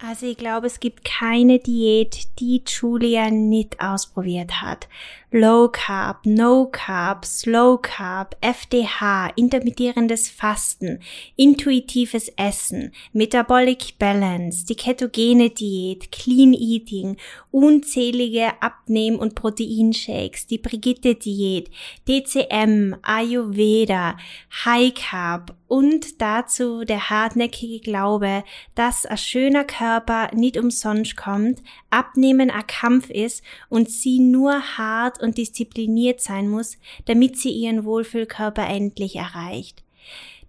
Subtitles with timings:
[0.00, 4.88] Also ich glaube, es gibt keine Diät, die Julia nicht ausprobiert hat.
[5.32, 11.00] Low Carb, No Carb, Slow Carb, FDH, intermittierendes Fasten,
[11.36, 17.16] intuitives Essen, Metabolic Balance, die ketogene Diät, Clean Eating,
[17.50, 21.70] unzählige Abnehm- und Proteinshakes, die Brigitte Diät,
[22.06, 24.16] DCM, Ayurveda,
[24.64, 28.42] High Carb und dazu der hartnäckige Glaube,
[28.74, 35.22] dass ein schöner Körper nicht umsonst kommt, Abnehmen ein Kampf ist und sie nur hart
[35.22, 39.84] und diszipliniert sein muss, damit sie ihren Wohlfühlkörper endlich erreicht.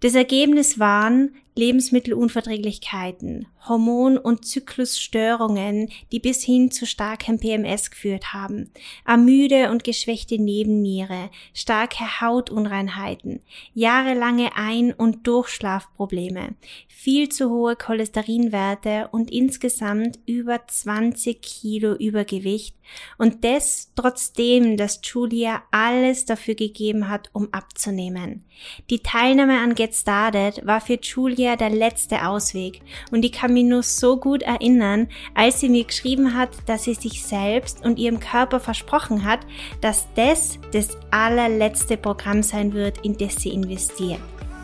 [0.00, 8.70] Das Ergebnis waren Lebensmittelunverträglichkeiten, Hormon- und Zyklusstörungen, die bis hin zu starkem PMS geführt haben,
[9.06, 13.40] ermüde und geschwächte Nebenniere, starke Hautunreinheiten,
[13.74, 16.54] jahrelange Ein- und Durchschlafprobleme,
[16.88, 22.76] viel zu hohe Cholesterinwerte und insgesamt über 20 Kilo Übergewicht
[23.18, 28.44] und das trotzdem, dass Julia alles dafür gegeben hat, um abzunehmen.
[28.90, 33.64] Die Teilnahme an Get Started war für Julia der letzte Ausweg und ich kann mich
[33.64, 38.20] nur so gut erinnern, als sie mir geschrieben hat, dass sie sich selbst und ihrem
[38.20, 39.40] Körper versprochen hat,
[39.80, 44.20] dass das das allerletzte Programm sein wird, in das sie investiert.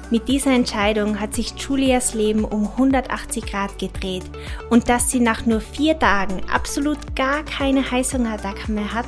[0.08, 4.22] Mit dieser Entscheidung hat sich Julias Leben um 180 Grad gedreht
[4.70, 9.06] und dass sie nach nur vier Tagen absolut gar keine Heißhungerattacke mehr hat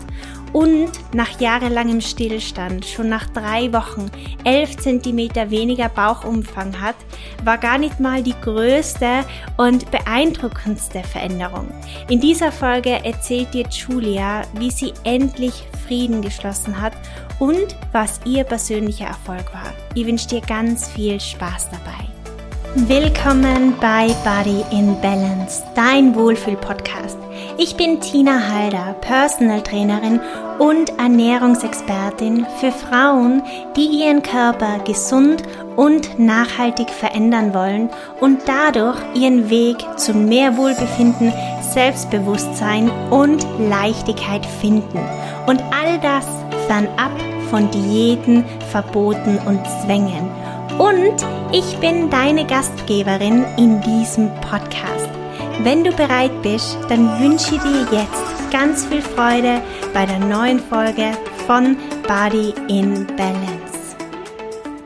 [0.53, 4.11] und nach jahrelangem Stillstand schon nach drei Wochen
[4.45, 6.97] 11 cm weniger Bauchumfang hat,
[7.45, 9.25] war gar nicht mal die größte
[9.57, 11.69] und beeindruckendste Veränderung.
[12.09, 16.93] In dieser Folge erzählt dir Julia, wie sie endlich Frieden geschlossen hat
[17.39, 19.73] und was ihr persönlicher Erfolg war.
[19.95, 22.18] Ich wünsche dir ganz viel Spaß dabei.
[22.75, 27.17] Willkommen bei Body in Balance, dein Wohlfühl-Podcast.
[27.57, 30.21] Ich bin Tina Halder, Personal Trainerin
[30.59, 33.43] und Ernährungsexpertin für Frauen,
[33.75, 35.43] die ihren Körper gesund
[35.77, 37.89] und nachhaltig verändern wollen
[38.21, 41.33] und dadurch ihren Weg zu mehr Wohlbefinden,
[41.73, 45.01] Selbstbewusstsein und Leichtigkeit finden.
[45.47, 46.27] Und all das
[46.67, 47.13] fernab
[47.49, 50.31] von Diäten, Verboten und Zwängen.
[50.79, 55.11] Und ich bin deine Gastgeberin in diesem Podcast.
[55.65, 59.61] Wenn du bereit bist, dann wünsche ich dir jetzt ganz viel Freude
[59.93, 61.11] bei der neuen Folge
[61.49, 63.97] von Body in Balance.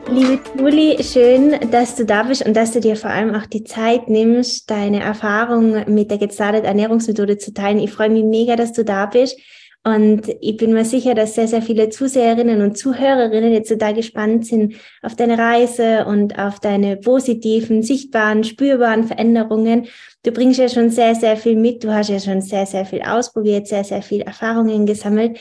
[0.09, 3.63] Liebe Julie, schön, dass du da bist und dass du dir vor allem auch die
[3.63, 7.77] Zeit nimmst, deine Erfahrung mit der Get Ernährungsmethode zu teilen.
[7.77, 9.37] Ich freue mich mega, dass du da bist
[9.85, 14.45] und ich bin mir sicher, dass sehr, sehr viele Zuseherinnen und Zuhörerinnen jetzt da gespannt
[14.45, 19.87] sind auf deine Reise und auf deine positiven, sichtbaren, spürbaren Veränderungen.
[20.23, 21.83] Du bringst ja schon sehr, sehr viel mit.
[21.83, 25.37] Du hast ja schon sehr, sehr viel ausprobiert, sehr, sehr viel Erfahrungen gesammelt.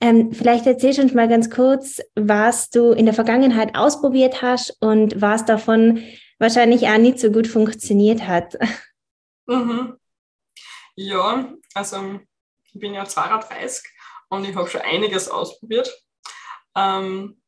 [0.00, 4.76] Ähm, vielleicht erzählst du uns mal ganz kurz, was du in der Vergangenheit ausprobiert hast
[4.80, 5.98] und was davon
[6.38, 8.56] wahrscheinlich auch nicht so gut funktioniert hat.
[9.46, 9.96] Mhm.
[10.94, 12.20] Ja, also
[12.72, 13.84] ich bin ja 32
[14.28, 15.90] und ich habe schon einiges ausprobiert.
[16.76, 17.40] Ähm,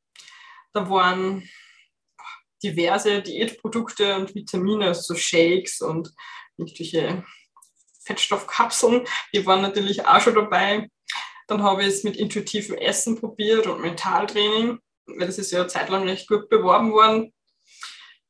[0.72, 1.48] da waren
[2.62, 6.12] diverse Diätprodukte und Vitamine, so Shakes und
[6.56, 7.24] irgendwelche
[8.04, 10.88] Fettstoffkapseln, die waren natürlich auch schon dabei.
[11.46, 15.68] Dann habe ich es mit intuitivem Essen probiert und Mentaltraining, weil das ist ja eine
[15.68, 17.32] Zeit lang recht gut beworben worden.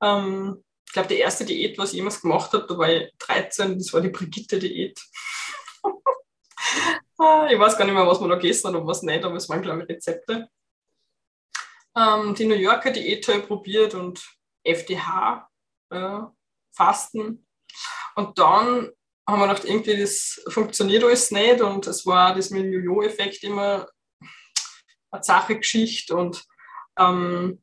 [0.02, 3.78] Ähm, ich glaube, die erste Diät, was ich jemals gemacht habe, da war ich 13,
[3.78, 5.00] das war die Brigitte-Diät.
[7.18, 9.48] Ah, ich weiß gar nicht mehr, was man da hat und was nicht, aber es
[9.48, 10.48] waren, glaube ich, Rezepte.
[11.96, 14.24] Ähm, die New Yorker Diät habe ich probiert und
[14.64, 15.48] FDH,
[15.90, 16.20] äh,
[16.74, 17.46] Fasten.
[18.16, 18.90] Und dann
[19.28, 23.44] haben wir gedacht, irgendwie das funktioniert alles nicht und es war das mit dem Jojo-Effekt
[23.44, 23.88] immer
[25.10, 26.44] eine Sache-Geschichte und
[26.98, 27.62] ähm,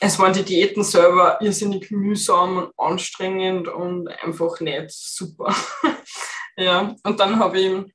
[0.00, 5.54] es waren die Diäten selber irrsinnig mühsam und anstrengend und einfach nicht super.
[6.56, 7.94] ja, und dann habe ich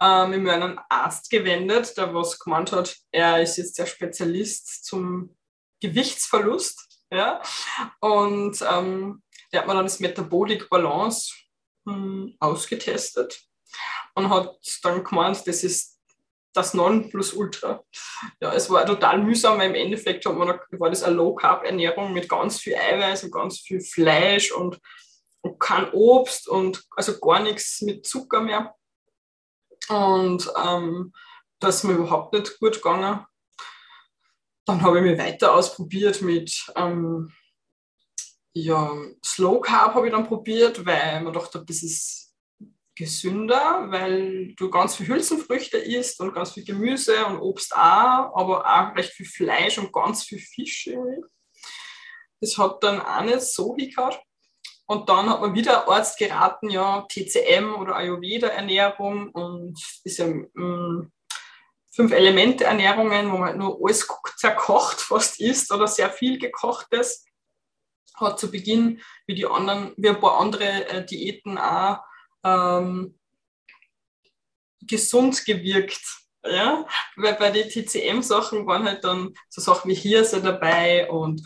[0.00, 5.36] ähm, an einen Arzt gewendet, der was gemeint hat, er ist jetzt der Spezialist zum
[5.80, 7.02] Gewichtsverlust.
[7.10, 7.40] Ja?
[8.00, 11.32] Und ähm, der hat mir dann das Metabolic Balance
[11.86, 13.40] hm, ausgetestet
[14.14, 15.94] und hat dann gemeint, das ist
[16.54, 17.84] das Nonplusultra.
[18.40, 22.28] Ja, es war total mühsam, weil im Endeffekt hat man, war das eine Low-Carb-Ernährung mit
[22.28, 24.80] ganz viel Eiweiß und ganz viel Fleisch und,
[25.42, 28.74] und kein Obst und also gar nichts mit Zucker mehr.
[29.88, 31.12] Und ähm,
[31.60, 33.24] das ist mir überhaupt nicht gut gegangen.
[34.66, 37.32] Dann habe ich mich weiter ausprobiert mit ähm,
[38.54, 38.92] ja,
[39.24, 42.34] Slow Carb habe ich dann probiert, weil man dachte, das ist
[42.94, 48.64] gesünder, weil du ganz viel Hülsenfrüchte isst und ganz viel Gemüse und Obst auch, aber
[48.64, 50.90] auch recht viel Fleisch und ganz viel Fisch.
[52.40, 54.14] Das hat dann auch nicht so hingehauen.
[54.86, 61.10] Und dann hat man wieder Arzt geraten, ja, TCM oder Ayurveda-Ernährung und diese ähm,
[61.90, 67.24] fünf Elemente Ernährungen, wo man halt nur alles zerkocht fast isst oder sehr viel gekochtes.
[68.16, 71.98] Hat zu Beginn, wie die anderen, wie ein paar andere äh, Diäten auch
[72.44, 73.18] ähm,
[74.82, 76.02] gesund gewirkt.
[76.44, 76.86] Ja?
[77.16, 81.42] Weil bei den TCM-Sachen waren halt dann so Sachen wie Hirse dabei und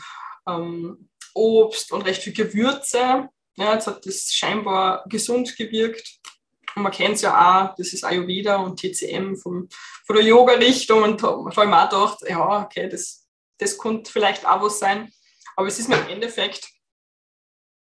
[0.46, 1.07] ähm,
[1.38, 3.28] Obst und recht viel Gewürze.
[3.56, 6.18] Ja, jetzt hat das scheinbar gesund gewirkt.
[6.74, 9.68] Und man kennt es ja auch, das ist Ayurveda und TCM vom,
[10.06, 11.02] von der Yoga-Richtung.
[11.02, 13.26] Und da habe ich mir auch gedacht, ja, okay, das,
[13.58, 15.12] das könnte vielleicht auch was sein.
[15.56, 16.68] Aber es ist mir im Endeffekt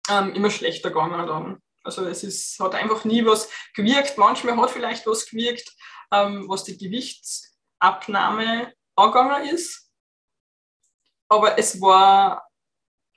[0.09, 1.61] ähm, immer schlechter gegangen dann.
[1.85, 4.17] Also es ist, hat einfach nie was gewirkt.
[4.17, 5.71] Manchmal hat vielleicht was gewirkt,
[6.13, 9.91] ähm, was die Gewichtsabnahme angegangen ist.
[11.29, 12.48] Aber es war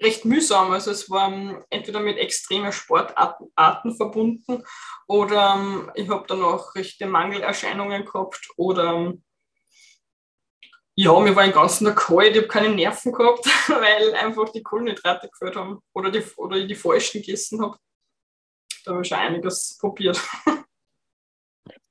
[0.02, 0.72] recht mühsam.
[0.72, 4.64] Also es war ähm, entweder mit extremen Sportarten verbunden
[5.08, 9.24] oder ähm, ich habe dann auch rechte Mangelerscheinungen gehabt oder ähm,
[10.96, 14.62] ja, mir war den ganzen Tag kalt, ich habe keine Nerven gehabt, weil einfach die
[14.62, 17.78] Kohlenhydrate gefällt haben oder, die, oder ich die falschen gegessen habe.
[18.84, 20.20] Da habe ich schon einiges probiert.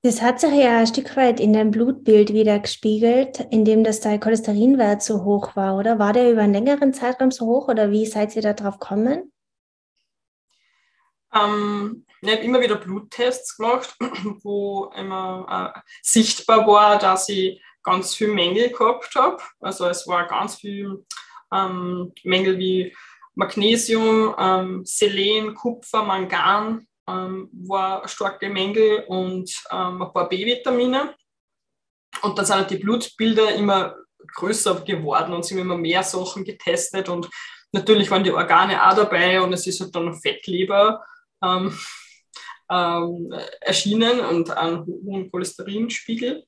[0.02, 4.19] Das hat sich ja ein Stück weit in deinem Blutbild wieder gespiegelt, indem das dein
[4.19, 5.99] Cholesterinwert so hoch war, oder?
[5.99, 9.31] War der über einen längeren Zeitraum so hoch oder wie seid ihr da drauf gekommen?
[11.35, 13.94] Ähm, ich habe immer wieder Bluttests gemacht,
[14.43, 19.43] wo immer äh, sichtbar war, dass ich ganz viel Mängel gehabt habe.
[19.61, 21.05] Also es war ganz viel
[21.53, 22.96] ähm, Mängel wie
[23.35, 31.14] Magnesium, ähm, Selen, Kupfer, Mangan, ähm, war starke Mängel und ähm, ein paar B-Vitamine.
[32.22, 33.96] Und dann sind halt die Blutbilder immer
[34.34, 37.28] größer geworden und sind immer mehr Sachen getestet und
[37.72, 41.04] natürlich waren die Organe auch dabei und es ist halt dann Fettleber
[41.42, 41.78] ähm,
[42.70, 46.44] ähm, erschienen und einen hohen Cholesterinspiegel.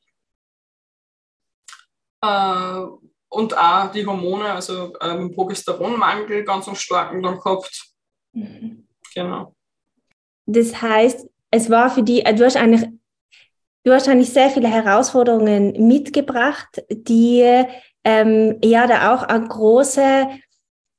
[2.23, 2.87] Äh,
[3.29, 7.95] und auch die Hormone, also ähm, Progesteronmangel ganz starken dann gehabt.
[8.33, 8.87] Mhm.
[9.15, 9.57] Genau.
[10.47, 12.89] Das heißt, es war für die, du hast eigentlich,
[13.85, 17.65] du hast eigentlich sehr viele Herausforderungen mitgebracht, die
[18.05, 20.27] ähm, ja da auch eine große,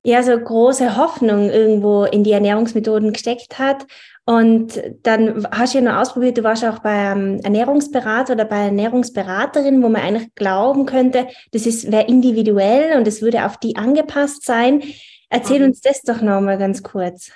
[0.05, 3.85] ja, so große Hoffnung irgendwo in die Ernährungsmethoden gesteckt hat.
[4.25, 9.83] Und dann hast du ja noch ausprobiert, du warst auch beim Ernährungsberater oder bei Ernährungsberaterin,
[9.83, 14.45] wo man eigentlich glauben könnte, das ist wäre individuell und es würde auf die angepasst
[14.45, 14.81] sein.
[15.29, 15.65] Erzähl mhm.
[15.65, 17.31] uns das doch nochmal ganz kurz.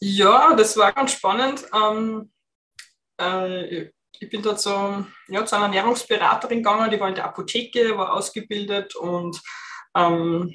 [0.00, 1.64] Ja, das war ganz spannend.
[1.74, 2.30] Ähm,
[3.20, 3.90] äh,
[4.20, 8.12] ich bin da zu, ja, zu einer Ernährungsberaterin gegangen, die war in der Apotheke, war
[8.14, 9.40] ausgebildet und
[9.96, 10.54] ähm,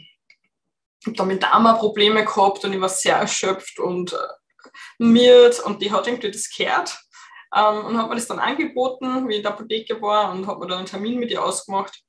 [1.05, 4.17] habe da mit Darm Probleme gehabt und ich war sehr erschöpft und äh,
[4.97, 6.97] miert und die hat irgendwie das gehört
[7.55, 10.61] ähm, und hat mir das dann angeboten, wie ich in der Apotheke war und habe
[10.61, 12.01] mir dann einen Termin mit ihr ausgemacht.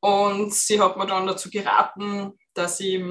[0.00, 3.02] Und sie hat mir dann dazu geraten, dass ich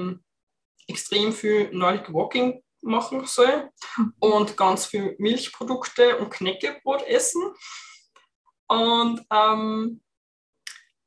[0.86, 3.70] extrem viel Nordic Walking machen soll
[4.18, 7.42] und ganz viel Milchprodukte und Knäckebrot essen.
[8.68, 10.02] Und ähm,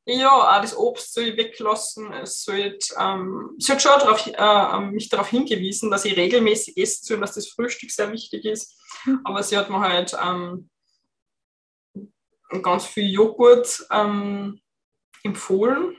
[0.06, 2.12] ja, auch das Obst soll ich weglassen.
[2.12, 6.75] Es soll, ähm, sie hat schon darauf, äh, ähm, mich darauf hingewiesen, dass ich regelmäßig
[6.78, 8.80] essen soll und dass das Frühstück sehr wichtig ist.
[9.24, 10.70] Aber sie hat mir halt ähm,
[12.63, 14.60] ganz viel Joghurt ähm,
[15.24, 15.96] empfohlen.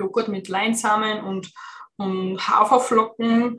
[0.00, 1.52] Joghurt mit Leinsamen und,
[1.96, 3.56] und Haferflocken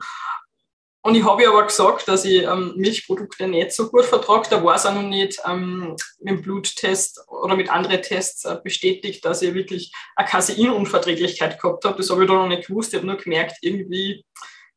[1.06, 4.48] und ich habe ja aber gesagt, dass ich ähm, Milchprodukte nicht so gut vertrage.
[4.50, 8.58] Da war es auch noch nicht ähm, mit dem Bluttest oder mit anderen Tests äh,
[8.60, 11.96] bestätigt, dass ich wirklich eine Caseinunverträglichkeit gehabt habe.
[11.96, 12.92] Das habe ich da noch nicht gewusst.
[12.92, 14.26] Ich habe nur gemerkt, irgendwie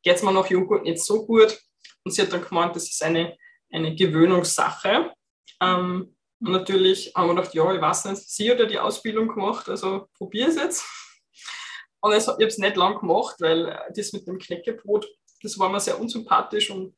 [0.04, 1.60] geht es mir nach Joghurt nicht so gut.
[2.04, 3.36] Und sie hat dann gemeint, das ist eine,
[3.72, 5.12] eine Gewöhnungssache.
[5.60, 9.30] Ähm, und natürlich haben wir gedacht, ja, ich weiß nicht, sie hat ja die Ausbildung
[9.30, 10.86] gemacht, also probiere es jetzt.
[12.02, 15.08] Und ich habe es nicht lang gemacht, weil das mit dem Knäckebrot
[15.42, 16.96] das war mir sehr unsympathisch und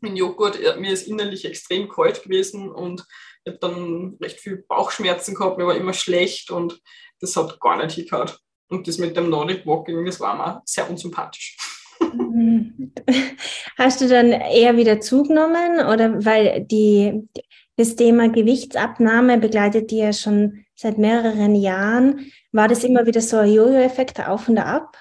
[0.00, 3.06] mit Joghurt, mir ist innerlich extrem kalt gewesen und
[3.44, 6.80] ich habe dann recht viel Bauchschmerzen gehabt, mir war immer schlecht und
[7.20, 8.40] das hat gar nicht hingehört.
[8.68, 11.56] Und das mit dem Nordic Walking, das war mir sehr unsympathisch.
[13.78, 17.28] Hast du dann eher wieder zugenommen oder weil die,
[17.76, 23.38] das Thema Gewichtsabnahme begleitet dir ja schon seit mehreren Jahren, war das immer wieder so
[23.38, 24.96] ein Jojo-Effekt auf und ab?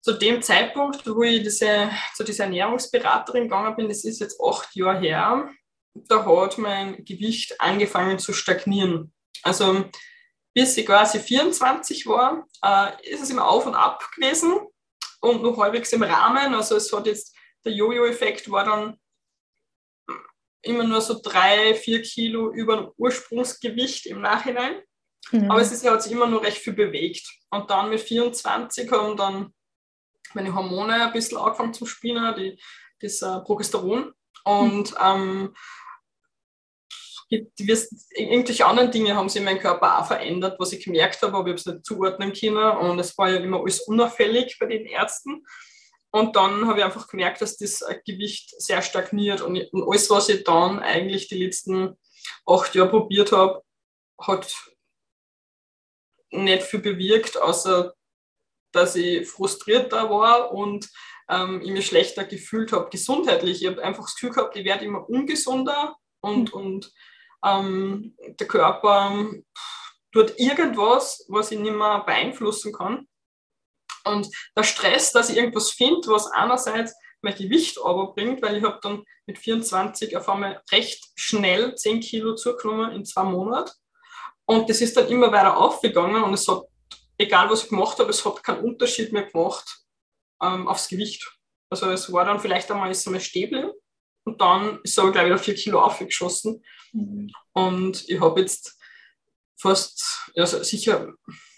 [0.00, 4.74] Zu dem Zeitpunkt, wo ich diese, zu dieser Ernährungsberaterin gegangen bin, das ist jetzt acht
[4.74, 5.50] Jahre her,
[5.94, 9.12] da hat mein Gewicht angefangen zu stagnieren.
[9.42, 9.84] Also
[10.54, 14.60] bis ich quasi 24 war, äh, ist es immer auf und ab gewesen
[15.20, 16.54] und noch halbwegs im Rahmen.
[16.54, 18.96] Also es hat jetzt, der Jojo-Effekt war dann
[20.62, 24.82] immer nur so drei, vier Kilo über dem Ursprungsgewicht im Nachhinein.
[25.30, 25.50] Mhm.
[25.50, 27.26] Aber es ist, hat sich immer nur recht viel bewegt.
[27.50, 29.54] Und dann mit 24 haben dann
[30.34, 32.60] meine Hormone ein bisschen angefangen zu spielen, die,
[33.00, 34.12] das äh, Progesteron.
[34.44, 35.54] Und ähm,
[37.30, 37.48] die,
[38.16, 41.48] irgendwelche anderen Dinge haben sich in meinem Körper auch verändert, was ich gemerkt habe, aber
[41.48, 42.76] ich habe es nicht zuordnen können.
[42.78, 45.44] Und es war ja immer alles unauffällig bei den Ärzten.
[46.12, 49.42] Und dann habe ich einfach gemerkt, dass das Gewicht sehr stagniert.
[49.42, 51.96] Und, und alles, was ich dann eigentlich die letzten
[52.46, 53.62] acht Jahre probiert habe,
[54.20, 54.52] hat
[56.32, 57.94] nicht viel bewirkt, außer
[58.72, 60.88] dass ich frustrierter war und
[61.28, 63.62] ähm, ich mich schlechter gefühlt habe, gesundheitlich.
[63.62, 66.60] Ich habe einfach das Gefühl gehabt, ich werde immer ungesunder und, mhm.
[66.60, 66.92] und
[67.44, 69.26] ähm, der Körper
[70.12, 73.06] tut irgendwas, was ich nicht mehr beeinflussen kann.
[74.04, 78.64] Und der Stress, dass ich irgendwas finde, was einerseits mein Gewicht aber bringt, weil ich
[78.64, 83.72] habe dann mit 24 auf einmal recht schnell 10 Kilo zugenommen in zwei Monaten.
[84.46, 86.62] Und das ist dann immer weiter aufgegangen und es hat,
[87.20, 89.82] egal was ich gemacht habe, es hat keinen Unterschied mehr gemacht
[90.42, 91.30] ähm, aufs Gewicht.
[91.68, 93.70] Also es war dann vielleicht einmal ist einmal stehen
[94.24, 96.64] und dann ist es aber gleich wieder 4 Kilo aufgeschossen.
[96.92, 97.30] Mhm.
[97.52, 98.78] Und ich habe jetzt
[99.56, 101.12] fast, also sicher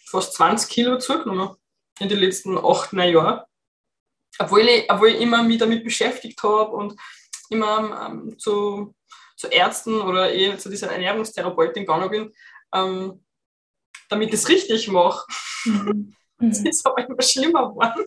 [0.06, 1.56] fast 20 Kilo zugenommen
[2.00, 3.42] in den letzten acht, neun Jahren.
[4.38, 6.98] Obwohl ich, obwohl ich immer mich damit beschäftigt habe und
[7.50, 8.94] immer ähm, zu,
[9.36, 12.34] zu Ärzten oder eh zu dieser Ernährungstherapeutin gegangen bin,
[12.74, 13.21] ähm,
[14.12, 15.26] damit ich es richtig mache.
[15.64, 16.14] Mhm.
[16.38, 16.66] Es mhm.
[16.66, 18.04] ist aber immer schlimmer geworden.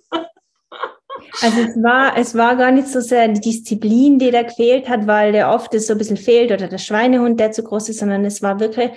[1.41, 5.07] Also es war, es war gar nicht so sehr die Disziplin, die da gefehlt hat,
[5.07, 7.99] weil der oft es so ein bisschen fehlt oder der Schweinehund, der zu groß ist,
[7.99, 8.91] sondern es war wirklich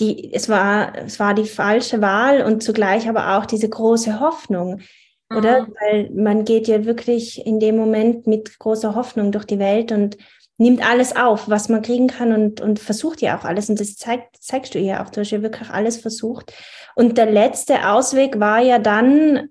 [0.00, 4.80] die, es war, es war die falsche Wahl und zugleich aber auch diese große Hoffnung,
[5.28, 5.36] mhm.
[5.36, 5.68] oder?
[5.80, 10.16] Weil man geht ja wirklich in dem Moment mit großer Hoffnung durch die Welt und
[10.60, 13.70] nimmt alles auf, was man kriegen kann und, und versucht ja auch alles.
[13.70, 15.08] Und das zeigt, zeigst du ihr auch.
[15.08, 16.52] Du hast ja wirklich alles versucht.
[16.94, 19.48] Und der letzte Ausweg war ja dann,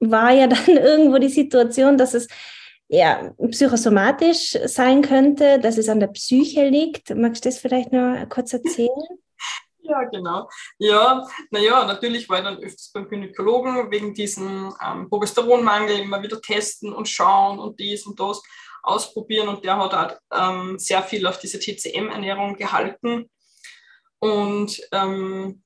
[0.00, 2.28] war ja dann irgendwo die Situation, dass es
[2.88, 7.08] ja, psychosomatisch sein könnte, dass es an der Psyche liegt.
[7.16, 8.90] Magst du das vielleicht noch kurz erzählen?
[9.84, 10.48] Ja, genau.
[10.78, 16.40] Ja, naja, natürlich war ich dann öfters beim Gynäkologen wegen diesem ähm, Progesteronmangel immer wieder
[16.40, 18.40] testen und schauen und dies und das
[18.82, 23.30] ausprobieren und der hat auch ähm, sehr viel auf diese TCM-Ernährung gehalten.
[24.18, 25.62] Und ähm,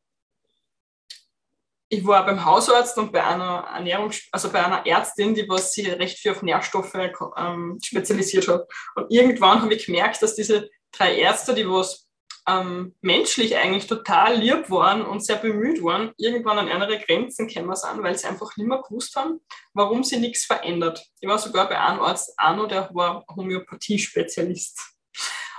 [1.89, 5.89] ich war beim Hausarzt und bei einer Ernährung, also bei einer Ärztin, die was sich
[5.89, 8.67] recht viel auf Nährstoffe ähm, spezialisiert hat.
[8.97, 12.06] Und irgendwann habe ich gemerkt, dass diese drei Ärzte, die was
[12.49, 17.71] ähm, menschlich eigentlich total lieb waren und sehr bemüht waren, irgendwann an andere Grenzen kämen
[17.71, 19.41] an, weil sie einfach nicht mehr gewusst haben,
[19.75, 21.05] warum sie nichts verändert.
[21.21, 24.81] Ich war sogar bei einem Arzt, Arno, der war Homöopathie-Spezialist.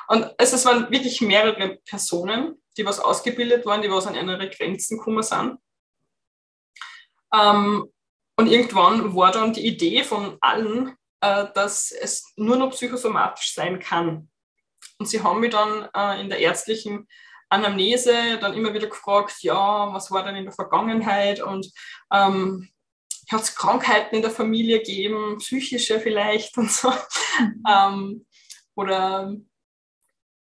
[0.07, 4.49] Und also es waren wirklich mehrere Personen, die was ausgebildet waren, die was an andere
[4.49, 5.57] Grenzen gekommen sind.
[7.33, 7.91] Ähm,
[8.39, 13.79] und irgendwann war dann die Idee von allen, äh, dass es nur noch psychosomatisch sein
[13.79, 14.29] kann.
[14.99, 17.07] Und sie haben mich dann äh, in der ärztlichen
[17.49, 21.71] Anamnese dann immer wieder gefragt, ja, was war denn in der Vergangenheit und
[22.11, 22.69] ähm,
[23.31, 26.89] hat es Krankheiten in der Familie gegeben, psychische vielleicht und so.
[27.39, 27.63] Mhm.
[27.69, 28.25] ähm,
[28.75, 29.33] oder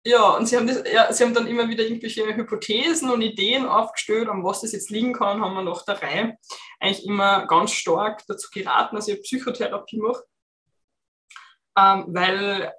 [0.03, 3.67] ja, und sie haben, das, ja, sie haben dann immer wieder irgendwelche Hypothesen und Ideen
[3.67, 6.37] aufgestellt, an was das jetzt liegen kann, haben wir nach der Reihe
[6.79, 10.23] eigentlich immer ganz stark dazu geraten, dass ich Psychotherapie mache.
[11.77, 12.73] Ähm, weil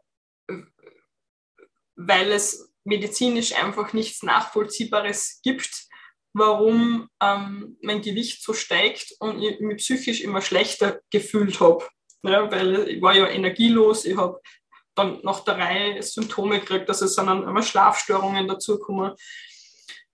[1.96, 5.86] weil es medizinisch einfach nichts Nachvollziehbares gibt,
[6.32, 11.86] warum ähm, mein Gewicht so steigt und ich mich psychisch immer schlechter gefühlt habe.
[12.22, 14.40] Ja, weil ich war ja energielos, ich habe
[14.94, 19.14] dann der Reihe Symptome gekriegt, dass es dann immer Schlafstörungen dazukommen.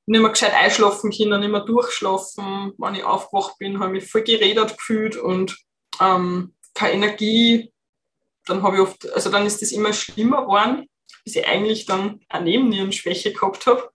[0.07, 2.73] Nicht mehr gescheit einschlafen können, nicht mehr durchschlafen.
[2.79, 5.59] Wenn ich aufgewacht bin, habe ich mich voll geredet gefühlt und
[6.01, 7.73] ähm, keine Energie.
[8.47, 10.89] Dann habe ich oft, also dann ist das immer schlimmer geworden
[11.29, 13.93] bis ich eigentlich dann eine Nebennierenschwäche gehabt habe.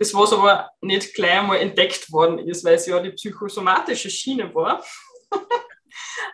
[0.00, 4.52] Das, was aber nicht gleich einmal entdeckt worden ist, weil es ja die psychosomatische Schiene
[4.52, 4.84] war.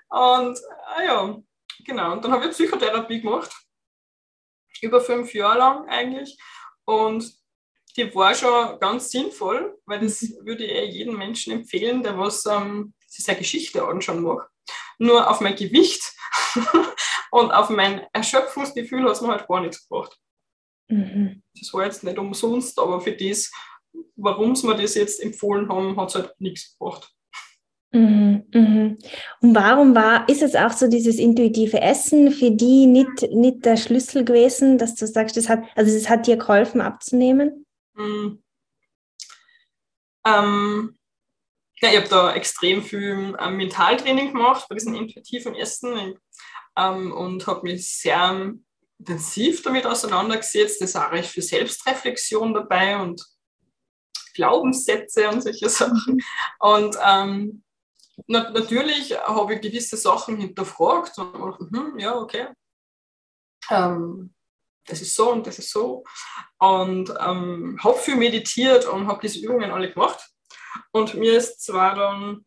[0.09, 1.39] und ah ja,
[1.85, 2.13] genau.
[2.13, 3.55] Und dann habe ich Psychotherapie gemacht.
[4.81, 6.39] Über fünf Jahre lang eigentlich.
[6.87, 7.31] Und
[7.99, 12.95] die war schon ganz sinnvoll, weil das würde ich jedem Menschen empfehlen, der was ähm,
[13.07, 14.49] sich seine Geschichte anschauen mag.
[14.97, 16.03] Nur auf mein Gewicht
[17.33, 20.19] und auf mein Erschöpfungsgefühl hat es mir halt gar nichts gebracht.
[20.89, 21.43] Mhm.
[21.59, 23.53] Das war jetzt nicht umsonst, aber für das,
[24.17, 27.15] warum sie mir das jetzt empfohlen haben, hat es halt nichts gebracht.
[27.91, 28.99] Mhm, mhm.
[29.41, 33.79] Und warum war, ist es auch so dieses intuitive Essen für die nicht, nicht der
[33.79, 37.65] Schlüssel gewesen, dass du sagst, das hat, also es hat dir geholfen abzunehmen?
[37.95, 38.43] Mhm.
[40.27, 40.99] Ähm,
[41.81, 46.19] ja, ich habe da extrem viel ähm, Mentaltraining gemacht bei diesem intuitiven Essen
[46.77, 48.53] ähm, und habe mich sehr
[48.99, 50.83] intensiv damit auseinandergesetzt.
[50.83, 53.25] Es ist auch recht viel Selbstreflexion dabei und
[54.35, 56.23] Glaubenssätze und solche Sachen.
[56.59, 57.63] Und ähm,
[58.27, 62.49] na, natürlich habe ich gewisse Sachen hinterfragt und gedacht, hm, ja, okay.
[63.71, 64.35] Ähm,
[64.87, 66.05] das ist so und das ist so.
[66.59, 70.29] Und ähm, habe viel meditiert und habe diese Übungen alle gemacht.
[70.93, 72.45] Und mir ist zwar dann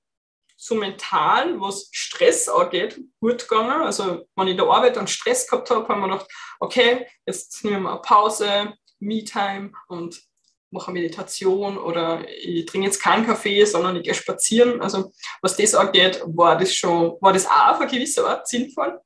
[0.62, 3.82] so mental, was Stress angeht, gut gegangen.
[3.82, 7.08] Also, wenn ich in der Arbeit dann Stress gehabt habe, habe ich mir gedacht, okay,
[7.26, 10.22] jetzt nehmen wir eine Pause, Me-Time und
[10.70, 14.82] mache Meditation oder ich trinke jetzt keinen Kaffee, sondern ich gehe spazieren.
[14.82, 19.02] Also was das angeht, war das schon, war das auch auf eine gewisse Art sinnvoll.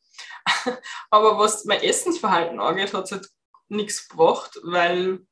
[1.10, 3.30] Aber was mein Essensverhalten angeht, hat es halt
[3.70, 5.26] nichts gebracht, weil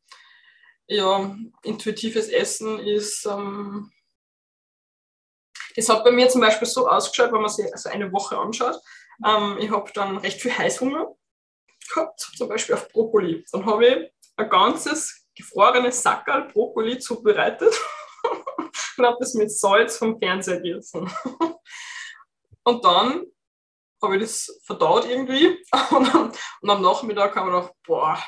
[0.87, 3.91] ja, intuitives Essen ist, ähm,
[5.75, 8.79] das hat bei mir zum Beispiel so ausgeschaut, wenn man sich also eine Woche anschaut.
[9.25, 11.15] Ähm, ich habe dann recht viel Heißhunger
[11.89, 13.45] gehabt, zum Beispiel auf Brokkoli.
[13.51, 17.73] Dann habe ich ein ganzes gefrorenes Sackerl Brokkoli zubereitet
[18.97, 21.11] und habe das mit Salz vom Fernseher gegessen.
[22.63, 23.25] und dann
[24.01, 26.13] habe ich das verdaut irgendwie und,
[26.61, 28.23] und am Nachmittag habe ich gedacht, boah,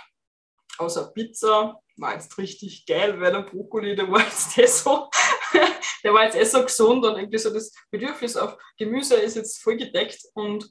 [0.78, 5.10] außer Pizza war jetzt richtig geil, weil der Brokkoli, der war jetzt eh so,
[6.04, 9.62] der war jetzt eh so gesund und irgendwie so das Bedürfnis auf Gemüse ist jetzt
[9.62, 10.70] voll gedeckt und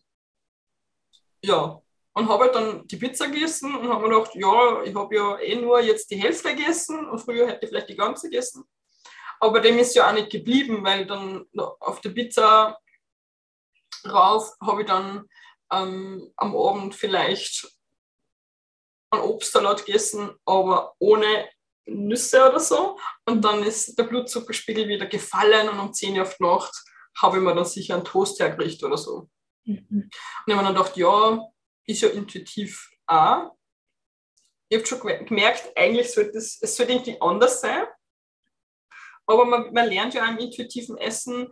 [1.43, 1.81] ja,
[2.15, 5.39] und habe halt dann die Pizza gegessen und habe mir gedacht, ja, ich habe ja
[5.41, 8.65] eh nur jetzt die Hälfte gegessen und früher hätte ich vielleicht die ganze gegessen.
[9.41, 11.47] Aber dem ist ja auch nicht geblieben, weil dann
[11.81, 12.79] auf der Pizza
[14.07, 15.29] rauf habe ich dann
[15.73, 17.69] ähm, am Abend vielleicht
[19.11, 21.49] einen Obstsalat gegessen, aber ohne
[21.87, 22.99] Nüsse oder so.
[23.27, 26.75] Und dann ist der Blutzuckerspiegel wieder gefallen und um 10 Uhr auf die Nacht
[27.21, 29.29] habe ich mir dann sicher einen Toast hergerichtet oder so.
[29.65, 29.87] Mhm.
[29.91, 30.11] Und
[30.47, 31.41] ich habe dann gedacht, ja,
[31.87, 33.57] ist ja intuitiv auch.
[34.69, 37.85] Ich habe schon gemerkt, eigentlich sollte es, es sollte irgendwie anders sein.
[39.27, 41.49] Aber man, man lernt ja im intuitiven Essen,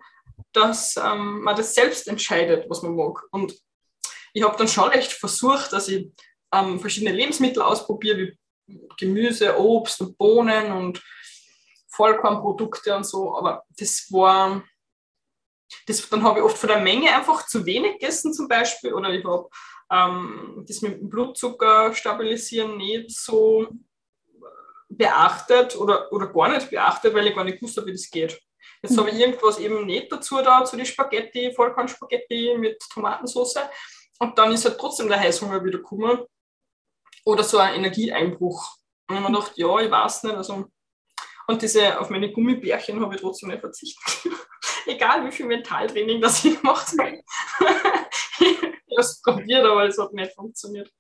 [0.52, 3.22] dass ähm, man das selbst entscheidet, was man mag.
[3.30, 3.54] Und
[4.34, 6.10] ich habe dann schon recht versucht, dass ich
[6.52, 8.38] ähm, verschiedene Lebensmittel ausprobiere, wie
[8.98, 11.02] Gemüse, Obst und Bohnen und
[11.88, 13.36] Vollkornprodukte und so.
[13.36, 14.62] Aber das war,
[15.86, 18.94] das, dann habe ich oft von der Menge einfach zu wenig gegessen zum Beispiel.
[18.94, 19.48] Oder ich habe
[19.90, 23.68] ähm, das mit dem Blutzucker stabilisieren nicht so
[24.88, 28.40] beachtet oder, oder gar nicht beachtet, weil ich gar nicht wusste, wie das geht.
[28.82, 29.00] Jetzt mhm.
[29.00, 33.58] habe ich irgendwas eben nicht dazu da, zu die Spaghetti, Vollkornspaghetti mit Tomatensauce.
[34.18, 36.20] Und dann ist halt trotzdem der Heißhunger wieder gekommen.
[37.24, 38.76] Oder so ein Energieeinbruch.
[39.08, 40.36] Und ich habe mir gedacht, ja, ich weiß nicht.
[40.36, 40.66] Also,
[41.48, 44.32] und diese, auf meine Gummibärchen habe ich trotzdem nicht verzichtet.
[44.86, 47.22] Egal wie viel Mentaltraining das ich gemacht habe.
[48.96, 50.90] erst probiert, aber es hat nicht funktioniert.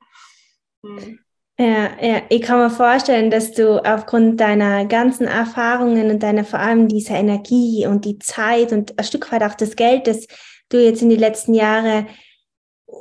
[0.84, 1.18] Hm.
[1.58, 6.58] Ja, ja, ich kann mir vorstellen, dass du aufgrund deiner ganzen Erfahrungen und deiner vor
[6.58, 10.26] allem dieser Energie und die Zeit und ein Stück weit auch das Geld, das
[10.70, 12.06] du jetzt in die letzten Jahre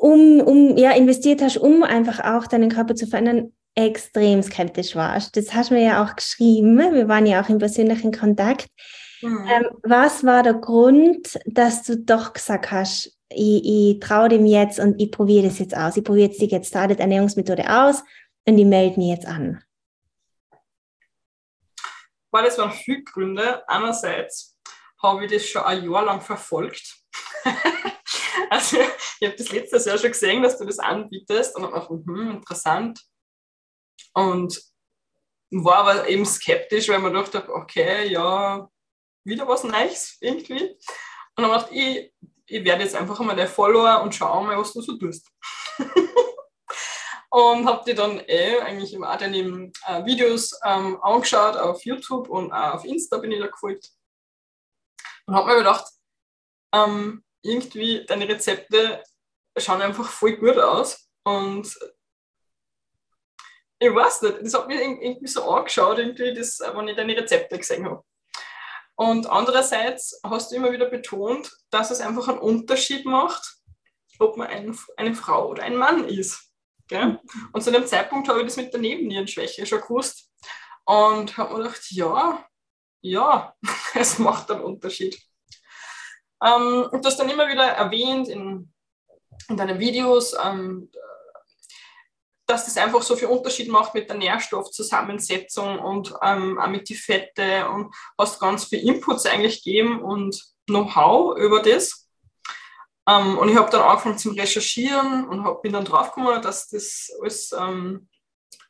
[0.01, 5.37] um, um, ja, investiert hast, um einfach auch deinen Körper zu verändern, extrem skeptisch warst.
[5.37, 6.77] Das hast du mir ja auch geschrieben.
[6.77, 8.67] Wir waren ja auch im persönlichen Kontakt.
[9.21, 9.47] Mhm.
[9.47, 14.79] Ähm, was war der Grund, dass du doch gesagt hast, ich, ich traue dem jetzt
[14.79, 15.95] und ich probiere das jetzt aus.
[15.95, 18.03] Ich probiere jetzt die Get Ernährungsmethode aus
[18.45, 19.63] und ich melde mich jetzt an.
[22.31, 23.63] Weil es waren viele Gründe.
[23.69, 24.57] Einerseits
[25.01, 26.97] habe ich das schon ein Jahr lang verfolgt.
[28.50, 28.78] also
[29.20, 32.08] ich habe das letztes Jahr schon gesehen, dass du das anbietest und habe mir gedacht,
[32.08, 33.02] hm, interessant.
[34.13, 34.62] Und
[35.52, 38.70] war aber eben skeptisch, weil man dachte, okay, ja,
[39.24, 40.70] wieder was Neues irgendwie.
[41.36, 42.13] Und dann dachte ich,
[42.46, 45.28] ich werde jetzt einfach mal der Follower und schaue mal, was du so tust.
[47.30, 52.30] und habe die dann eh eigentlich im Art in äh, Videos ähm, angeschaut auf YouTube
[52.30, 53.89] und auch auf Insta bin ich da gefolgt.
[55.26, 55.86] Und habe mir gedacht,
[56.74, 59.04] ähm, irgendwie deine Rezepte
[59.58, 61.10] schauen einfach voll gut aus.
[61.23, 61.77] Und
[63.80, 67.58] ich weiß nicht, das hat mir irgendwie so angeschaut, irgendwie, das, wenn ich deine Rezepte
[67.58, 68.04] gesehen habe.
[68.95, 73.56] Und andererseits hast du immer wieder betont, dass es einfach einen Unterschied macht,
[74.19, 76.51] ob man ein, eine Frau oder ein Mann ist.
[76.88, 77.19] Gell?
[77.54, 80.30] Und zu dem Zeitpunkt habe ich das mit der Nebennierenschwäche schon gewusst
[80.86, 82.45] und habe mir gedacht, ja,
[83.01, 83.56] ja,
[83.95, 85.19] es macht einen Unterschied.
[86.43, 88.71] Ähm, und das dann immer wieder erwähnt in,
[89.49, 90.89] in deinen Videos, ähm,
[92.47, 96.97] dass das einfach so viel Unterschied macht mit der Nährstoffzusammensetzung und ähm, auch mit den
[96.97, 102.10] Fette und hast ganz viel Inputs eigentlich gegeben und Know-how über das.
[103.08, 107.10] Ähm, und ich habe dann angefangen zum Recherchieren und hab, bin dann draufgekommen, dass das
[107.21, 108.10] alles, ähm,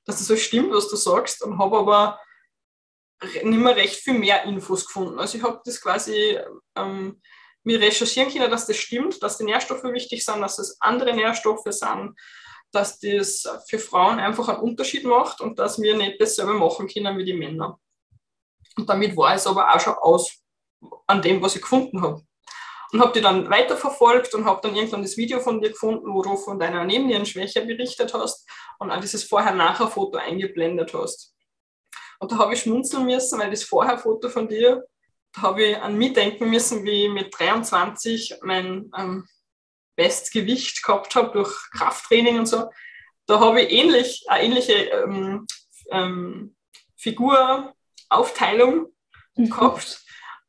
[0.06, 2.20] dass das alles stimmt, was du sagst, und habe aber
[3.24, 5.20] nicht mehr recht viel mehr Infos gefunden.
[5.20, 6.40] Also ich habe das quasi
[6.76, 7.22] ähm,
[7.64, 11.64] mir recherchieren können, dass das stimmt, dass die Nährstoffe wichtig sind, dass es andere Nährstoffe
[11.66, 12.16] sind,
[12.72, 17.18] dass das für Frauen einfach einen Unterschied macht und dass wir nicht dasselbe machen können
[17.18, 17.80] wie die Männer.
[18.78, 20.42] Und damit war es aber auch schon aus
[21.08, 22.24] an dem, was ich gefunden habe.
[22.94, 26.22] Und habe die dann weiterverfolgt und habe dann irgendwann das Video von dir gefunden, wo
[26.22, 31.34] du von deiner Nebennierenschwäche berichtet hast und auch dieses Vorher-Nachher-Foto eingeblendet hast.
[32.20, 34.86] Und da habe ich schmunzeln müssen, weil das Vorher-Foto von dir,
[35.38, 39.28] habe ich an mich denken müssen, wie ich mit 23 mein ähm,
[39.96, 42.70] Bestgewicht gehabt habe durch Krafttraining und so,
[43.28, 45.46] da habe ich ähnlich, eine ähnliche ähm,
[45.92, 46.56] ähm,
[46.98, 48.94] Figuraufteilung
[49.36, 49.50] mhm.
[49.50, 50.04] gehabt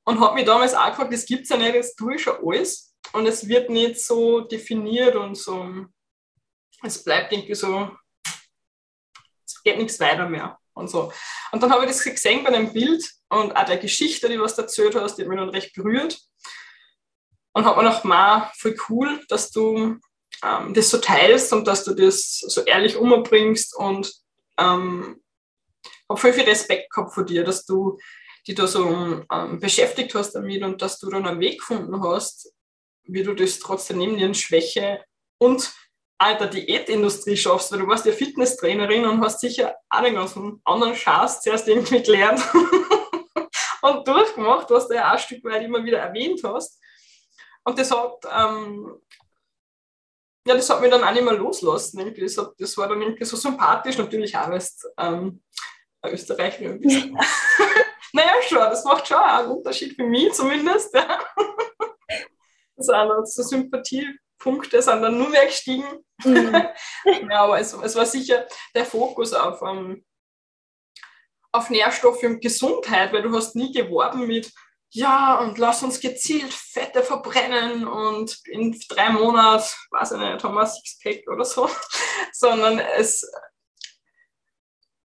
[0.05, 2.39] und habe mich damals auch gefragt, das gibt es ja nicht, das tue ich schon
[2.45, 5.87] alles und es wird nicht so definiert und so,
[6.83, 7.91] es bleibt irgendwie so,
[9.47, 11.13] es geht nichts weiter mehr und so.
[11.53, 14.43] Und dann habe ich das gesehen bei einem Bild und auch der Geschichte, die du
[14.43, 16.19] was erzählt hast, die hat mich dann recht berührt.
[17.55, 19.99] Und habe mir gedacht, ma, voll cool, dass du
[20.43, 24.13] ähm, das so teilst und dass du das so ehrlich umbringst und
[24.59, 25.21] ähm,
[26.09, 27.99] habe voll viel Respekt gehabt vor dir, dass du
[28.47, 32.53] dich da so ähm, beschäftigt hast damit und dass du dann einen Weg gefunden hast,
[33.05, 35.05] wie du das trotzdem neben dir Schwäche
[35.39, 35.73] und
[36.23, 40.61] auch der Diätindustrie schaffst, weil du warst ja Fitnesstrainerin und hast sicher auch den ganzen
[40.65, 42.41] anderen Schatz zuerst irgendwie gelernt
[43.83, 46.81] und durchgemacht, was du ja auch ein Stück weit immer wieder erwähnt hast.
[47.65, 49.01] Und das hat, ähm,
[50.47, 51.99] ja, das hat mich dann auch nicht mehr loslassen.
[52.01, 52.23] Irgendwie.
[52.23, 55.43] Das, hat, das war dann irgendwie so sympathisch, natürlich auch, weil es ähm,
[56.05, 57.07] Österreicherin bist.
[58.13, 60.95] naja, schon, das macht schon einen Unterschied für mich zumindest.
[60.95, 61.19] Ja.
[62.75, 63.43] Das sind so
[64.43, 66.05] Sympathiepunkte sind dann nur mehr gestiegen.
[66.25, 66.55] Mhm.
[67.31, 70.05] ja, aber es, es war sicher der Fokus auf, ähm,
[71.53, 74.51] auf Nährstoffe und Gesundheit, weil du hast nie geworben mit
[74.95, 80.55] ja, und lass uns gezielt Fette verbrennen und in drei Monaten, weiß ich nicht, haben
[80.55, 81.71] wir Sixpack oder so,
[82.33, 83.27] sondern es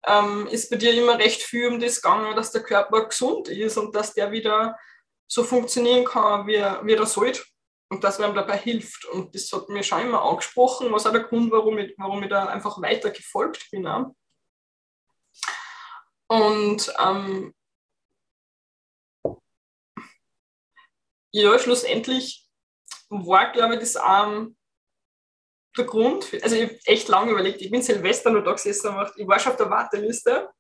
[0.07, 3.77] ähm, ist bei dir immer recht viel um das gegangen, dass der Körper gesund ist
[3.77, 4.79] und dass der wieder
[5.27, 7.43] so funktionieren kann, wie wie er sollte
[7.93, 9.05] und dass man ihm dabei hilft.
[9.05, 12.31] Und das hat mir schon immer angesprochen, was auch der Grund, warum ich, warum ich
[12.31, 13.87] da einfach weiter gefolgt bin.
[13.87, 14.15] Auch.
[16.27, 17.55] Und ähm,
[21.33, 22.49] ja, schlussendlich
[23.11, 24.57] war, glaube ich, das ähm,
[25.77, 26.33] der Grund.
[26.43, 27.61] Also, ich habe echt lange überlegt.
[27.61, 30.51] Ich bin Silvester nur da gesessen und ich war schon auf der Warteliste,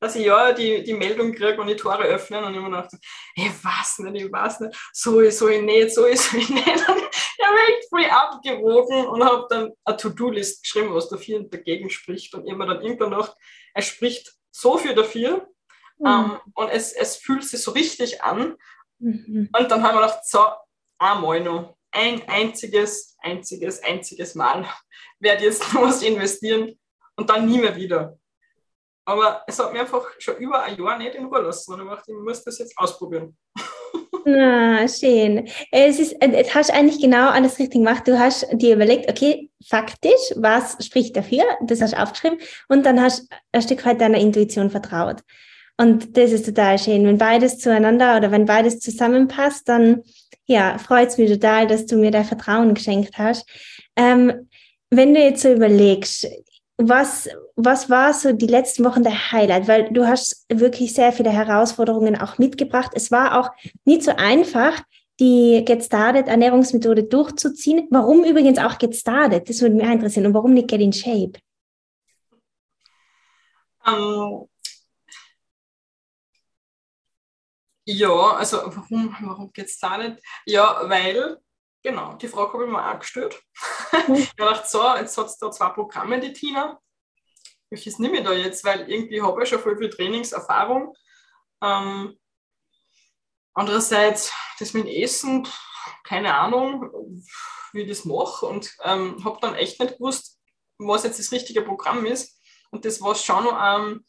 [0.00, 2.44] dass ich ja die, die Meldung kriege und die Tore öffnen.
[2.44, 2.94] Und habe mir gedacht,
[3.34, 6.66] ich weiß nicht, ich weiß nicht, so ist so ich nicht, so ist ich nicht.
[6.66, 7.02] Und
[7.38, 11.90] ich habe echt voll abgewogen und habe dann eine To-Do-List geschrieben, was dafür und dagegen
[11.90, 12.34] spricht.
[12.34, 13.34] Und mir dann irgendwann gedacht,
[13.74, 15.48] er spricht so viel dafür.
[15.98, 16.06] Mhm.
[16.06, 18.56] Ähm, und es, es fühlt sich so richtig an.
[18.98, 19.48] Mhm.
[19.56, 20.44] Und dann haben wir gedacht, so,
[20.98, 24.66] einmal noch, ein einziges, einziges, einziges Mal
[25.20, 26.78] werde jetzt noch was investieren
[27.16, 28.18] und dann nie mehr wieder.
[29.08, 31.88] Aber es hat mir einfach schon über ein Jahr nicht in Ruhe lassen und ich
[31.88, 33.34] dachte, ich muss das jetzt ausprobieren.
[34.26, 35.48] Ah, schön.
[35.72, 38.06] Es ist, äh, du hast eigentlich genau alles richtig gemacht.
[38.06, 41.44] Du hast dir überlegt, okay, faktisch, was spricht dafür?
[41.62, 45.22] Das hast du aufgeschrieben und dann hast du ein Stück weit deiner Intuition vertraut.
[45.78, 47.06] Und das ist total schön.
[47.06, 50.02] Wenn beides zueinander oder wenn beides zusammenpasst, dann
[50.44, 53.48] ja, freut es mich total, dass du mir da Vertrauen geschenkt hast.
[53.96, 54.50] Ähm,
[54.90, 56.26] wenn du jetzt so überlegst,
[56.78, 59.68] was, was war so die letzten Wochen der Highlight?
[59.68, 62.92] Weil du hast wirklich sehr viele Herausforderungen auch mitgebracht.
[62.94, 63.50] Es war auch
[63.84, 64.82] nicht so einfach,
[65.20, 67.88] die Get Started Ernährungsmethode durchzuziehen.
[67.90, 69.48] Warum übrigens auch Get Started?
[69.48, 70.26] Das würde mich interessieren.
[70.26, 71.32] Und warum nicht Get in Shape?
[73.84, 74.48] Um, ähm,
[77.90, 80.22] Ja, also warum, warum da nicht?
[80.44, 81.38] Ja, weil,
[81.90, 83.40] genau, die Frage habe ich mir auch gestellt.
[84.06, 84.14] Mhm.
[84.14, 86.78] ich dachte, so, jetzt hat es da zwei Programme, die Tina.
[87.70, 88.64] Welches nehme ich da jetzt?
[88.64, 90.94] Weil irgendwie habe ich schon voll viel Trainingserfahrung.
[91.62, 92.18] Ähm,
[93.58, 95.44] Andererseits, das mit Essen,
[96.04, 97.24] keine Ahnung,
[97.72, 100.38] wie ich das mache und ähm, habe dann echt nicht gewusst,
[100.78, 102.40] was jetzt das richtige Programm ist.
[102.70, 104.04] Und das war schon ähm,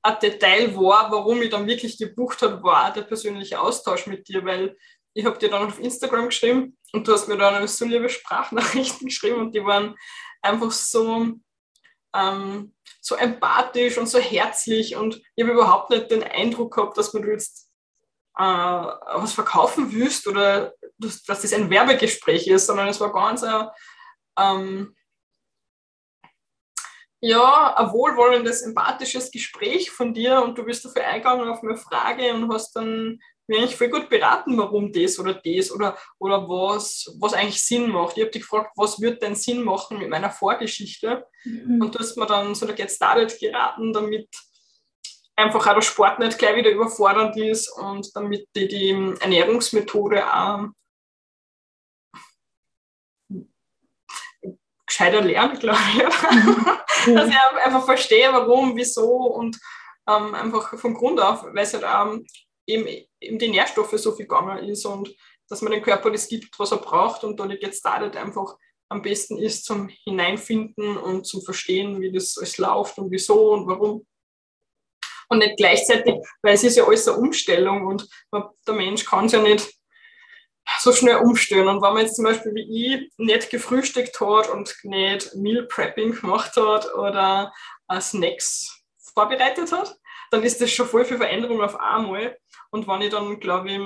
[0.00, 4.44] ein Detail war, warum ich dann wirklich gebucht habe, war der persönliche Austausch mit dir,
[4.44, 4.76] weil
[5.16, 9.06] ich habe dir dann auf Instagram geschrieben und du hast mir dann so liebe Sprachnachrichten
[9.08, 9.96] geschrieben und die waren
[10.42, 11.32] einfach so,
[12.14, 17.14] ähm, so empathisch und so herzlich und ich habe überhaupt nicht den Eindruck gehabt, dass
[17.14, 17.72] man du jetzt
[18.36, 23.42] äh, was verkaufen willst oder dass, dass, das ein Werbegespräch ist, sondern es war ganz
[23.42, 23.68] ein,
[24.38, 24.96] ähm,
[27.20, 32.34] ja, ein wohlwollendes, empathisches Gespräch von dir und du bist dafür eingegangen auf meine Frage
[32.34, 37.14] und hast dann mir eigentlich voll gut beraten, warum das oder das oder, oder was,
[37.18, 38.16] was eigentlich Sinn macht.
[38.16, 41.26] Ich habe dich gefragt, was wird denn Sinn machen mit meiner Vorgeschichte?
[41.44, 41.80] Mhm.
[41.80, 44.28] Und du hast mir dann so der Get Started geraten, damit
[45.36, 50.68] einfach auch der Sport nicht gleich wieder überfordernd ist und damit die, die Ernährungsmethode auch
[54.86, 57.06] gescheiter lernen, glaube ich.
[57.06, 57.14] Mhm.
[57.14, 59.60] Dass ich einfach verstehe, warum, wieso und
[60.08, 62.26] ähm, einfach von Grund auf, weil es halt ähm,
[62.66, 62.86] eben,
[63.20, 65.14] eben die Nährstoffe so viel gegangen ist und
[65.48, 68.56] dass man dem Körper das gibt, was er braucht und dann jetzt startet einfach
[68.88, 73.66] am besten ist zum Hineinfinden und zum Verstehen, wie das alles läuft und wieso und
[73.66, 74.06] warum.
[75.28, 79.32] Und nicht gleichzeitig, weil es ist ja alles eine Umstellung und der Mensch kann es
[79.32, 79.72] ja nicht
[80.80, 81.66] so schnell umstellen.
[81.66, 86.20] Und wenn man jetzt zum Beispiel wie ich nicht gefrühstückt hat und nicht Meal Prepping
[86.20, 87.52] gemacht hat oder
[88.00, 89.96] Snacks vorbereitet hat,
[90.30, 92.38] dann ist das schon voll viel Veränderung auf einmal.
[92.76, 93.80] Und wenn ich dann, glaube ich,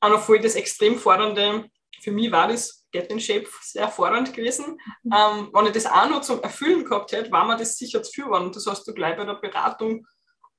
[0.00, 1.68] auch noch voll das extrem fordernde,
[2.00, 4.78] für mich war das Get in Shape sehr fordernd gewesen.
[5.02, 5.12] Mhm.
[5.12, 8.12] Ähm, wenn ich das auch noch zum Erfüllen gehabt hätte, war mir das sicher zu
[8.12, 8.52] viel geworden.
[8.52, 10.06] Das hast du gleich bei der Beratung,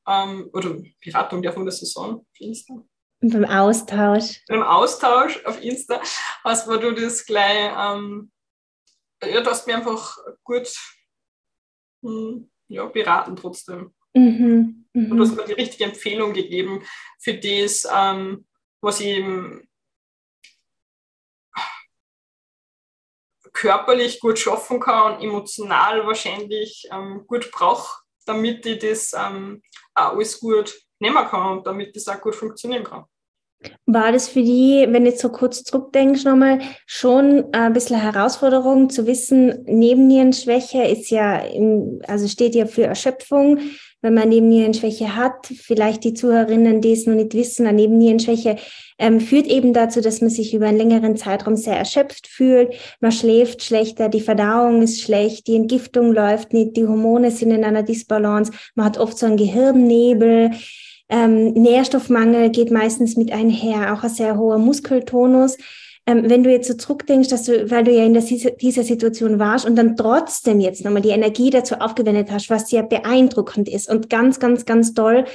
[0.05, 2.73] ähm, oder Beratung darf man das so sagen, auf Insta.
[3.21, 4.43] Und beim Austausch.
[4.47, 6.01] Beim Austausch auf Insta
[6.43, 8.29] hast du das gleich, ähm,
[9.23, 10.67] ja, du hast mir einfach gut
[12.03, 13.95] hm, ja, beraten trotzdem.
[14.13, 14.85] Mhm.
[14.93, 15.11] Mhm.
[15.11, 16.83] Und du hast mir die richtige Empfehlung gegeben
[17.19, 18.45] für das, ähm,
[18.81, 19.67] was ich eben
[23.53, 29.61] körperlich gut schaffen kann und emotional wahrscheinlich ähm, gut brauche, damit ich das ähm,
[29.95, 33.05] auch alles gut nehmen kann und damit das auch gut funktionieren kann.
[33.87, 38.91] War das für die, wenn du jetzt so kurz zurückdenkst nochmal, schon ein bisschen Herausforderung
[38.91, 43.59] zu wissen, Nebennierenschwäche ist ja, im, also steht ja für Erschöpfung,
[44.01, 48.57] wenn man Nebennierenschwäche hat, vielleicht die Zuhörerinnen, die es noch nicht wissen, eine Nebennierenschwäche
[48.99, 52.73] ähm, führt eben dazu, dass man sich über einen längeren Zeitraum sehr erschöpft fühlt.
[52.99, 57.63] Man schläft schlechter, die Verdauung ist schlecht, die Entgiftung läuft nicht, die Hormone sind in
[57.63, 60.51] einer Disbalance, man hat oft so einen Gehirnnebel.
[61.09, 65.57] Ähm, Nährstoffmangel geht meistens mit einher, auch ein sehr hoher Muskeltonus.
[66.07, 69.37] Ähm, wenn du jetzt so zurückdenkst, dass du, weil du ja in der, dieser Situation
[69.39, 73.89] warst und dann trotzdem jetzt nochmal die Energie dazu aufgewendet hast, was sehr beeindruckend ist
[73.89, 75.25] und ganz, ganz, ganz toll,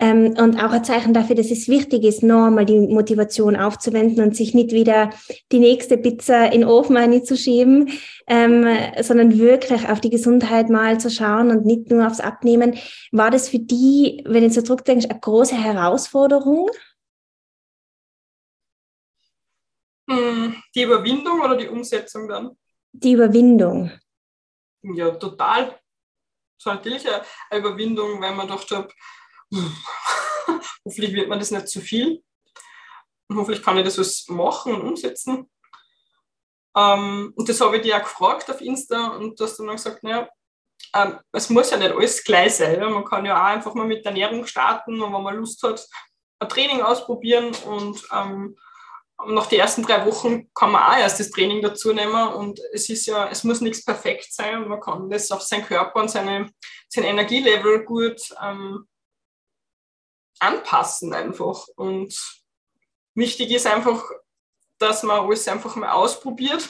[0.00, 4.36] ähm, und auch ein Zeichen dafür, dass es wichtig ist, nochmal die Motivation aufzuwenden und
[4.36, 5.10] sich nicht wieder
[5.50, 7.90] die nächste Pizza in den Ofen einzuschieben,
[8.28, 8.64] ähm,
[9.02, 12.74] sondern wirklich auf die Gesundheit mal zu schauen und nicht nur aufs Abnehmen.
[13.10, 16.70] War das für die, wenn du so zurückdenkst, eine große Herausforderung?
[20.08, 22.56] Die Überwindung oder die Umsetzung dann?
[22.92, 23.92] Die Überwindung.
[24.82, 25.78] Ja, total.
[26.56, 27.06] Das war natürlich
[27.50, 28.88] eine Überwindung, weil man dachte,
[30.84, 32.22] hoffentlich wird man das nicht zu viel.
[33.28, 35.50] Und hoffentlich kann ich das was machen und umsetzen.
[36.76, 40.02] Ähm, und das habe ich dir auch gefragt auf Insta und du hast dann gesagt,
[40.02, 40.28] naja,
[40.94, 42.80] ähm, es muss ja nicht alles gleich sein.
[42.80, 42.88] Ja?
[42.88, 45.86] Man kann ja auch einfach mal mit der Ernährung starten und wenn man Lust hat,
[46.40, 48.56] ein Training ausprobieren und ähm,
[49.26, 52.88] nach den ersten drei Wochen kann man auch erst das Training dazu nehmen und es
[52.88, 56.10] ist ja, es muss nichts perfekt sein und man kann das auf seinen Körper und
[56.10, 56.50] seine,
[56.88, 58.86] sein Energielevel gut ähm,
[60.38, 61.66] anpassen einfach.
[61.76, 62.14] Und
[63.14, 64.04] wichtig ist einfach,
[64.78, 66.68] dass man alles einfach mal ausprobiert,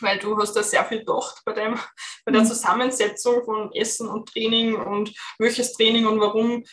[0.00, 1.78] weil du hast da sehr viel gedacht bei, dem,
[2.24, 2.46] bei der mhm.
[2.46, 6.64] Zusammensetzung von Essen und Training und welches Training und warum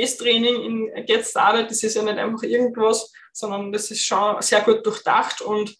[0.00, 4.40] das Training in Get Started, das ist ja nicht einfach irgendwas, sondern das ist schon
[4.42, 5.76] sehr gut durchdacht und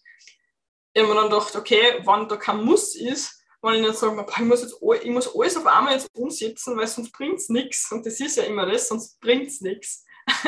[0.93, 4.25] ich habe mir dann gedacht, okay, wenn da kein Muss ist, wenn ich nicht sage,
[4.29, 7.91] ich muss, jetzt, ich muss alles auf einmal jetzt umsetzen, weil sonst bringt es nichts.
[7.91, 10.05] Und das ist ja immer das, sonst bringt es nichts.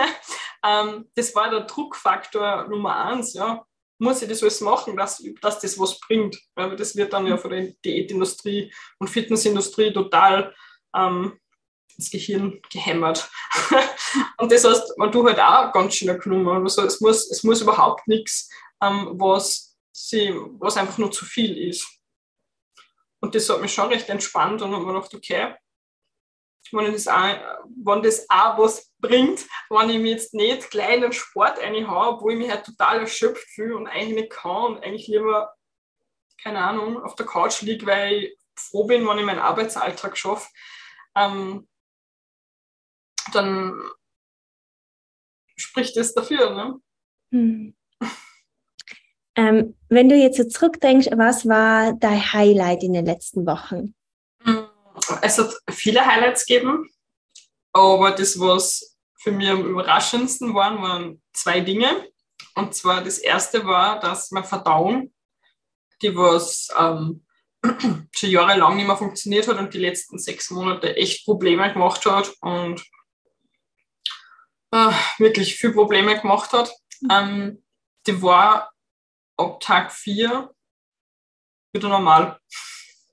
[0.66, 3.34] ähm, das war der Druckfaktor Nummer eins.
[3.34, 3.66] Ja.
[4.00, 6.40] Muss ich das alles machen, dass, dass das was bringt?
[6.56, 10.56] Weil das wird dann ja von der Diätindustrie und Fitnessindustrie total
[10.96, 11.38] ähm,
[12.00, 13.30] ins Gehirn gehämmert.
[14.38, 16.64] und das heißt, man tut halt auch ganz schön genommen.
[16.64, 18.50] Also es muss, es muss überhaupt nichts,
[18.82, 21.88] ähm, was, sie, was einfach nur zu viel ist.
[23.20, 25.56] Und das hat mich schon recht entspannt und habe mir gedacht, okay,
[26.72, 27.36] wenn das, auch,
[27.84, 32.38] wenn das auch was bringt, wenn ich mir jetzt nicht kleinen Sport einhaue, wo ich
[32.38, 35.54] mich halt total erschöpft fühle und eigentlich nicht kann und eigentlich lieber,
[36.42, 40.48] keine Ahnung, auf der Couch liege, weil ich froh bin, wenn ich meinen Arbeitsalltag schaffe,
[41.16, 41.68] ähm,
[43.34, 43.82] dann
[45.56, 46.56] spricht das dafür.
[46.56, 46.82] Ne?
[47.32, 47.76] Hm.
[49.36, 53.96] Ähm, wenn du jetzt so zurückdenkst, was war dein Highlight in den letzten Wochen?
[55.22, 56.90] Es hat viele Highlights gegeben,
[57.72, 62.08] aber das, was für mich am überraschendsten waren, waren zwei Dinge.
[62.56, 65.14] Und zwar das erste war, dass meine Verdauung,
[66.02, 67.26] die was ähm,
[68.12, 72.34] schon jahrelang nicht mehr funktioniert hat und die letzten sechs Monate echt Probleme gemacht hat
[72.42, 72.84] und
[74.72, 76.72] äh, wirklich viel Probleme gemacht hat.
[77.10, 77.64] Ähm,
[78.06, 78.72] die war
[79.38, 80.50] ab Tag 4
[81.74, 82.40] wieder normal.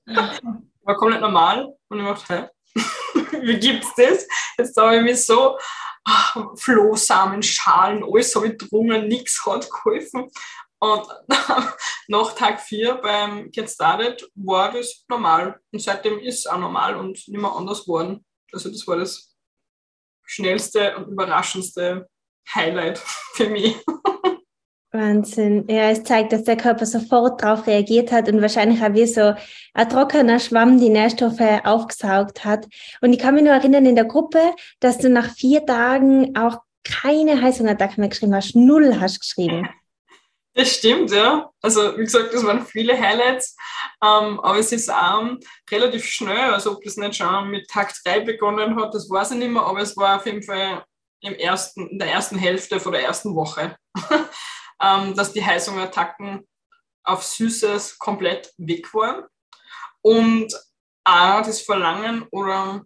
[0.05, 2.49] War komplett normal und ich dachte, hä?
[3.41, 4.27] wie gibt's das?
[4.57, 5.57] Jetzt habe ich mich so
[6.05, 10.31] ah, Flohsamen, Schalen, alles habe ich drungen, nichts hat geholfen.
[10.79, 11.07] Und
[12.07, 15.59] nach Tag 4 beim Get Started war das normal.
[15.71, 18.25] Und seitdem ist es auch normal und nicht mehr anders geworden.
[18.51, 19.36] Also das war das
[20.27, 22.07] schnellste und überraschendste
[22.53, 22.99] Highlight
[23.33, 23.75] für mich.
[24.91, 25.65] Wahnsinn.
[25.69, 29.33] Ja, es zeigt, dass der Körper sofort darauf reagiert hat und wahrscheinlich auch wie so
[29.73, 32.67] ein trockener Schwamm die Nährstoffe aufgesaugt hat.
[33.01, 34.39] Und ich kann mich nur erinnern in der Gruppe,
[34.79, 38.55] dass du nach vier Tagen auch keine Heißhungerattacke mehr geschrieben hast.
[38.55, 39.67] Null hast geschrieben.
[40.57, 41.51] Das stimmt, ja.
[41.61, 43.55] Also wie gesagt, das waren viele Highlights,
[44.03, 45.39] ähm, aber es ist ähm,
[45.69, 49.37] relativ schnell, also ob das nicht schon mit Tag 3 begonnen hat, das weiß ich
[49.37, 50.83] nicht mehr, aber es war auf jeden Fall
[51.21, 53.77] im ersten, in der ersten Hälfte von der ersten Woche.
[54.81, 56.47] ähm, dass die Heißhungerattacken
[57.03, 59.25] auf Süßes komplett weg waren.
[60.01, 60.53] Und
[61.03, 62.83] auch das Verlangen oder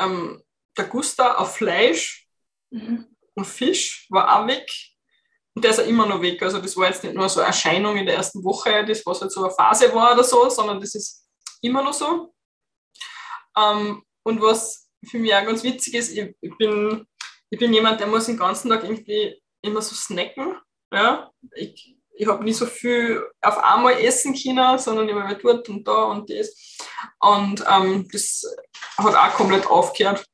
[0.00, 0.42] ähm,
[0.76, 2.26] der Gusta auf Fleisch
[2.70, 3.06] mhm.
[3.34, 4.68] und Fisch war auch weg.
[5.58, 6.40] Und der ist auch immer noch weg.
[6.40, 9.20] Also das war jetzt nicht nur so eine Erscheinung in der ersten Woche, das was
[9.20, 11.26] halt so eine Phase war oder so, sondern das ist
[11.60, 12.32] immer noch so.
[13.56, 17.04] Ähm, und was für mich auch ganz witzig ist, ich, ich, bin,
[17.50, 20.56] ich bin jemand, der muss den ganzen Tag irgendwie immer so snacken.
[20.92, 21.32] Ja?
[21.56, 26.04] Ich, ich habe nicht so viel auf einmal essen können, sondern immer dort und da
[26.04, 26.78] und das.
[27.18, 28.44] Und ähm, das
[28.96, 30.24] hat auch komplett aufgehört.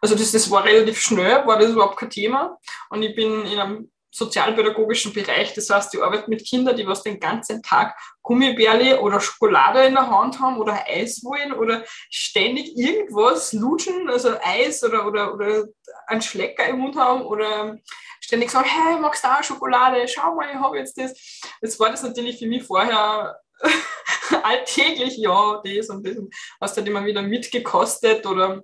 [0.00, 2.58] Also das, das war relativ schnell, war das überhaupt kein Thema.
[2.88, 7.04] Und ich bin in einem sozialpädagogischen Bereich, das heißt, ich arbeite mit Kindern, die was
[7.04, 12.76] den ganzen Tag Gummibärle oder Schokolade in der Hand haben oder Eis wollen oder ständig
[12.76, 15.64] irgendwas lutschen, also Eis oder, oder, oder
[16.08, 17.78] einen Schlecker im Mund haben oder
[18.20, 20.06] ständig sagen, hey, magst du auch Schokolade?
[20.08, 21.40] Schau mal, ich habe jetzt das.
[21.62, 23.36] Jetzt war das natürlich für mich vorher
[24.42, 26.16] alltäglich, ja, das und das.
[26.60, 28.62] Hast dann immer wieder mitgekostet oder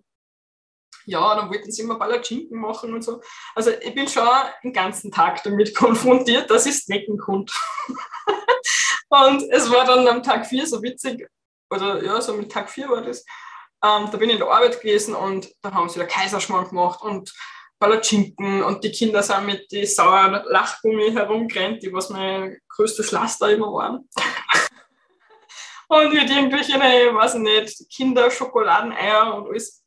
[1.07, 3.23] ja, dann wollten sie immer Palatschinken machen und so.
[3.55, 4.27] Also ich bin schon
[4.63, 7.55] den ganzen Tag damit konfrontiert, dass ich snacken konnte.
[9.09, 11.27] und es war dann am Tag 4 so witzig,
[11.71, 13.25] oder ja, so mit Tag 4 war das,
[13.85, 17.03] ähm, da bin ich in der Arbeit gewesen und da haben sie der Kaiserschmarrn gemacht
[17.03, 17.33] und
[17.79, 23.51] Palatschinken und die Kinder sind mit die sauren Lachgummi herumgerannt, die was mein größtes Laster
[23.51, 24.09] immer waren.
[25.89, 29.86] und mit irgendwelchen, weiß ich nicht, Kinder, Schokoladeneier und alles.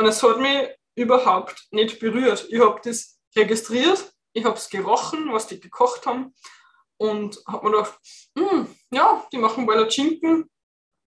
[0.00, 2.46] Und es hat mich überhaupt nicht berührt.
[2.48, 6.34] Ich habe das registriert, ich habe es gerochen, was die gekocht haben
[6.96, 7.98] und habe mir gedacht,
[8.34, 10.50] hm, ja, die machen Palatschinken.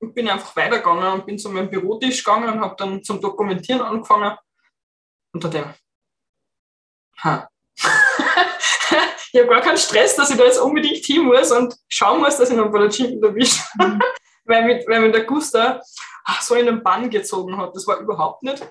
[0.01, 3.81] Ich bin einfach weitergegangen und bin zu meinem Bürotisch gegangen und habe dann zum Dokumentieren
[3.81, 4.37] angefangen.
[5.33, 5.75] Und da denke
[7.23, 7.49] ha.
[9.33, 12.37] ich habe gar keinen Stress, dass ich da jetzt unbedingt hin muss und schauen muss,
[12.37, 13.63] dass ich noch ein paar Schinken erwische.
[13.79, 14.03] Mhm.
[14.45, 15.81] Weil, mit, weil mir der Guster
[16.41, 17.75] so in den Bann gezogen hat.
[17.75, 18.67] Das war überhaupt nicht.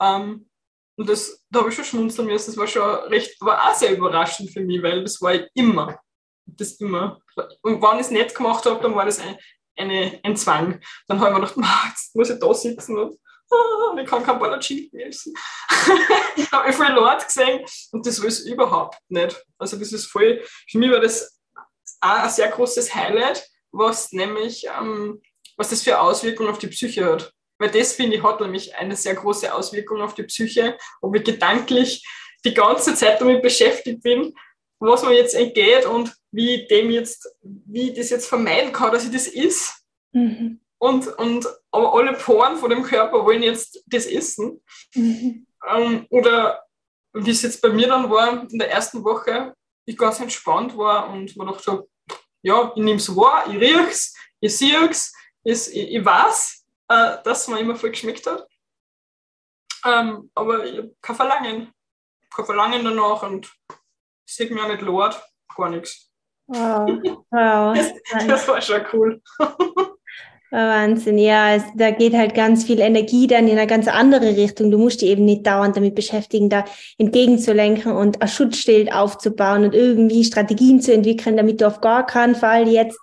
[0.00, 0.48] Ähm,
[0.96, 2.50] und das, da habe ich schon schmunzeln müssen.
[2.50, 5.98] Das war schon recht, war auch sehr überraschend für mich, weil das war immer.
[6.46, 7.20] Das immer.
[7.62, 9.36] Und wenn ich es nicht gemacht habe, dann war das ein,
[9.76, 10.80] eine, ein Zwang.
[11.06, 13.18] Dann habe ich mir gedacht, jetzt muss ich da sitzen und
[13.50, 15.34] ah, ich kann kein Palatschinken essen.
[16.36, 19.44] ich habe voll laut gesehen und das war es überhaupt nicht.
[19.58, 21.40] Also das ist voll, für mich war das
[22.00, 23.46] auch ein sehr großes Highlight,
[23.76, 25.20] was nämlich, ähm,
[25.56, 27.32] was das für Auswirkungen auf die Psyche hat.
[27.58, 31.24] Weil das, finde ich, hat nämlich eine sehr große Auswirkung auf die Psyche, ob ich
[31.24, 32.06] gedanklich
[32.44, 34.34] die ganze Zeit damit beschäftigt bin,
[34.78, 39.04] was mir jetzt entgeht und wie dem jetzt, wie ich das jetzt vermeiden kann, dass
[39.04, 39.72] ich das ist.
[40.12, 40.60] Mhm.
[40.78, 44.62] und, und aber alle Poren von dem Körper wollen jetzt das essen.
[44.94, 45.46] Mhm.
[45.68, 46.62] Ähm, oder
[47.12, 49.54] wie es jetzt bei mir dann war in der ersten Woche,
[49.84, 51.88] ich ganz entspannt war und man dachte so,
[52.46, 57.16] ja, ich nehme es wahr, ich rieche es, ich sehe es, ich, ich weiß, äh,
[57.24, 58.46] dass es mir immer voll geschmeckt hat.
[59.84, 61.72] Ähm, aber ich habe kein Verlangen.
[62.32, 63.52] Kein Verlangen danach und
[64.24, 65.20] ich sehe mir auch nicht laut,
[65.56, 66.12] gar nichts.
[66.46, 66.88] Wow,
[67.30, 67.74] wow.
[67.74, 67.92] das,
[68.28, 69.20] das war schon cool.
[70.50, 74.70] Wahnsinn, ja, da geht halt ganz viel Energie dann in eine ganz andere Richtung.
[74.70, 76.64] Du musst dich eben nicht dauernd damit beschäftigen, da
[76.98, 82.36] entgegenzulenken und ein Schutzschild aufzubauen und irgendwie Strategien zu entwickeln, damit du auf gar keinen
[82.36, 82.98] Fall jetzt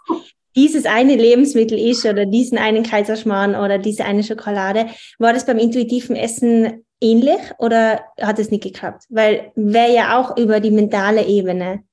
[0.55, 4.87] dieses eine Lebensmittel isst oder diesen einen Kaiserschmarrn oder diese eine Schokolade.
[5.19, 9.03] War das beim intuitiven Essen ähnlich oder hat es nicht geklappt?
[9.09, 11.83] Weil wäre ja auch über die mentale Ebene.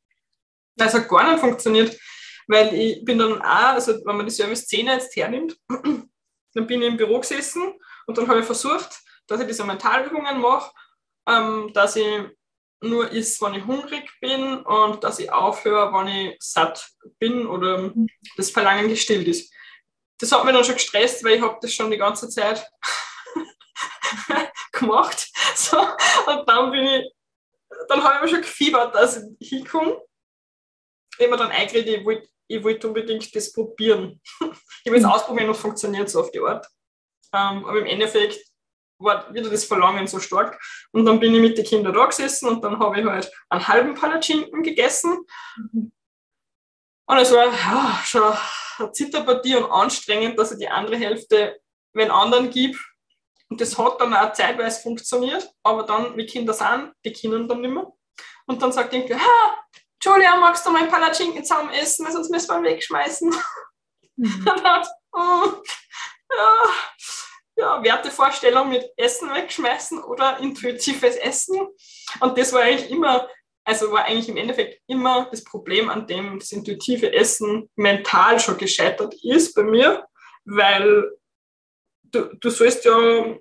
[0.76, 1.96] Das hat gar nicht funktioniert
[2.50, 6.88] weil ich bin dann auch, also wenn man die Service-Szene jetzt hernimmt, dann bin ich
[6.88, 8.90] im Büro gesessen und dann habe ich versucht,
[9.28, 10.72] dass ich diese Mentalübungen mache,
[11.28, 12.06] ähm, dass ich
[12.82, 16.90] nur isst, wenn ich hungrig bin und dass ich aufhöre, wenn ich satt
[17.20, 17.92] bin oder
[18.36, 19.52] das Verlangen gestillt ist.
[20.18, 22.68] Das hat mich dann schon gestresst, weil ich habe das schon die ganze Zeit
[24.72, 25.28] gemacht.
[25.54, 27.12] So, und dann bin ich,
[27.88, 30.00] dann habe ich mir schon gefiebert, dass ich hinkomme.
[31.18, 34.20] Ich mir dann eingeredet, ich wollte ich wollte unbedingt das probieren.
[34.84, 35.10] ich will es mhm.
[35.10, 36.66] ausprobieren und funktioniert so auf die Art.
[37.32, 38.40] Ähm, aber im Endeffekt
[38.98, 40.60] war wieder das Verlangen so stark.
[40.92, 43.66] Und dann bin ich mit den Kindern da gesessen und dann habe ich halt einen
[43.66, 45.18] halben Palatschinken gegessen.
[45.72, 45.92] Mhm.
[47.06, 48.34] Und es war ja, schon
[48.78, 51.60] eine Zitterpartie und anstrengend, dass ich die andere Hälfte
[51.92, 52.78] wenn anderen gebe.
[53.48, 57.60] Und das hat dann auch zeitweise funktioniert, aber dann, wie Kinder sind, die Kinder dann
[57.60, 57.92] nicht mehr.
[58.46, 59.56] Und dann sagt ich, ha,
[60.02, 63.34] Julia, magst du mein Palatschinken zusammen essen, weil sonst müssen wir ihn wegschmeißen.
[64.16, 64.44] Mhm.
[64.64, 64.82] dann
[65.12, 65.62] oh,
[66.36, 66.64] ja,
[67.56, 71.68] ja, Wertevorstellung mit Essen wegschmeißen oder intuitives Essen.
[72.20, 73.28] Und das war eigentlich immer,
[73.64, 78.56] also war eigentlich im Endeffekt immer das Problem, an dem das intuitive Essen mental schon
[78.56, 80.06] gescheitert ist bei mir,
[80.44, 81.10] weil
[82.04, 83.36] du, du sollst ja,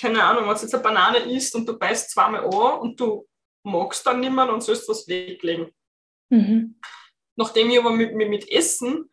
[0.00, 3.26] keine Ahnung, wenn du jetzt eine Banane isst und du beißt zweimal an und du
[3.64, 5.72] magst dann mehr und sollst was weglegen.
[6.30, 6.80] Mhm.
[7.36, 9.10] Nachdem ich aber mit, mit, mit Essen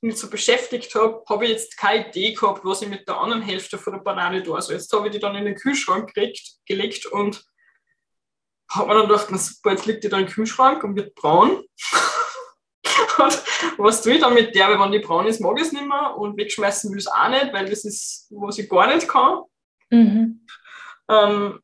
[0.00, 3.42] mich so beschäftigt habe, habe ich jetzt keine Idee gehabt, was ich mit der anderen
[3.42, 4.54] Hälfte von der Banane tue.
[4.54, 7.44] Also jetzt habe ich die dann in den Kühlschrank gelegt, gelegt und
[8.70, 11.64] habe mir dann gedacht, na super, jetzt liegt die da im Kühlschrank und wird braun.
[13.18, 13.42] und
[13.78, 14.68] was tue ich dann mit der?
[14.68, 17.10] Weil wenn die braun ist, mag ich es nicht mehr und wegschmeißen will ich es
[17.10, 19.42] auch nicht, weil das ist, was ich gar nicht kann.
[19.90, 20.46] Mhm.
[21.08, 21.60] Ähm,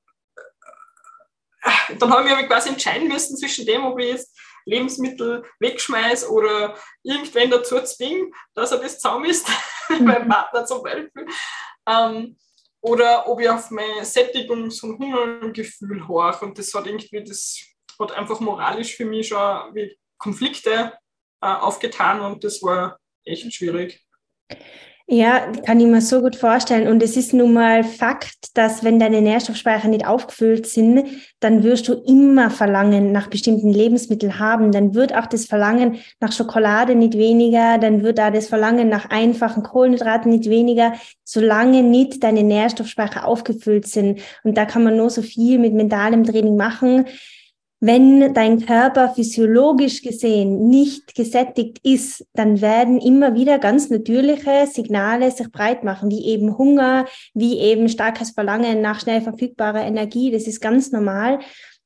[1.99, 4.40] dann habe ich mich quasi entscheiden müssen zwischen dem, ob ich jetzt
[4.71, 9.49] Lebensmittel wegschmeiße oder irgendwen dazu zwinge, dass er das zaum ist,
[9.89, 10.05] mhm.
[10.05, 11.27] mein Partner zum Beispiel.
[11.87, 12.37] Ähm,
[12.83, 16.47] oder ob ich auf mein Sättigungs- und Hungergefühl horche.
[16.47, 17.61] Und das hat irgendwie, das
[17.99, 20.93] hat einfach moralisch für mich schon wie Konflikte
[21.43, 24.01] äh, aufgetan und das war echt schwierig.
[25.13, 26.87] Ja, kann ich mir so gut vorstellen.
[26.87, 31.05] Und es ist nun mal Fakt, dass wenn deine Nährstoffspeicher nicht aufgefüllt sind,
[31.41, 34.71] dann wirst du immer Verlangen nach bestimmten Lebensmitteln haben.
[34.71, 37.79] Dann wird auch das Verlangen nach Schokolade nicht weniger.
[37.79, 40.93] Dann wird da das Verlangen nach einfachen Kohlenhydraten nicht weniger,
[41.25, 44.21] solange nicht deine Nährstoffspeicher aufgefüllt sind.
[44.45, 47.07] Und da kann man nur so viel mit mentalem Training machen
[47.81, 55.31] wenn dein Körper physiologisch gesehen nicht gesättigt ist, dann werden immer wieder ganz natürliche Signale
[55.31, 60.31] sich breit machen, wie eben Hunger, wie eben starkes Verlangen nach schnell verfügbarer Energie.
[60.31, 61.39] Das ist ganz normal.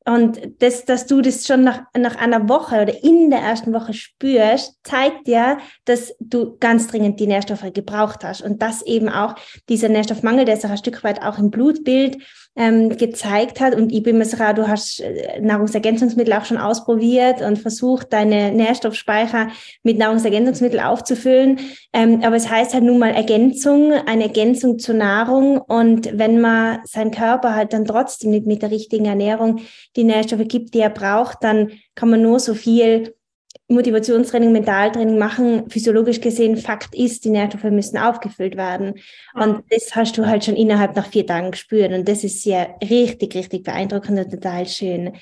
[0.07, 3.95] Und das, dass du das schon nach, nach einer Woche oder in der ersten Woche
[3.95, 8.42] spürst, zeigt ja, dass du ganz dringend die Nährstoffe gebraucht hast.
[8.42, 9.34] Und dass eben auch
[9.70, 12.18] dieser Nährstoffmangel, der sich ein Stück weit auch im Blutbild
[12.57, 13.75] ähm, gezeigt hat.
[13.75, 18.53] Und ich bin mir sicher, du hast äh, Nahrungsergänzungsmittel auch schon ausprobiert und versucht, deine
[18.53, 19.49] Nährstoffspeicher
[19.83, 21.59] mit Nahrungsergänzungsmitteln aufzufüllen.
[21.93, 25.59] Ähm, aber es heißt halt nun mal Ergänzung, eine Ergänzung zur Nahrung.
[25.59, 29.61] Und wenn man seinen Körper halt dann trotzdem nicht mit der richtigen Ernährung
[29.97, 33.15] die Nährstoffe gibt, die er braucht, dann kann man nur so viel
[33.69, 39.01] Motivationstraining, Mentaltraining machen, physiologisch gesehen, Fakt ist, die Nährstoffe müssen aufgefüllt werden.
[39.35, 41.93] Und das hast du halt schon innerhalb nach vier Tagen gespürt.
[41.93, 45.17] Und das ist ja richtig, richtig beeindruckend und total schön.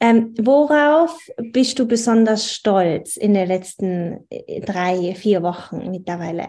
[0.00, 6.48] Ähm, worauf bist du besonders stolz in den letzten äh, drei, vier Wochen mittlerweile?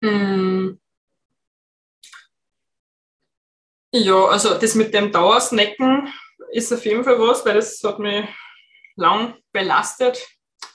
[0.00, 0.78] Mm.
[3.92, 6.08] Ja, also das mit dem Dauersnacken
[6.52, 8.24] ist auf jeden Fall was, weil das hat mich
[9.00, 10.24] lang belastet.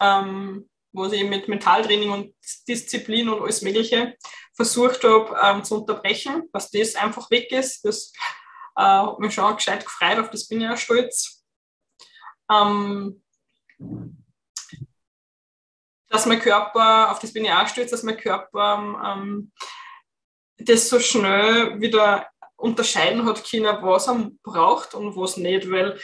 [0.01, 2.35] Ähm, wo ich mit Mentaltraining und
[2.67, 4.15] Disziplin und alles Mögliche
[4.53, 7.83] versucht habe ähm, zu unterbrechen, dass das einfach weg ist.
[7.83, 8.13] Das
[8.77, 11.43] äh, hat mich schon gescheit gefreut, auf das bin ich auch stolz.
[12.49, 13.21] Ähm,
[16.07, 19.51] dass mein Körper, auf das bin ich auch stolz, dass mein Körper ähm,
[20.57, 25.99] das so schnell wieder unterscheiden hat können, was er braucht und was nicht, weil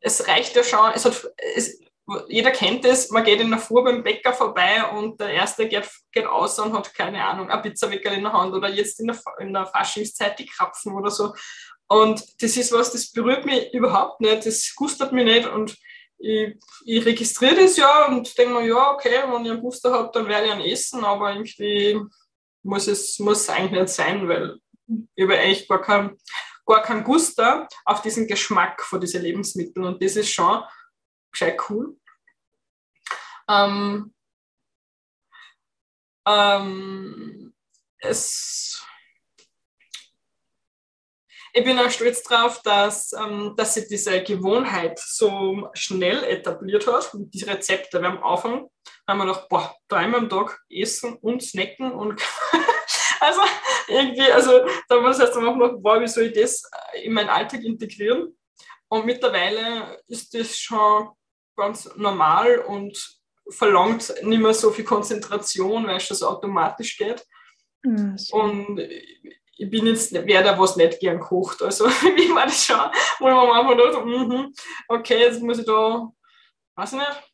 [0.00, 1.80] es reicht ja schon, es hat, es,
[2.28, 5.88] jeder kennt es, man geht in der Fuhr beim Bäcker vorbei und der Erste geht,
[6.12, 9.18] geht aus und hat, keine Ahnung, ein Pizzaweckerl in der Hand oder jetzt in der,
[9.38, 11.34] in der Faschingszeit die Krapfen oder so.
[11.88, 15.76] Und das ist was, das berührt mich überhaupt nicht, das gustert mich nicht und
[16.18, 20.10] ich, ich registriere das ja und denke mir, ja, okay, wenn ich einen Booster habe,
[20.12, 21.98] dann werde ich einen essen, aber irgendwie
[22.62, 24.58] muss es muss eigentlich nicht sein, weil
[25.14, 26.18] ich habe eigentlich gar keinen
[26.66, 30.62] gar kein Guster auf diesen Geschmack von diesen Lebensmitteln und das ist schon
[31.32, 31.96] gescheit cool.
[33.48, 34.14] Ähm,
[36.26, 37.54] ähm,
[37.98, 38.84] es,
[41.52, 47.12] ich bin auch stolz darauf, dass, ähm, dass sich diese Gewohnheit so schnell etabliert hat.
[47.14, 48.68] Und die Rezepte, wir am Anfang
[49.08, 52.22] haben wir gedacht, boah, dreimal am Tag essen und snacken und
[53.20, 53.40] also
[53.88, 56.62] irgendwie, also da wir das erst einmal gemacht, boah, wie soll ich das
[57.02, 58.36] in meinen Alltag integrieren?
[58.88, 61.10] Und mittlerweile ist das schon
[61.56, 67.24] ganz normal und verlangt nicht mehr so viel Konzentration, weil es schon so automatisch geht.
[67.84, 71.62] Ja, und ich bin jetzt wer, der was nicht gern kocht.
[71.62, 72.80] Also wie war das schon,
[73.18, 74.52] wo ich mir einfach gedacht mm
[74.88, 76.10] okay, jetzt muss ich da,
[76.76, 77.32] weiß ich nicht,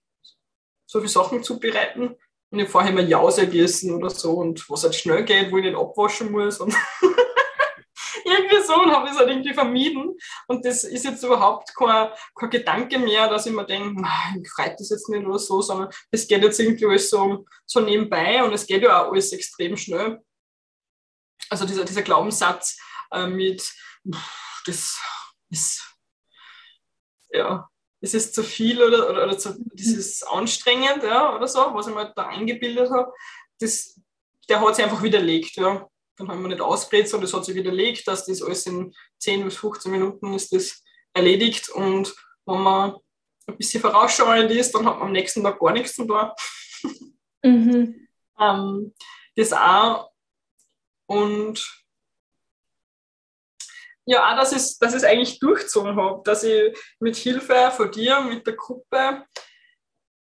[0.86, 2.16] so viele Sachen zubereiten.
[2.50, 5.64] Und ich vorher immer Jause gegessen oder so und was halt schnell geht, wo ich
[5.64, 6.60] nicht abwaschen muss.
[6.60, 6.74] Und
[8.24, 10.16] irgendwie so und habe es halt irgendwie vermieden.
[10.46, 14.02] Und das ist jetzt überhaupt kein, kein Gedanke mehr, dass ich mir denke,
[14.40, 17.80] ich freut das jetzt nicht oder so, sondern es geht jetzt irgendwie alles so, so
[17.80, 20.22] nebenbei und es geht ja auch alles extrem schnell.
[21.48, 22.78] Also dieser, dieser Glaubenssatz
[23.12, 23.72] äh, mit,
[24.66, 24.98] das
[25.50, 25.96] ist,
[27.30, 27.68] ja,
[28.00, 31.88] es ist zu viel oder, oder, oder zu, das ist anstrengend ja, oder so, was
[31.88, 33.12] ich mir da eingebildet habe,
[33.58, 34.00] das,
[34.48, 35.56] der hat sich einfach widerlegt.
[35.56, 38.94] Ja dann haben wir nicht ausgeredet, sondern es hat sich widerlegt, dass das alles in
[39.18, 40.82] 10 bis 15 Minuten ist das
[41.12, 42.14] erledigt und
[42.46, 42.96] wenn man
[43.46, 46.30] ein bisschen vorausschauend ist, dann hat man am nächsten Tag gar nichts zu tun.
[47.42, 48.08] Mhm.
[48.40, 48.94] ähm,
[49.36, 50.10] das auch.
[51.06, 51.85] Und
[54.06, 58.20] ja, dass ich es dass ich's eigentlich durchgezogen habe, dass ich mit Hilfe von dir,
[58.20, 59.24] mit der Gruppe,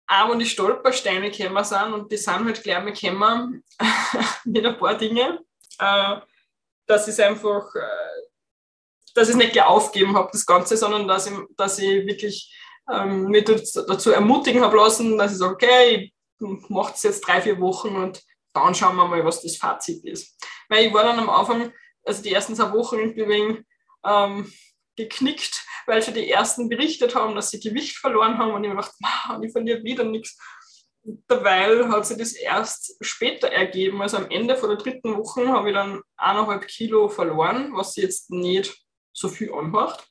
[0.09, 3.65] auch wenn die Stolpersteine gekommen sind und die sind halt gleich mal gekommen
[4.45, 5.39] mit ein paar Dingen,
[5.79, 6.17] äh,
[6.87, 8.27] dass ich einfach, äh,
[9.15, 12.53] dass ich es nicht gleich aufgeben habe, das Ganze, sondern dass ich, dass ich wirklich
[12.91, 17.41] ähm, mich dazu ermutigen habe lassen, dass ich sage, okay, ich mache es jetzt drei,
[17.41, 18.21] vier Wochen und
[18.53, 20.37] dann schauen wir mal, was das Fazit ist.
[20.69, 21.73] Weil ich war dann am Anfang,
[22.05, 23.67] also die ersten zwei Wochen irgendwie wegen,
[24.05, 24.53] ähm,
[24.97, 28.77] geknickt, weil schon die ersten berichtet haben, dass sie Gewicht verloren haben und ich mir
[28.77, 28.95] gedacht,
[29.43, 30.39] ich verliere wieder nichts.
[31.03, 34.03] Derweil hat sich das erst später ergeben.
[34.03, 38.31] Also am Ende von der dritten Woche habe ich dann eineinhalb Kilo verloren, was jetzt
[38.31, 38.77] nicht
[39.13, 40.07] so viel anmacht.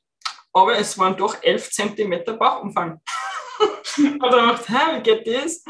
[0.52, 3.00] Aber es waren doch elf Zentimeter Bauchumfang.
[3.98, 5.62] und dann hä, wie geht das?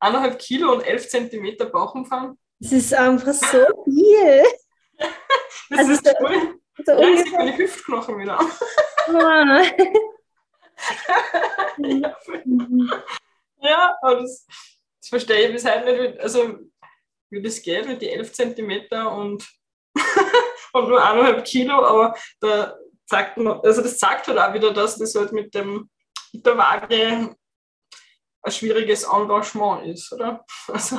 [0.00, 2.38] Eineinhalb Kilo und elf Zentimeter Bauchumfang.
[2.60, 4.42] Das ist einfach so viel.
[5.70, 6.60] das also ist so, cool.
[6.84, 8.38] So ja, ich meine Hüftknochen wieder.
[11.78, 12.16] ja.
[13.60, 14.46] Ja, aber das,
[15.00, 16.58] das verstehe ich bis heute nicht, also
[17.30, 18.72] wie das geht mit den 11 cm
[19.08, 19.48] und,
[20.72, 22.76] und nur eineinhalb Kilo, aber da
[23.06, 25.90] sagt man, also das zeigt halt auch wieder, dass das halt mit dem
[26.32, 27.34] mit der Waage
[28.42, 30.44] ein schwieriges Engagement ist, oder?
[30.68, 30.98] Also,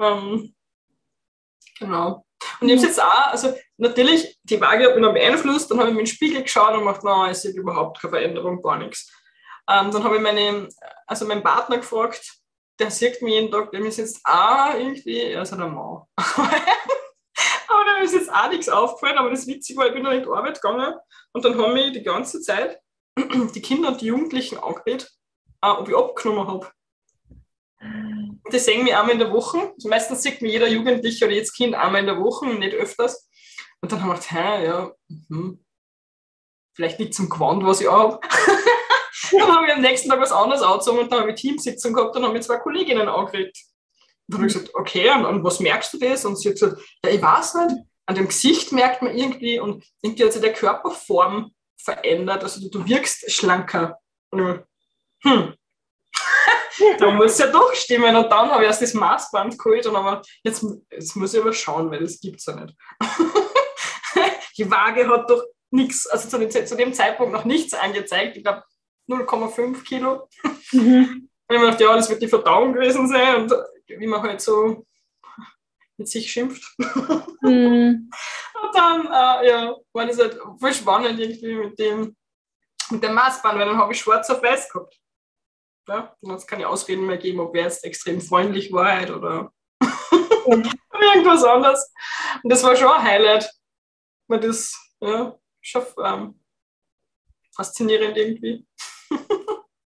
[0.00, 0.54] ähm,
[1.78, 2.26] genau.
[2.60, 5.88] Und ich habe jetzt auch, also natürlich, die Waage hat mich noch beeinflusst, dann habe
[5.88, 8.78] ich mir in den Spiegel geschaut und gemacht, nein, ich sehe überhaupt keine Veränderung, gar
[8.78, 9.12] nichts.
[9.68, 10.68] Ähm, dann habe ich meine,
[11.06, 12.22] also meinen Partner gefragt,
[12.78, 16.02] der sieht mich jeden Tag, dem ist jetzt auch irgendwie, er halt ein Mann.
[16.16, 20.22] aber dem ist jetzt auch nichts aufgefallen, aber das Witzige war, ich bin noch in
[20.22, 20.94] die Arbeit gegangen
[21.32, 22.80] und dann haben mich die ganze Zeit
[23.18, 25.10] die Kinder und die Jugendlichen angeredet,
[25.62, 26.70] äh, ob ich abgenommen habe.
[28.52, 29.72] Die sehen mich einmal in der Woche.
[29.74, 33.28] Also meistens sieht mich jeder Jugendliche oder jetzt Kind einmal in der Woche, nicht öfters.
[33.80, 34.92] Und dann haben wir gedacht, hä, ja,
[35.28, 35.56] mh,
[36.74, 38.20] vielleicht nicht zum Gewand, was ich auch habe.
[39.32, 42.16] dann habe ich am nächsten Tag was anderes angezogen und dann habe ich Teamsitzung gehabt
[42.16, 43.56] und habe mit zwei Kolleginnen angeredet.
[44.28, 46.24] Und dann habe ich gesagt, okay, und, und, was merkst du das?
[46.24, 47.76] Und sie hat gesagt, ja, ich weiß nicht,
[48.06, 52.68] an dem Gesicht merkt man irgendwie und irgendwie hat sich der Körperform verändert, also du,
[52.68, 53.98] du wirkst schlanker.
[54.30, 54.64] Und
[55.24, 55.54] ich, hm.
[56.98, 58.16] Da muss es ja doch stimmen.
[58.16, 61.52] Und dann habe ich erst das Maßband geholt und aber jetzt, jetzt muss ich aber
[61.52, 62.76] schauen, weil das gibt es ja nicht.
[64.58, 68.36] Die Waage hat doch nichts, also zu dem, zu dem Zeitpunkt noch nichts angezeigt.
[68.36, 68.62] Ich glaube
[69.08, 70.28] 0,5 Kilo.
[70.72, 71.28] Mhm.
[71.48, 73.54] Und ich mir gedacht, ja, das wird die Verdauung gewesen sein und
[73.86, 74.86] wie man halt so
[75.96, 76.62] mit sich schimpft.
[77.44, 78.08] Mhm.
[78.62, 82.16] Und dann, äh, ja, war das halt voll spannend irgendwie mit dem,
[82.90, 85.01] mit dem Maßband, weil dann habe ich schwarz auf weiß gehabt.
[85.88, 89.52] Ja, hat es keine Ausreden mehr gegeben, ob wer jetzt extrem freundlich war halt oder
[90.46, 91.92] irgendwas anderes.
[92.42, 93.50] Und das war schon ein Highlight,
[94.28, 96.40] weil das ja, schon ähm,
[97.54, 98.64] faszinierend irgendwie.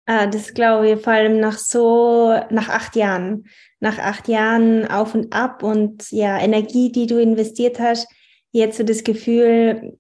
[0.06, 3.48] ah, das glaube ich, vor allem nach so, nach acht Jahren.
[3.80, 8.08] Nach acht Jahren auf und ab und ja, Energie, die du investiert hast,
[8.52, 9.98] jetzt so das Gefühl,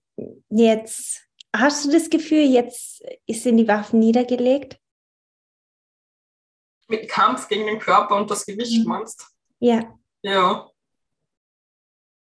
[0.49, 1.23] jetzt
[1.55, 4.77] hast du das Gefühl, jetzt ist in die Waffen niedergelegt?
[6.89, 8.89] Mit Kampf gegen den Körper und das Gewicht, mhm.
[8.89, 9.25] meinst
[9.59, 9.97] Ja.
[10.21, 10.69] Ja.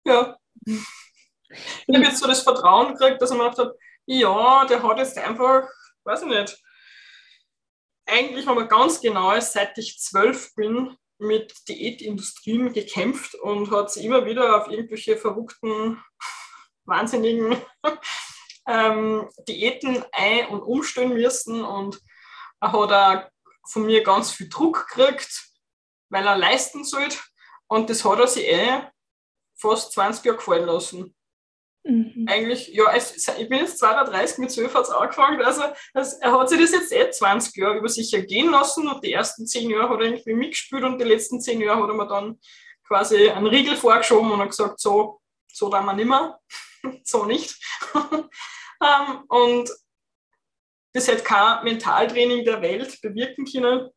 [0.03, 0.37] Ja.
[0.65, 4.97] Ich habe jetzt so das Vertrauen gekriegt, dass ich mir gedacht habe, ja, der hat
[4.97, 5.67] jetzt einfach,
[6.03, 6.61] weiß ich nicht,
[8.05, 14.03] eigentlich haben wir ganz genau, seit ich zwölf bin, mit Diätindustrien gekämpft und hat sich
[14.05, 16.03] immer wieder auf irgendwelche verrückten,
[16.83, 17.55] wahnsinnigen
[18.67, 22.01] ähm, Diäten ein- und umstellen müssen und
[22.59, 23.29] er hat auch
[23.69, 25.49] von mir ganz viel Druck gekriegt,
[26.09, 27.17] weil er leisten sollte
[27.67, 28.81] und das hat er sich eh
[29.57, 31.15] fast 20 Jahre gefallen lassen.
[31.83, 32.25] Mhm.
[32.27, 35.41] Eigentlich, ja, ich bin jetzt 32, mit 12 hat es angefangen.
[35.41, 35.63] Also,
[35.93, 39.13] also, er hat sich das jetzt eh 20 Jahre über sich ergehen lassen und die
[39.13, 42.07] ersten 10 Jahre hat er irgendwie mitgespielt und die letzten 10 Jahre hat er mir
[42.07, 42.39] dann
[42.87, 46.39] quasi einen Riegel vorgeschoben und hat gesagt, so, so da man nimmer,
[47.03, 47.55] so nicht.
[47.93, 49.69] um, und
[50.95, 53.89] das hätte kein Mentaltraining der Welt bewirken können,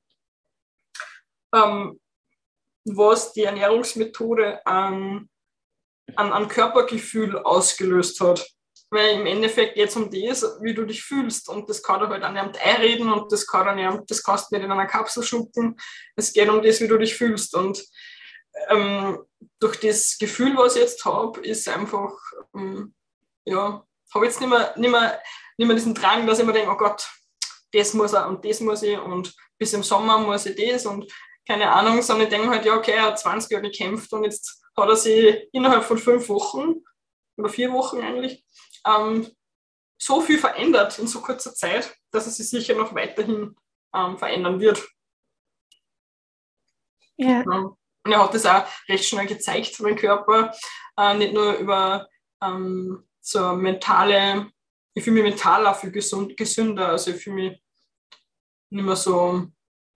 [1.52, 2.00] um,
[2.84, 5.28] was die Ernährungsmethode an
[6.16, 8.48] an, an Körpergefühl ausgelöst hat.
[8.90, 11.48] Weil im Endeffekt geht es um das, wie du dich fühlst.
[11.48, 14.56] Und das kann du halt an einem einreden und das, kann an das kannst du
[14.56, 15.76] nicht in einer Kapsel schlucken.
[16.16, 17.54] Es geht um das, wie du dich fühlst.
[17.54, 17.84] Und
[18.68, 19.18] ähm,
[19.60, 22.12] durch das Gefühl, was ich jetzt habe, ist einfach,
[22.54, 22.94] ähm,
[23.44, 23.84] ja,
[24.14, 25.20] habe jetzt nicht mehr, nicht, mehr,
[25.58, 27.08] nicht mehr diesen Drang, dass ich mir denke, oh Gott,
[27.72, 31.12] das muss er und das muss ich und bis im Sommer muss ich das und
[31.46, 34.62] keine Ahnung, sondern ich denke halt, ja, okay, er hat 20 Jahre gekämpft und jetzt
[34.76, 36.84] hat er sich innerhalb von fünf Wochen
[37.36, 38.44] oder vier Wochen eigentlich
[38.86, 39.28] ähm,
[40.00, 43.56] so viel verändert in so kurzer Zeit, dass er sich sicher noch weiterhin
[43.94, 44.86] ähm, verändern wird.
[47.16, 47.42] Ja.
[47.42, 47.76] Und
[48.12, 50.54] er hat das auch recht schnell gezeigt, mein Körper,
[50.96, 52.08] äh, nicht nur über
[52.42, 54.50] ähm, so mentale,
[54.98, 57.62] ich fühle mich mental auch viel gesund, gesünder, also ich fühle mich
[58.70, 59.46] nicht mehr so,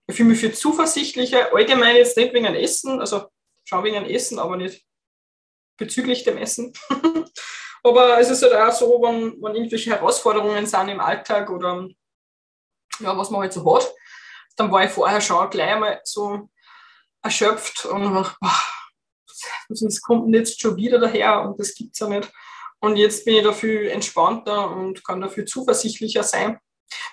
[0.07, 3.27] ich fühle mich viel zuversichtlicher, allgemein jetzt nicht wegen dem Essen, also
[3.65, 4.85] schon wegen dem Essen, aber nicht
[5.77, 6.71] bezüglich dem Essen.
[7.83, 11.89] aber es ist halt auch so, wenn, wenn irgendwelche Herausforderungen sind im Alltag oder
[12.99, 13.93] ja, was man halt so hat,
[14.55, 16.49] dann war ich vorher schon gleich einmal so
[17.21, 18.37] erschöpft und dachte,
[19.67, 22.31] das kommt jetzt schon wieder daher und das gibt es ja nicht.
[22.83, 26.59] Und jetzt bin ich da viel entspannter und kann da viel zuversichtlicher sein.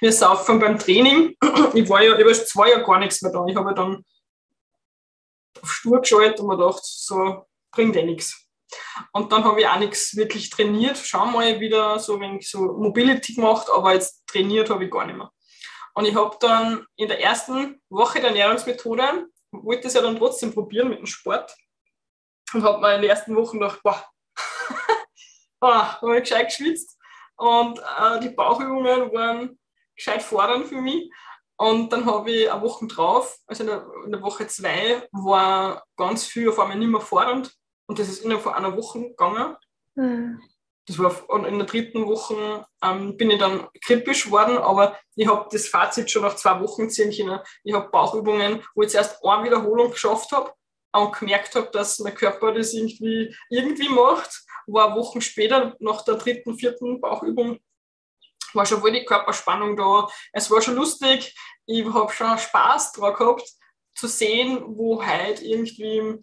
[0.00, 1.36] Ist aufgefallen beim Training,
[1.74, 3.46] ich war ja über zwei Jahre gar nichts mehr da.
[3.46, 4.04] Ich habe dann
[5.62, 8.48] auf Stur geschaltet und mir gedacht, so bringt eh nichts.
[9.12, 10.98] Und dann habe ich auch nichts wirklich trainiert.
[10.98, 15.18] Schau mal wieder so wenig so Mobility gemacht, aber jetzt trainiert habe ich gar nicht
[15.18, 15.30] mehr.
[15.94, 20.52] Und ich habe dann in der ersten Woche der Ernährungsmethode, wollte es ja dann trotzdem
[20.52, 21.54] probieren mit dem Sport
[22.54, 24.04] und habe mir in den ersten Wochen gedacht, boah,
[25.61, 26.98] boah habe ich gescheit geschwitzt
[27.36, 29.58] und äh, die Bauchübungen waren
[29.94, 31.11] gescheit fordernd für mich.
[31.56, 35.84] Und dann habe ich eine Woche drauf, also in der, in der, Woche zwei, war
[35.96, 37.54] ganz viel auf einmal nicht mehr fordernd.
[37.86, 39.56] Und das ist innerhalb von einer Woche gegangen.
[39.94, 40.40] Mhm.
[40.86, 45.28] Das war, und in der dritten Woche ähm, bin ich dann kritisch geworden, aber ich
[45.28, 47.40] habe das Fazit schon nach zwei Wochen ziehen können.
[47.62, 50.52] Ich habe Bauchübungen, wo ich zuerst eine Wiederholung geschafft habe
[50.93, 54.43] und gemerkt habe, dass mein Körper das irgendwie, irgendwie macht.
[54.66, 57.59] War Wochen später, nach der dritten, vierten Bauchübung,
[58.55, 60.09] war schon wohl die Körperspannung da.
[60.32, 61.34] Es war schon lustig.
[61.66, 63.49] Ich habe schon Spaß dran gehabt,
[63.95, 66.18] zu sehen, wo halt irgendwie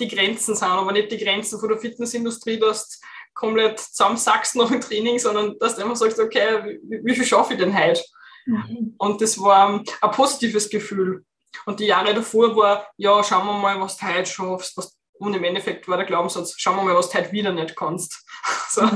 [0.00, 4.68] die Grenzen sind, aber nicht die Grenzen von der Fitnessindustrie, dass du komplett zusammensackst nach
[4.68, 8.02] dem Training, sondern dass du einfach sagst, okay, wie, wie viel schaffe ich denn heute?
[8.46, 8.94] Mhm.
[8.98, 11.24] Und das war ein positives Gefühl.
[11.64, 14.76] Und die Jahre davor war, ja, schauen wir mal, was du heute schaffst.
[14.76, 17.74] Was, und im Endeffekt war der Glaubenssatz, schauen wir mal, was du heute wieder nicht
[17.74, 18.24] kannst.
[18.68, 18.88] so,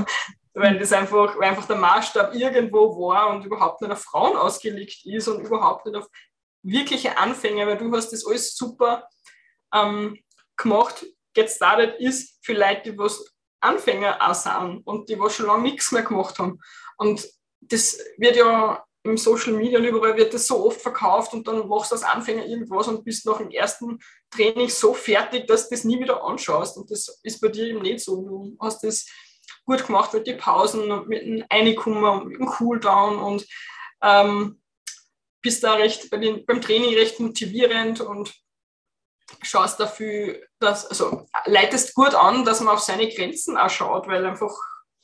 [0.54, 5.04] weil das einfach, weil einfach der Maßstab irgendwo war und überhaupt nicht auf Frauen ausgelegt
[5.06, 6.06] ist und überhaupt nicht auf
[6.62, 9.08] wirkliche Anfänger, weil du hast das alles super
[9.72, 10.18] ähm,
[10.56, 13.24] gemacht, get started ist für Leute, die was
[13.60, 16.60] Anfänger auch sind und die was schon lange nichts mehr gemacht haben.
[16.96, 17.26] Und
[17.60, 21.66] das wird ja im Social Media und überall wird das so oft verkauft und dann
[21.68, 23.98] machst du als Anfänger irgendwas und bist nach dem ersten
[24.30, 26.76] Training so fertig, dass du das nie wieder anschaust.
[26.76, 28.22] Und das ist bei dir eben nicht so.
[28.22, 29.06] Du hast das
[29.64, 33.46] gut gemacht mit den Pausen und mit dem Einkommen mit dem Cooldown und
[34.02, 34.60] ähm,
[35.42, 38.34] bist da recht bei den, beim Training recht motivierend und
[39.42, 44.26] schaust dafür, dass, also leitest gut an, dass man auf seine Grenzen auch schaut, weil
[44.26, 44.52] einfach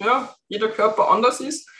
[0.00, 1.70] ja, jeder Körper anders ist.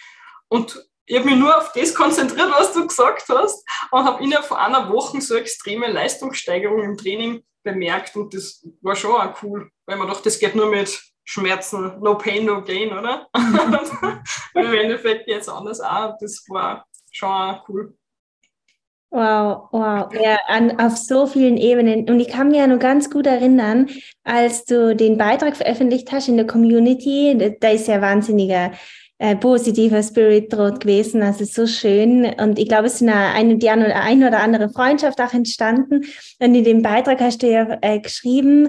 [0.48, 4.44] Und ich habe mich nur auf das konzentriert, was du gesagt hast, und habe innerhalb
[4.44, 8.16] von einer Woche so extreme Leistungssteigerung im Training bemerkt.
[8.16, 12.16] Und das war schon auch cool, weil man doch, das geht nur mit Schmerzen, no
[12.16, 13.28] pain, no gain, oder?
[14.54, 16.16] Im Endeffekt jetzt anders auch.
[16.20, 17.96] Das war schon auch cool.
[19.10, 22.08] Wow, wow, ja, an, auf so vielen Ebenen.
[22.10, 23.88] Und ich kann mich ja nur ganz gut erinnern,
[24.24, 28.72] als du den Beitrag veröffentlicht hast in der Community, da ist ja wahnsinniger
[29.18, 31.22] äh, positiver Spirit dort gewesen.
[31.22, 32.26] Also so schön.
[32.38, 33.86] Und ich glaube, es ist eine, die eine,
[34.26, 36.04] oder andere Freundschaft auch entstanden.
[36.38, 38.68] Und in dem Beitrag hast du ja äh, geschrieben,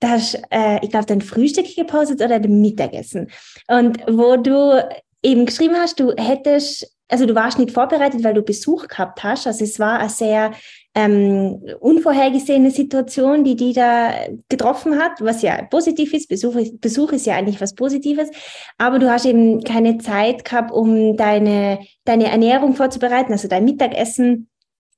[0.00, 3.30] dass, äh, ich glaube, dein Frühstück gepostet oder dein Mittagessen.
[3.68, 4.82] Und wo du
[5.22, 9.46] eben geschrieben hast, du hättest, also du warst nicht vorbereitet, weil du Besuch gehabt hast.
[9.46, 10.52] Also es war eine sehr
[10.94, 14.12] ähm, unvorhergesehene Situation, die die da
[14.48, 16.28] getroffen hat, was ja positiv ist.
[16.28, 16.80] Besuch, ist.
[16.80, 18.30] Besuch ist ja eigentlich was Positives,
[18.78, 24.48] aber du hast eben keine Zeit gehabt, um deine, deine Ernährung vorzubereiten, also dein Mittagessen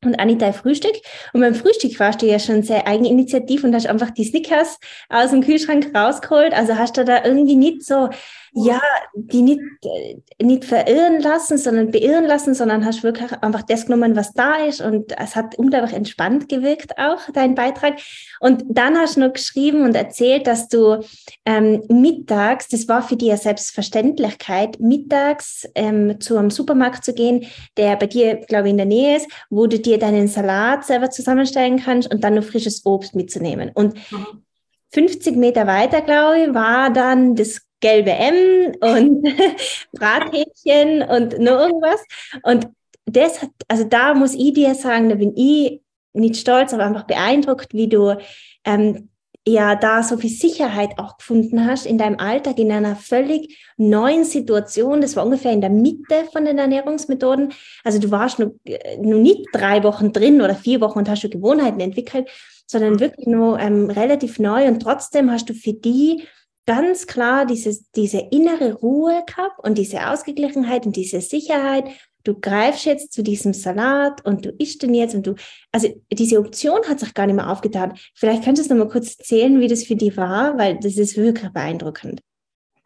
[0.05, 0.95] und Anita Frühstück.
[1.33, 4.79] Und beim Frühstück warst du ja schon sehr eigeninitiativ und hast einfach die Snickers
[5.09, 6.53] aus dem Kühlschrank rausgeholt.
[6.53, 8.11] Also hast du da irgendwie nicht so
[8.59, 8.81] ja,
[9.15, 14.17] die nicht, äh, nicht verirren lassen, sondern beirren lassen, sondern hast wirklich einfach das genommen,
[14.17, 14.81] was da ist.
[14.81, 17.99] Und es hat unglaublich entspannt gewirkt auch, dein Beitrag.
[18.41, 21.05] Und dann hast du noch geschrieben und erzählt, dass du
[21.45, 27.45] ähm, mittags, das war für dich eine Selbstverständlichkeit, mittags ähm, zu einem Supermarkt zu gehen,
[27.77, 31.11] der bei dir, glaube ich, in der Nähe ist, wo du dir deinen Salat selber
[31.11, 33.71] zusammenstellen kannst und dann noch frisches Obst mitzunehmen.
[33.75, 34.45] Und mhm.
[34.93, 39.23] 50 Meter weiter, glaube ich, war dann das gelbe M und
[39.93, 42.03] Brathähnchen und nur irgendwas.
[42.43, 42.69] Und
[43.05, 45.81] das hat, also da muss ich dir sagen, da bin ich
[46.13, 48.17] nicht stolz, aber einfach beeindruckt, wie du
[48.65, 49.09] ähm,
[49.47, 54.25] ja da so viel Sicherheit auch gefunden hast in deinem Alltag, in einer völlig neuen
[54.25, 55.01] Situation.
[55.01, 57.53] Das war ungefähr in der Mitte von den Ernährungsmethoden.
[57.85, 61.21] Also du warst noch, äh, noch nicht drei Wochen drin oder vier Wochen und hast
[61.21, 62.29] schon Gewohnheiten entwickelt,
[62.67, 66.27] sondern wirklich nur ähm, relativ neu und trotzdem hast du für die
[66.67, 71.85] ganz klar dieses, diese innere Ruhe gehabt und diese Ausgeglichenheit und diese Sicherheit.
[72.25, 75.37] Du greifst jetzt zu diesem Salat und du isst den jetzt und du,
[75.71, 77.97] also diese Option hat sich gar nicht mehr aufgetan.
[78.15, 81.17] Vielleicht könntest du noch mal kurz erzählen, wie das für dich war, weil das ist
[81.17, 82.21] wirklich beeindruckend.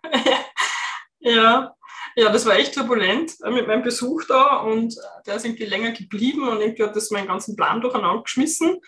[1.21, 1.75] ja,
[2.17, 5.65] ja, das war echt turbulent äh, mit meinem Besuch da und äh, der ist irgendwie
[5.65, 8.79] länger geblieben und irgendwie hat das meinen ganzen Plan durcheinander geschmissen.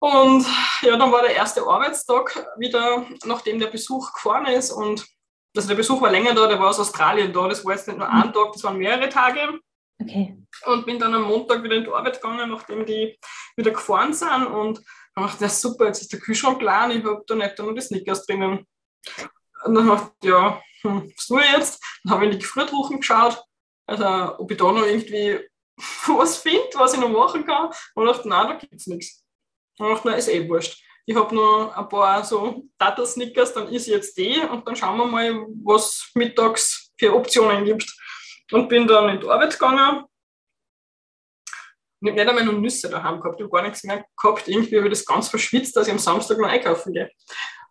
[0.00, 0.46] Und
[0.80, 4.70] ja, dann war der erste Arbeitstag wieder, nachdem der Besuch gefahren ist.
[4.70, 5.06] Und
[5.54, 7.46] also der Besuch war länger da, der war aus Australien da.
[7.48, 9.60] Das war jetzt nicht nur ein Tag, das waren mehrere Tage.
[10.00, 10.36] Okay.
[10.64, 13.18] Und bin dann am Montag wieder in die Arbeit gegangen, nachdem die
[13.56, 14.46] wieder gefahren sind.
[14.46, 14.80] Und
[15.14, 17.82] dann dachte ich, super, jetzt ist der Kühlschrank klein, ich habe da nicht nur die
[17.82, 18.66] Snickers drinnen.
[19.64, 21.84] Und dann dachte ich, ja, hm, was tue ich jetzt?
[22.04, 23.42] Dann habe ich in die Gefriertruchen geschaut,
[23.86, 25.40] also ob ich da noch irgendwie
[26.06, 27.70] was finde, was ich noch machen kann.
[27.94, 29.26] Und dachte, nein, da gibt es nichts.
[29.80, 30.82] Ach, na, ist eh wurscht.
[31.06, 35.06] Ich habe noch ein paar so Dattelsnickers, dann ist jetzt die und dann schauen wir
[35.06, 37.90] mal, was mittags für Optionen gibt.
[38.52, 40.04] Und bin dann in die Arbeit gegangen.
[42.02, 44.48] Ich habe nicht einmal noch Nüsse daheim gehabt, ich habe gar nichts mehr gehabt.
[44.48, 47.10] Irgendwie habe ich das ganz verschwitzt, dass ich am Samstag noch einkaufen gehe.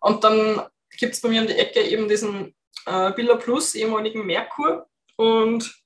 [0.00, 0.66] Und dann
[0.98, 2.54] gibt es bei mir um die Ecke eben diesen
[2.86, 4.86] äh, Billa Plus, ehemaligen Merkur.
[5.16, 5.80] Und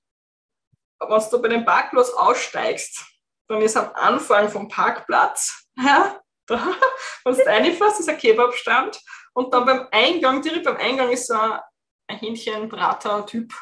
[1.01, 3.05] wenn du bei dem Parkplatz aussteigst,
[3.49, 6.75] dann ist am Anfang vom Parkplatz ja, da,
[7.25, 9.01] wenn du reinfährst, ist ein Kebabstand.
[9.35, 11.59] Und dann beim Eingang, direkt beim Eingang ist so ein,
[12.07, 13.53] ein Hähnchenbrater-Typ,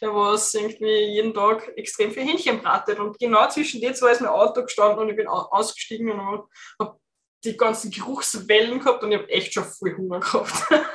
[0.00, 2.98] der was irgendwie jeden Tag extrem viel Hähnchen bratet.
[2.98, 6.48] Und genau zwischen den zwei ist mein Auto gestanden und ich bin ausgestiegen und
[6.78, 6.98] habe
[7.44, 10.52] die ganzen Geruchswellen gehabt und ich habe echt schon voll Hunger gehabt.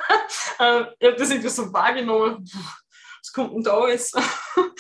[0.59, 2.49] Ähm, ich habe das irgendwie so wahrgenommen,
[3.21, 4.17] was kommt denn da jetzt?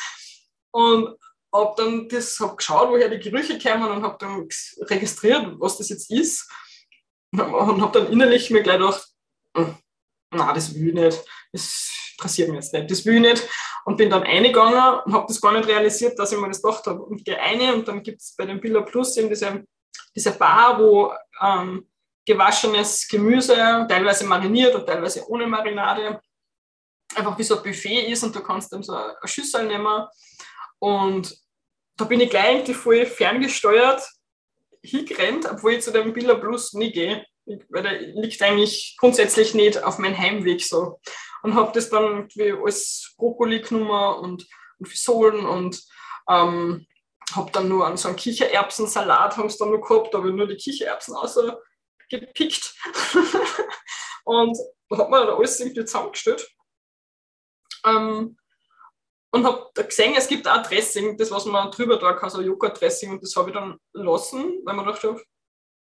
[0.71, 1.15] und
[1.53, 4.47] habe dann das, hab geschaut, woher die Gerüche kommen und habe dann
[4.81, 6.49] registriert, was das jetzt ist.
[7.31, 9.07] Und habe dann innerlich mir gleich gedacht,
[9.55, 9.75] hm,
[10.31, 13.49] na, das will ich nicht, das interessiert mich jetzt nicht, das will ich nicht.
[13.85, 16.85] Und bin dann eingegangen und habe das gar nicht realisiert, dass ich mir das gedacht
[16.87, 17.01] habe.
[17.01, 19.63] Und gehe eine und dann gibt es bei dem Billa Plus eben diese,
[20.15, 21.87] diese Bar, wo ähm,
[22.25, 23.55] gewaschenes Gemüse,
[23.87, 26.19] teilweise mariniert und teilweise ohne Marinade,
[27.15, 30.05] einfach wie so ein Buffet ist und du kannst dann so eine Schüssel nehmen.
[30.79, 31.35] Und
[31.97, 34.07] da bin ich gleich irgendwie voll ferngesteuert
[34.83, 37.25] hingerannt, obwohl ich zu dem Billa Plus nie gehe
[37.69, 40.99] weil der liegt eigentlich grundsätzlich nicht auf meinem Heimweg so.
[41.43, 44.47] Und habe das dann irgendwie als Brokkoli genommen und,
[44.79, 45.81] und Fisolen und
[46.29, 46.85] ähm,
[47.33, 50.47] habe dann nur an so einen Kichererbsensalat haben dann nur gehabt, da habe ich nur
[50.47, 52.75] die Kichererbsen ausgepickt
[54.25, 54.57] und
[54.91, 56.47] habe mir da alles irgendwie zusammengestellt.
[57.85, 58.37] Ähm,
[59.31, 63.11] und habe gesehen, es gibt auch Dressing, das was man drüber da kann, so Joghurt-Dressing
[63.11, 65.21] und das habe ich dann lassen, weil man dachte,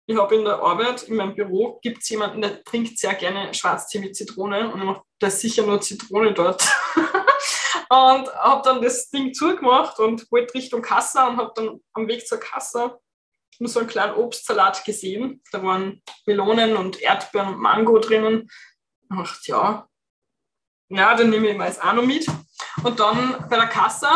[0.10, 3.54] ich habe in der Arbeit, in meinem Büro, gibt es jemanden, der trinkt sehr gerne
[3.54, 6.68] Schwarztee mit Zitrone und macht da sicher nur Zitrone dort.
[7.90, 12.26] und habe dann das Ding zugemacht und wollte Richtung Kasse und habe dann am Weg
[12.26, 13.00] zur Kasse
[13.60, 15.44] nur so einen kleinen Obstsalat gesehen.
[15.52, 18.50] Da waren Melonen und Erdbeeren und Mango drinnen.
[19.12, 19.89] Ich dachte, ja,
[20.90, 22.28] ja, dann nehme ich mal auch noch mit.
[22.84, 24.08] Und dann bei der Kasse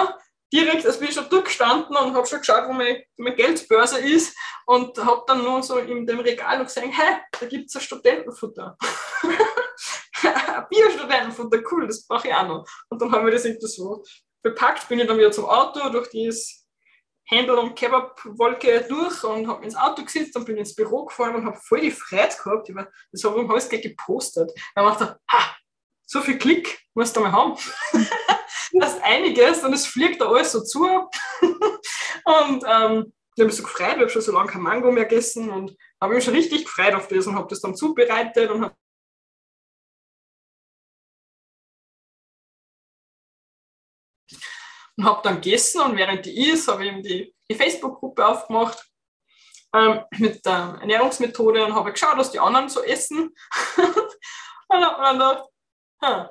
[0.51, 4.37] direkt, als bin ich schon durchgestanden und habe schon geschaut, wo meine, meine Geldbörse ist
[4.65, 7.81] und habe dann nur so in dem Regal noch gesehen, hey, da gibt es ein
[7.81, 8.77] Studentenfutter.
[10.69, 12.65] Bio-Studentenfutter, cool, das brauche ich auch noch.
[12.89, 14.03] Und dann haben wir das irgendwie so
[14.41, 16.67] bepackt, bin ich dann wieder zum Auto durch dieses
[17.25, 21.45] Händel- und Kebab-Wolke durch und habe ins Auto gesetzt und bin ins Büro gefahren und
[21.45, 22.69] habe voll die Freude gehabt.
[22.69, 24.51] Über, das habe ich gleich gepostet.
[24.75, 25.55] Dann habe ich gedacht, ha,
[26.05, 27.57] so viel Klick musst du mal haben.
[28.73, 30.85] das ist einiges und es fliegt da alles so zu.
[32.25, 35.05] und ähm, ich habe mich so gefreut, ich habe schon so lange kein Mango mehr
[35.05, 38.63] gegessen und habe mich schon richtig gefreut auf das und habe das dann zubereitet und
[38.63, 38.75] habe
[44.97, 48.85] und habe dann gegessen und während die ist, habe ich eben die, die Facebook-Gruppe aufgemacht
[49.75, 53.33] ähm, mit der Ernährungsmethode und habe geschaut, was die anderen so essen.
[54.67, 55.49] und habe dann gedacht,
[56.03, 56.29] hm,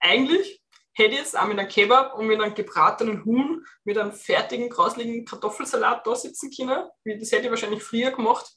[0.00, 0.62] eigentlich
[0.92, 4.68] hätte ich jetzt auch mit einem Kebab und mit einem gebratenen Huhn, mit einem fertigen,
[4.68, 6.88] grausligen Kartoffelsalat da sitzen können.
[7.04, 8.54] Das hätte ich wahrscheinlich früher gemacht,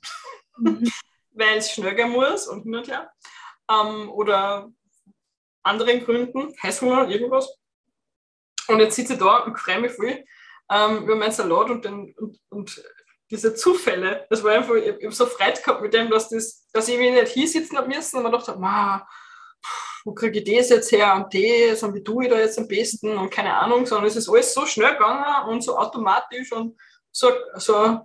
[0.57, 0.83] mhm.
[1.31, 3.11] weil es schnell gehen muss und hin und her.
[3.69, 4.69] Ähm, oder
[5.63, 7.57] anderen Gründen, Heißhunger, irgendwas.
[8.67, 10.23] Und jetzt sitze ich da und freue mich voll
[10.69, 12.83] ähm, über meinen Salat und, den, und, und
[13.29, 14.25] diese Zufälle.
[14.29, 16.97] Das war einfach, ich, ich habe so Freude gehabt mit dem, dass, das, dass ich
[16.97, 19.01] mich nicht hier sitzen habe müssen und man dachte, wow,
[20.05, 22.67] wo kriege ich das jetzt her und das und wie tue ich da jetzt am
[22.67, 26.79] besten und keine Ahnung, sondern es ist alles so schnell gegangen und so automatisch und
[27.11, 27.99] so, so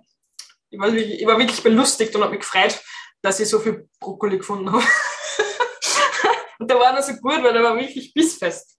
[0.69, 2.81] ich, war wirklich, ich war wirklich belustigt und habe mich gefreut,
[3.21, 4.83] dass ich so viel Brokkoli gefunden habe.
[6.59, 8.77] und der war noch so gut, weil der war wirklich bissfest.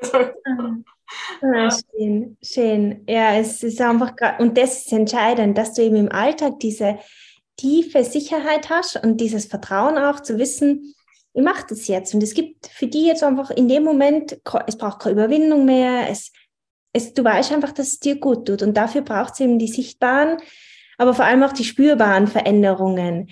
[1.42, 3.04] Ja, schön, schön.
[3.08, 6.98] Ja, es ist einfach, und das ist entscheidend, dass du eben im Alltag diese
[7.56, 10.94] tiefe Sicherheit hast und dieses Vertrauen auch zu wissen,
[11.34, 12.14] ich mache das jetzt.
[12.14, 16.08] Und es gibt für die jetzt einfach in dem Moment, es braucht keine Überwindung mehr,
[16.10, 16.32] es,
[16.92, 18.62] es, du weißt einfach, dass es dir gut tut.
[18.62, 20.38] Und dafür braucht es eben die sichtbaren,
[20.98, 23.30] aber vor allem auch die spürbaren Veränderungen.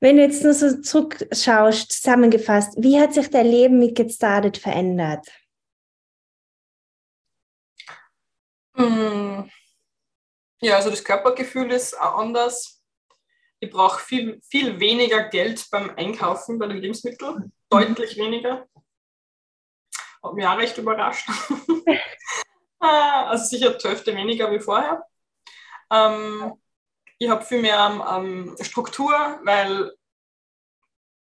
[0.00, 4.56] Wenn du jetzt nur so zurückschaust, zusammengefasst, wie hat sich dein Leben mit Get Started
[4.56, 5.26] verändert?
[8.69, 8.69] Hm.
[10.62, 12.80] Ja, also das Körpergefühl ist auch anders
[13.60, 18.66] ich brauche viel, viel weniger Geld beim Einkaufen bei den Lebensmitteln, deutlich weniger.
[20.22, 21.28] Hat mich auch recht überrascht.
[22.82, 25.04] Ah, also sicher die Hälfte weniger wie vorher.
[25.92, 26.54] Ähm,
[27.18, 29.12] ich habe viel mehr ähm, Struktur,
[29.44, 29.94] weil,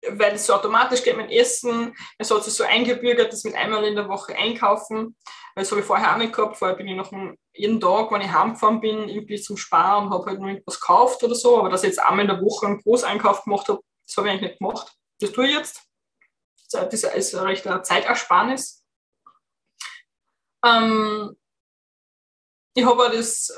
[0.08, 1.94] weil es so automatisch geht mit Essen.
[2.16, 5.14] Es hat sich so eingebürgert, dass mit einmal in der Woche einkaufen.
[5.54, 6.56] Das habe ich vorher auch nicht gehabt.
[6.56, 7.12] Vorher bin ich noch
[7.52, 11.22] jeden Tag, wenn ich heimgefahren bin, irgendwie zum Sparen und habe halt noch irgendwas gekauft
[11.22, 11.58] oder so.
[11.58, 14.32] Aber dass ich jetzt einmal in der Woche einen Großeinkauf gemacht habe, das habe ich
[14.32, 14.96] eigentlich nicht gemacht.
[15.20, 15.82] Das tue ich jetzt.
[16.70, 18.82] Das ist eine recht Zeitersparnis.
[20.64, 21.36] Ähm,
[22.74, 23.52] ich habe auch das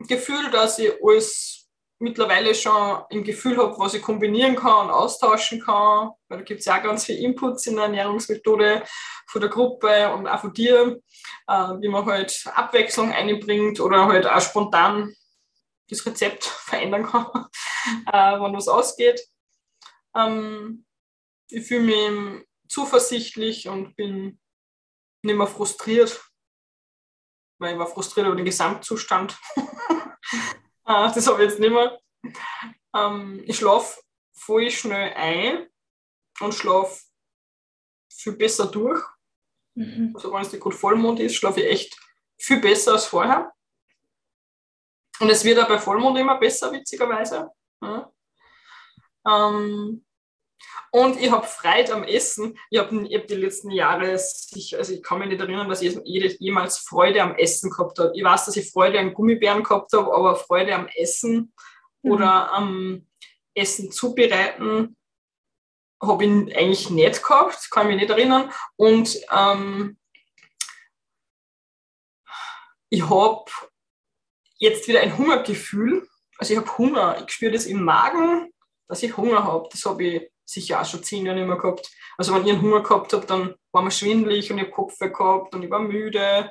[0.00, 1.65] Gefühl, dass ich alles
[1.98, 6.10] mittlerweile schon im Gefühl habe, was ich kombinieren kann und austauschen kann.
[6.28, 8.82] Weil da gibt es ja auch ganz viele Inputs in der Ernährungsmethode
[9.26, 11.00] von der Gruppe und auch von dir,
[11.48, 15.14] äh, wie man halt Abwechslung einbringt oder halt auch spontan
[15.88, 17.26] das Rezept verändern kann,
[18.12, 19.26] äh, wenn was ausgeht.
[20.14, 20.84] Ähm,
[21.48, 24.40] ich fühle mich zuversichtlich und bin
[25.22, 26.24] nicht mehr frustriert,
[27.58, 29.38] weil ich war frustriert über den Gesamtzustand.
[30.86, 32.00] Ah, das habe ich jetzt nicht mehr.
[32.94, 34.00] Ähm, ich schlafe
[34.32, 35.66] voll schnell ein
[36.40, 37.02] und schlafe
[38.08, 39.02] viel besser durch.
[39.74, 40.12] Mhm.
[40.14, 42.00] Also wenn es nicht gut Vollmond ist, schlafe ich echt
[42.38, 43.52] viel besser als vorher.
[45.18, 47.50] Und es wird auch bei Vollmond immer besser, witzigerweise.
[47.82, 48.12] Ja.
[49.26, 50.05] Ähm,
[50.92, 52.58] und ich habe Freude am Essen.
[52.70, 56.78] Ich habe hab die letzten Jahre, also ich kann mich nicht erinnern, dass ich jemals
[56.78, 58.12] Freude am Essen gehabt habe.
[58.14, 61.52] Ich weiß, dass ich Freude an Gummibären gehabt habe, aber Freude am Essen
[62.02, 62.12] mhm.
[62.12, 63.06] oder am
[63.54, 64.96] Essen zubereiten
[66.00, 68.52] habe ich eigentlich nicht gehabt, kann ich mich nicht erinnern.
[68.76, 69.98] Und ähm,
[72.90, 73.50] ich habe
[74.58, 76.08] jetzt wieder ein Hungergefühl.
[76.38, 78.52] Also ich habe Hunger, ich spüre das im Magen,
[78.88, 79.68] dass ich Hunger habe.
[79.70, 81.90] Das habe ich sicher auch schon zehn Jahre nicht mehr gehabt.
[82.16, 85.10] Also wenn ich einen Hunger gehabt habe, dann war mir schwindelig und ich habe Kopfweh
[85.10, 86.50] gehabt und ich war müde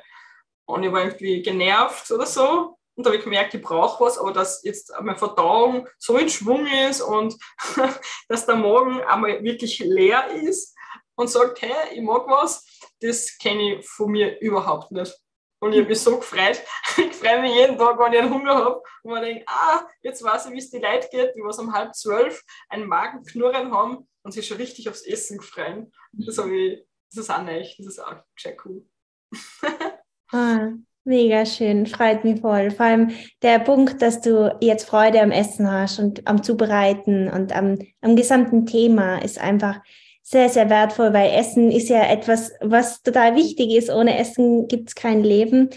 [0.66, 2.76] und ich war irgendwie genervt oder so.
[2.94, 6.30] Und da habe ich gemerkt, ich brauche was, aber dass jetzt meine Verdauung so in
[6.30, 7.36] Schwung ist und
[8.28, 10.74] dass der Magen einmal wirklich leer ist
[11.14, 12.64] und sagt, hey, ich mag was,
[13.00, 15.14] das kenne ich von mir überhaupt nicht.
[15.58, 16.62] Und ich habe mich so gefreut.
[16.98, 20.22] Ich freue mich jeden Tag, wenn ich einen Hunger habe und man denkt, ah, jetzt
[20.22, 24.08] weiß ich, wie es die Leute geht, die was um halb zwölf einen Magenknurren haben
[24.22, 25.92] und sich schon richtig aufs Essen freuen.
[26.12, 28.84] Das, ich, das ist auch neu, das ist auch sehr cool.
[30.32, 30.72] ah,
[31.08, 32.72] Mega schön, freut mich voll.
[32.72, 37.54] Vor allem der Punkt, dass du jetzt Freude am Essen hast und am Zubereiten und
[37.54, 39.80] am, am gesamten Thema ist einfach
[40.28, 43.90] sehr, sehr wertvoll, weil Essen ist ja etwas, was total wichtig ist.
[43.90, 45.70] Ohne Essen gibt es kein Leben.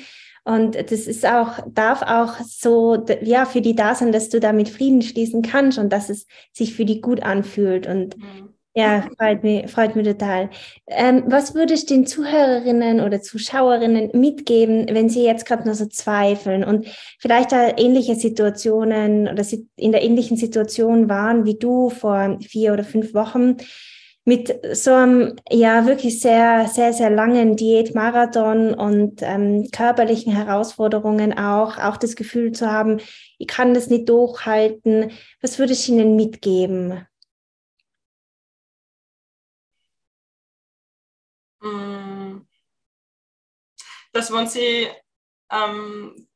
[0.44, 4.70] Und das ist auch, darf auch so, ja, für die da sein, dass du damit
[4.70, 7.86] Frieden schließen kannst und dass es sich für die gut anfühlt.
[7.86, 8.56] Und mhm.
[8.74, 10.50] Ja, freut mich, freut mich total.
[10.88, 15.86] Ähm, was würdest du den Zuhörerinnen oder Zuschauerinnen mitgeben, wenn sie jetzt gerade nur so
[15.86, 16.88] zweifeln und
[17.20, 19.44] vielleicht da ähnliche Situationen oder
[19.76, 23.58] in der ähnlichen Situation waren wie du vor vier oder fünf Wochen
[24.26, 31.78] mit so einem ja wirklich sehr, sehr, sehr langen Diätmarathon und ähm, körperlichen Herausforderungen auch,
[31.78, 33.00] auch das Gefühl zu haben,
[33.38, 35.12] ich kann das nicht durchhalten.
[35.42, 37.06] Was würdest du ihnen mitgeben?
[41.62, 42.42] Mm.
[44.12, 44.88] dass wenn sie
[45.52, 46.28] ähm,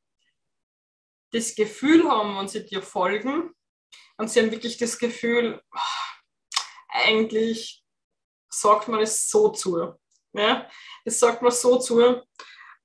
[1.32, 3.50] das Gefühl haben, wenn sie dir folgen
[4.16, 6.13] und sie haben wirklich das Gefühl, oh,
[6.94, 7.84] eigentlich
[8.48, 9.94] sagt man es so zu.
[10.32, 10.68] Ja?
[11.04, 12.22] Es sagt man so zu,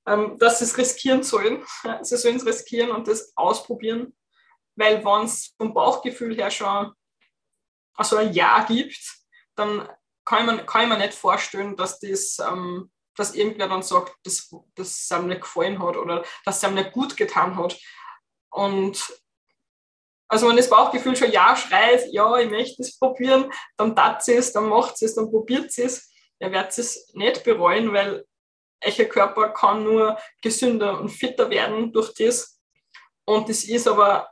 [0.06, 1.64] ähm, dass sie es riskieren sollen.
[2.02, 4.16] Sie sollen es riskieren und das ausprobieren,
[4.76, 6.92] weil wenn es vom Bauchgefühl her schon
[7.94, 8.98] also ein Ja gibt,
[9.54, 9.88] dann
[10.24, 15.10] kann man, kann mir nicht vorstellen, dass das, ähm, dass irgendwer dann sagt, dass das
[15.12, 17.78] einem nicht gefallen hat oder dass es einem nicht gut getan hat.
[18.50, 19.22] Und
[20.30, 24.52] also wenn das Bauchgefühl schon ja schreit, ja, ich möchte es probieren, dann tat es,
[24.52, 26.14] dann macht es, dann probiert sie es.
[26.38, 28.24] Ihr werdet es nicht bereuen, weil
[28.84, 32.60] euer Körper kann nur gesünder und fitter werden durch das.
[33.24, 34.30] Und das ist aber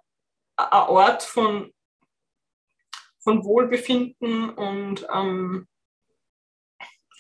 [0.57, 1.75] ein Ort von,
[3.19, 5.67] von Wohlbefinden und ähm,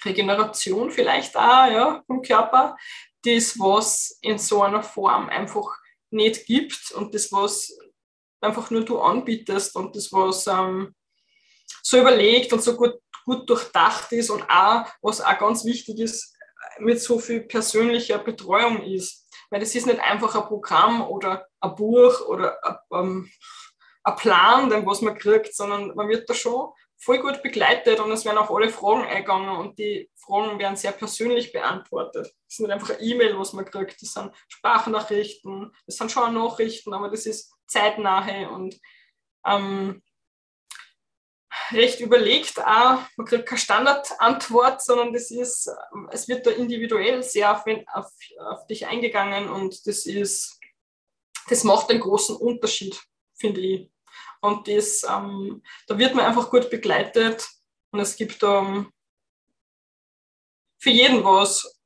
[0.04, 2.76] Regeneration vielleicht auch ja, vom Körper,
[3.24, 5.66] das, was in so einer Form einfach
[6.10, 7.76] nicht gibt und das, was
[8.40, 10.94] einfach nur du anbietest und das, was ähm,
[11.82, 16.34] so überlegt und so gut, gut durchdacht ist und auch, was auch ganz wichtig ist,
[16.78, 19.26] mit so viel persönlicher Betreuung ist.
[19.50, 23.30] Weil das ist nicht einfach ein Programm oder ein Buch oder ein, ähm,
[24.04, 28.24] ein Plan, was man kriegt, sondern man wird da schon voll gut begleitet und es
[28.24, 32.26] werden auch alle Fragen eingegangen und die Fragen werden sehr persönlich beantwortet.
[32.26, 36.34] Das ist nicht einfach eine E-Mail, was man kriegt, das sind Sprachnachrichten, das sind schon
[36.34, 38.78] Nachrichten, aber das ist zeitnahe und
[39.46, 40.02] ähm,
[41.70, 43.00] recht überlegt auch.
[43.16, 45.70] Man kriegt keine Standardantwort, sondern das ist,
[46.10, 50.58] es wird da individuell sehr auf, auf, auf dich eingegangen und das ist,
[51.48, 53.00] das macht einen großen Unterschied,
[53.34, 53.90] finde ich.
[54.40, 57.48] Und das, ähm, da wird man einfach gut begleitet
[57.90, 58.92] und es gibt ähm,
[60.80, 61.80] für jeden was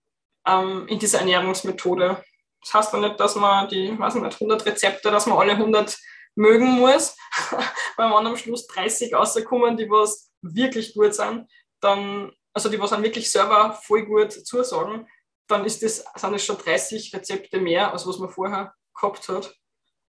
[0.47, 2.23] ähm, in dieser Ernährungsmethode.
[2.61, 5.99] Das heißt dann nicht, dass man die, weiß nicht, 100 Rezepte, dass man alle 100
[6.35, 7.17] mögen muss,
[7.97, 12.91] weil man am Schluss 30 rauskommen, die was wirklich gut sind, dann, also die was
[12.91, 15.09] dann wirklich selber voll gut zusagen,
[15.49, 19.55] dann ist das, sind es schon 30 Rezepte mehr, als was man vorher gehabt hat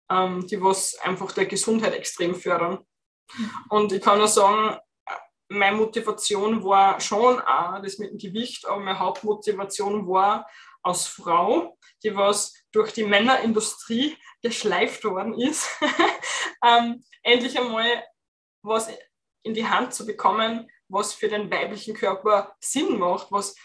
[0.10, 2.80] ähm, die was einfach der Gesundheit extrem fördern.
[3.70, 4.78] Und ich kann nur sagen,
[5.50, 10.48] meine Motivation war schon auch das mit dem Gewicht, aber meine Hauptmotivation war
[10.84, 15.68] als Frau, die was durch die Männerindustrie geschleift worden ist,
[16.64, 18.04] ähm, endlich einmal
[18.62, 18.90] was
[19.44, 23.56] in die Hand zu bekommen, was für den weiblichen Körper Sinn macht, was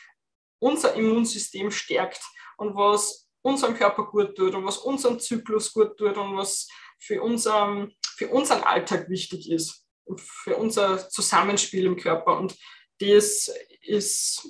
[0.60, 2.22] unser Immunsystem stärkt
[2.56, 6.66] und was unserem Körper gut tut und was unserem Zyklus gut tut und was
[6.98, 12.38] für, unserem, für unseren Alltag wichtig ist und für unser Zusammenspiel im Körper.
[12.38, 12.56] Und
[13.00, 14.48] das ist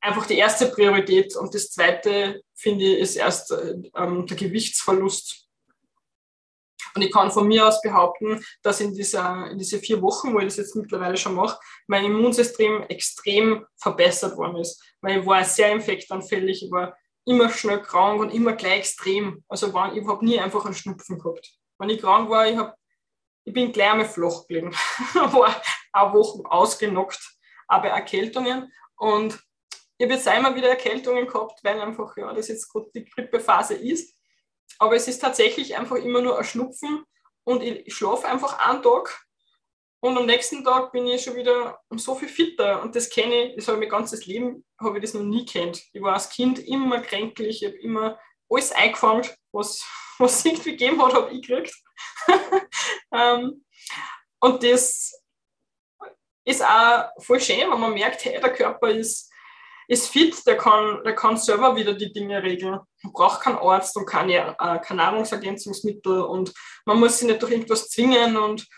[0.00, 1.34] einfach die erste Priorität.
[1.34, 3.52] Und das zweite, finde ich, ist erst
[3.96, 5.48] ähm, der Gewichtsverlust.
[6.94, 10.38] Und ich kann von mir aus behaupten, dass in, dieser, in diese vier Wochen, wo
[10.38, 14.82] ich das jetzt mittlerweile schon mache, mein Immunsystem extrem verbessert worden ist.
[15.00, 19.44] Weil ich war sehr infektanfällig, ich war immer schnell krank und immer gleich extrem.
[19.48, 21.52] Also war, ich habe nie einfach einen Schnupfen gehabt.
[21.78, 22.76] Wenn ich krank war, ich, hab,
[23.44, 24.72] ich bin gleich einmal flach gelegen.
[25.14, 25.62] war
[25.92, 28.72] eine Woche ausgenockt, aber Erkältungen.
[28.96, 29.40] Und
[29.98, 33.74] ich habe jetzt einmal wieder Erkältungen gehabt, weil einfach, ja, das jetzt gerade die Grippephase
[33.74, 34.16] ist.
[34.78, 37.04] Aber es ist tatsächlich einfach immer nur ein Schnupfen
[37.44, 39.26] und ich schlafe einfach einen Tag
[40.00, 42.82] und am nächsten Tag bin ich schon wieder so viel fitter.
[42.82, 45.44] Und das kenne ich, das habe ich mein ganzes Leben, habe ich das noch nie
[45.44, 45.82] kennt.
[45.92, 49.84] Ich war als Kind immer kränklich, ich habe immer alles eingefangen, was,
[50.18, 51.74] was es irgendwie gegeben hat, habe ich gekriegt.
[53.12, 53.64] ähm,
[54.40, 55.22] und das
[56.44, 59.30] ist auch voll schön, wenn man merkt, hey, der Körper ist
[59.90, 62.78] ist fit, der kann, der kann selber wieder die Dinge regeln.
[63.02, 67.50] Man braucht keinen Arzt und keine, äh, kein Nahrungsergänzungsmittel und man muss sich nicht durch
[67.50, 68.68] irgendwas zwingen und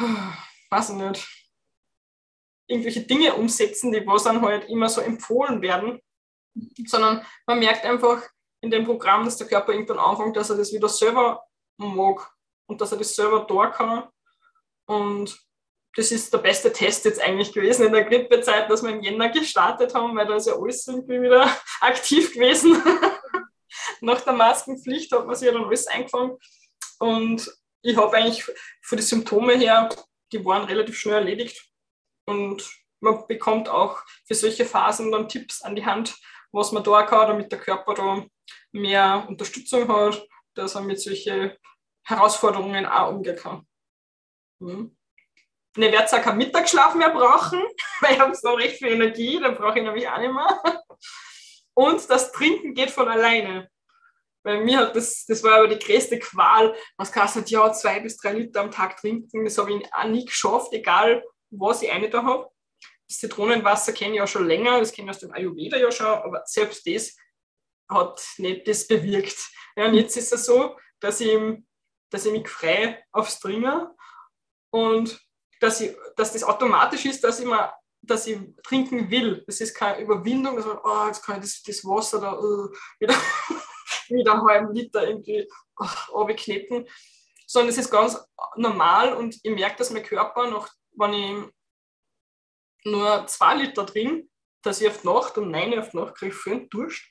[0.00, 0.02] äh,
[0.70, 1.50] weiß ich nicht,
[2.66, 6.00] irgendwelche Dinge umsetzen, die was dann halt immer so empfohlen werden,
[6.86, 8.22] sondern man merkt einfach
[8.60, 11.44] in dem Programm, dass der Körper irgendwann anfängt, dass er das wieder selber
[11.76, 12.30] mag
[12.66, 14.08] und dass er das selber da kann
[14.90, 15.38] und
[15.94, 19.28] das ist der beste Test jetzt eigentlich gewesen in der Grippezeit, dass wir im Jänner
[19.28, 21.48] gestartet haben, weil da ist ja alles irgendwie wieder
[21.80, 22.82] aktiv gewesen.
[24.00, 26.36] Nach der Maskenpflicht hat man sich ja dann alles eingefangen.
[26.98, 27.48] Und
[27.82, 28.44] ich habe eigentlich
[28.82, 29.88] von den Symptomen her,
[30.32, 31.70] die waren relativ schnell erledigt.
[32.26, 32.70] Und
[33.00, 36.16] man bekommt auch für solche Phasen dann Tipps an die Hand,
[36.52, 38.24] was man da kann, damit der Körper da
[38.72, 41.52] mehr Unterstützung hat, dass er mit solchen
[42.04, 43.66] Herausforderungen auch umgehen kann.
[44.60, 44.96] Mhm.
[45.76, 47.62] Ich werde auch keinen Mittagsschlaf mehr brauchen,
[48.00, 50.82] weil ich habe so recht viel Energie, dann brauche ich nämlich auch nicht mehr.
[51.74, 53.70] Und das Trinken geht von alleine.
[54.42, 58.16] Weil mir hat das, das war aber die größte Qual, was kostet ja zwei bis
[58.16, 59.44] drei Liter am Tag trinken.
[59.44, 62.50] Das habe ich auch nie geschafft, egal was ich eine da habe.
[63.08, 66.06] Das Zitronenwasser kenne ich ja schon länger, das kenne ich aus dem Ayurveda ja schon,
[66.06, 67.16] aber selbst das
[67.88, 69.36] hat nicht das bewirkt.
[69.76, 71.38] Ja, und jetzt ist es so, dass ich,
[72.10, 73.88] dass ich mich frei aufs Trinken
[74.70, 75.20] und
[75.60, 79.42] dass, ich, dass das automatisch ist, dass ich, mal, dass ich trinken will.
[79.46, 82.68] Das ist keine Überwindung, dass man, oh, jetzt kann ich das, das Wasser da uh,
[82.98, 83.14] wieder,
[84.10, 85.48] wieder einen halben Liter irgendwie
[86.12, 86.88] oh, kneten.
[87.46, 88.18] Sondern es ist ganz
[88.56, 91.44] normal und ich merke, dass mein Körper, noch, wenn ich
[92.84, 94.28] nur zwei Liter trinke,
[94.62, 97.02] dass ich auf die Nacht neun Uhr auf die Nacht kriege ich viel Durst.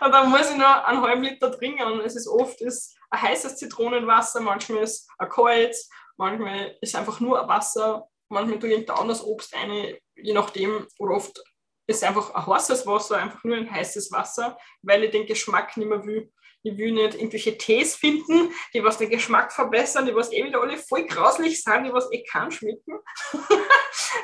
[0.00, 3.22] und dann muss ich nur einen halben Liter trinken und es ist oft ist ein
[3.22, 8.98] heißes Zitronenwasser, manchmal ist ein kaltes manchmal ist einfach nur Wasser, manchmal tue ich irgendein
[8.98, 11.42] anderes Obst ein, je nachdem, oder oft
[11.86, 15.88] ist einfach ein heißes Wasser, einfach nur ein heißes Wasser, weil ich den Geschmack nicht
[15.88, 16.32] mehr will.
[16.62, 20.60] Ich will nicht irgendwelche Tees finden, die was den Geschmack verbessern, die was eh wieder
[20.60, 22.98] alle voll grauslich sind, die was eh kann schmecken.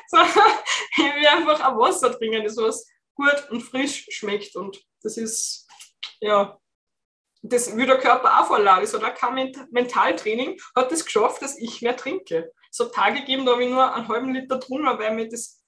[0.08, 0.52] Sondern
[0.96, 4.56] ich will einfach ein Wasser trinken, das was gut und frisch schmeckt.
[4.56, 5.68] Und das ist,
[6.20, 6.58] ja,
[7.42, 8.86] das will der Körper auch vorladen.
[8.86, 9.34] So, da kam
[9.70, 12.52] Mentaltraining, hat es das geschafft, dass ich mehr trinke.
[12.70, 15.61] So Tage gegeben, da habe ich nur einen halben Liter drunter, weil mir das,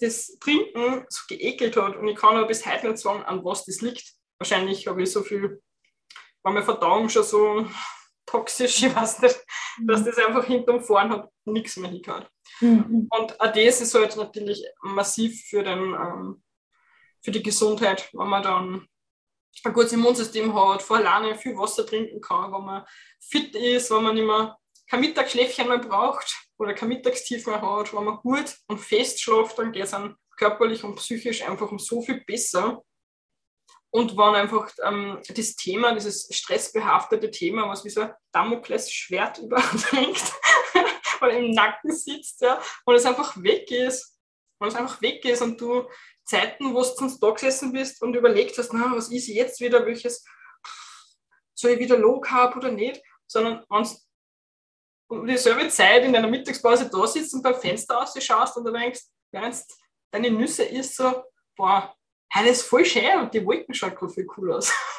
[0.00, 1.96] das Trinken so geekelt hat.
[1.96, 4.14] Und ich kann aber bis heute nicht sagen, an was das liegt.
[4.38, 5.62] Wahrscheinlich habe ich so viel,
[6.42, 7.66] war meine Verdauung schon so
[8.26, 9.36] toxisch, ich weiß nicht,
[9.78, 9.86] mhm.
[9.86, 12.30] dass das einfach hinterm Fahren hat nichts mehr hingehört.
[12.60, 13.08] Mhm.
[13.10, 16.42] Und auch das ist halt natürlich massiv für, den, ähm,
[17.22, 18.88] für die Gesundheit, wenn man dann
[19.64, 22.84] ein gutes Immunsystem hat, vor alleine viel Wasser trinken kann, wenn man
[23.20, 24.58] fit ist, wenn man mehr
[24.88, 29.58] kein Mittagsschläfchen mehr braucht oder kein Mittagstief mehr hat, wenn man gut und fest schläft,
[29.58, 29.94] dann geht es
[30.36, 32.82] körperlich und psychisch einfach um so viel besser.
[33.90, 40.32] Und wenn einfach ähm, das Thema, dieses stressbehaftete Thema, was wie so ein Damoklesschwert überdrängt,
[41.20, 44.18] weil im Nacken sitzt, ja, und es einfach weg ist,
[44.58, 45.88] wenn es einfach weg ist und du
[46.24, 49.86] Zeiten, wo du sonst da gesessen bist und überlegt hast, na, was ist jetzt wieder,
[49.86, 50.24] welches,
[51.54, 53.86] soll ich wieder Low Carb oder nicht, sondern wenn
[55.08, 59.02] um dieselbe Zeit in deiner Mittagspause da sitzt und beim Fenster ausschaust und du denkst,
[59.30, 59.56] während
[60.10, 61.22] deine Nüsse isst, so,
[61.56, 61.94] boah,
[62.34, 64.72] das ist voll schön und die Wolken schauen gerade viel cool aus.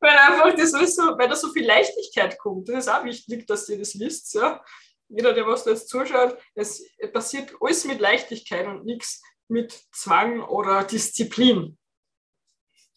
[0.00, 2.68] weil einfach das ist so, weil da so viel Leichtigkeit kommt.
[2.68, 4.34] Das ist auch wichtig, dass ihr das wisst.
[4.34, 4.62] Ja.
[5.08, 10.42] jeder, der was da jetzt zuschaut, es passiert alles mit Leichtigkeit und nichts mit Zwang
[10.42, 11.78] oder Disziplin.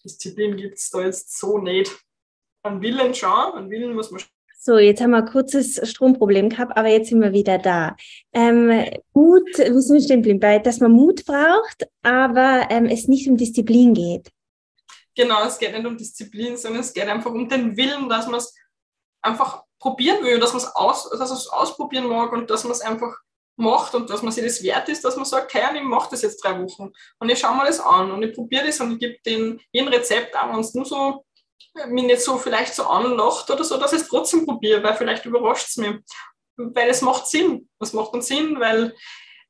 [0.04, 1.92] Disziplin gibt es da jetzt so nicht.
[2.64, 4.22] An Willen schon, an Willen muss man
[4.64, 7.96] so, jetzt haben wir ein kurzes Stromproblem gehabt, aber jetzt sind wir wieder da.
[8.32, 8.68] Ähm,
[9.12, 10.62] Mut, wie sind wir stehen geblieben?
[10.64, 14.30] Dass man Mut braucht, aber ähm, es nicht um Disziplin geht.
[15.16, 18.36] Genau, es geht nicht um Disziplin, sondern es geht einfach um den Willen, dass man
[18.36, 18.54] es
[19.24, 21.08] einfach probieren will, dass man es aus,
[21.50, 23.18] ausprobieren mag und dass man es einfach
[23.56, 26.22] macht und dass man sich das wert ist, dass man sagt, hey, ich mache das
[26.22, 29.00] jetzt drei Wochen und ich schaue mir das an und ich probiere das und ich
[29.00, 31.26] gebe den jeden Rezept an, wenn es nur so
[31.88, 35.26] mich nicht so vielleicht so anlacht oder so, dass ich es trotzdem probiere, weil vielleicht
[35.26, 35.96] überrascht es mich.
[36.58, 37.70] Weil es macht Sinn.
[37.80, 38.96] Es macht dann Sinn, weil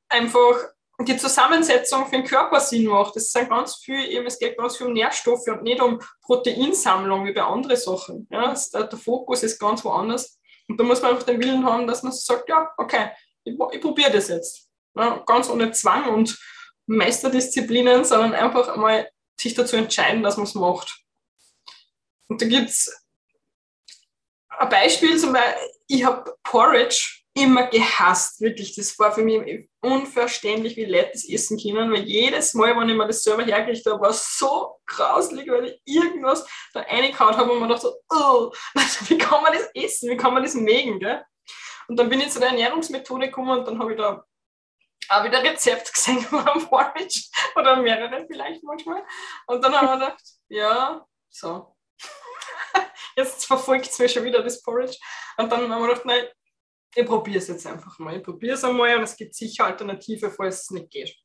[0.10, 0.56] einfach
[1.00, 3.16] die Zusammensetzung für den Körper Sinn macht.
[3.16, 7.26] Es sind ganz viel, eben, es geht ganz viel um Nährstoffe und nicht um Proteinsammlung
[7.26, 8.28] wie bei anderen Sachen.
[8.30, 10.40] Ja, es, der Fokus ist ganz woanders.
[10.68, 13.10] Und da muss man einfach den Willen haben, dass man sagt, ja, okay,
[13.44, 14.70] ich, ich probiere das jetzt.
[14.96, 16.38] Ja, ganz ohne Zwang und
[16.86, 19.10] Meisterdisziplinen, sondern einfach einmal
[19.40, 21.02] sich dazu entscheiden, dass man es macht.
[22.32, 23.06] Und da gibt es
[24.48, 28.74] ein Beispiel, zum Beispiel, ich habe Porridge immer gehasst, wirklich.
[28.74, 32.96] Das war für mich unverständlich, wie Leute das essen können, weil jedes Mal, wenn ich
[32.96, 37.52] mir das selber hergekriegt habe, war es so grauslich, weil ich irgendwas da reingehauen habe
[37.52, 38.54] und man dachte oh,
[39.10, 41.26] wie kann man das essen, wie kann man das mögen, gell?
[41.90, 44.24] Und dann bin ich zu der Ernährungsmethode gekommen und dann habe ich da
[45.10, 47.24] auch wieder Rezept gesehen von Porridge
[47.58, 49.04] oder mehrere vielleicht manchmal.
[49.48, 51.71] Und dann haben wir gedacht, ja, so,
[53.24, 54.98] jetzt verfolgt es mir schon wieder das Porridge.
[55.38, 56.26] Und dann haben wir gedacht, nein,
[56.96, 58.18] ich probiere es jetzt einfach mal.
[58.18, 61.16] Ich probiere es einmal und es gibt sicher Alternative, falls es nicht geht.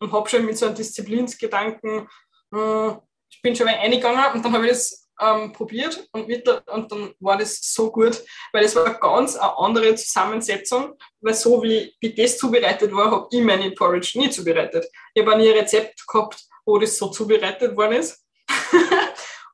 [0.00, 2.08] Und habe schon mit so einem Disziplinsgedanken,
[2.54, 2.90] äh,
[3.30, 6.90] ich bin schon mal eingegangen und dann habe ich das ähm, probiert und, mit, und
[6.90, 8.22] dann war das so gut,
[8.52, 13.28] weil es war ganz eine andere Zusammensetzung, weil so wie, wie das zubereitet war, habe
[13.30, 14.86] ich meine Porridge nie zubereitet.
[15.14, 18.23] Ich habe nie ein Rezept gehabt, wo das so zubereitet worden ist.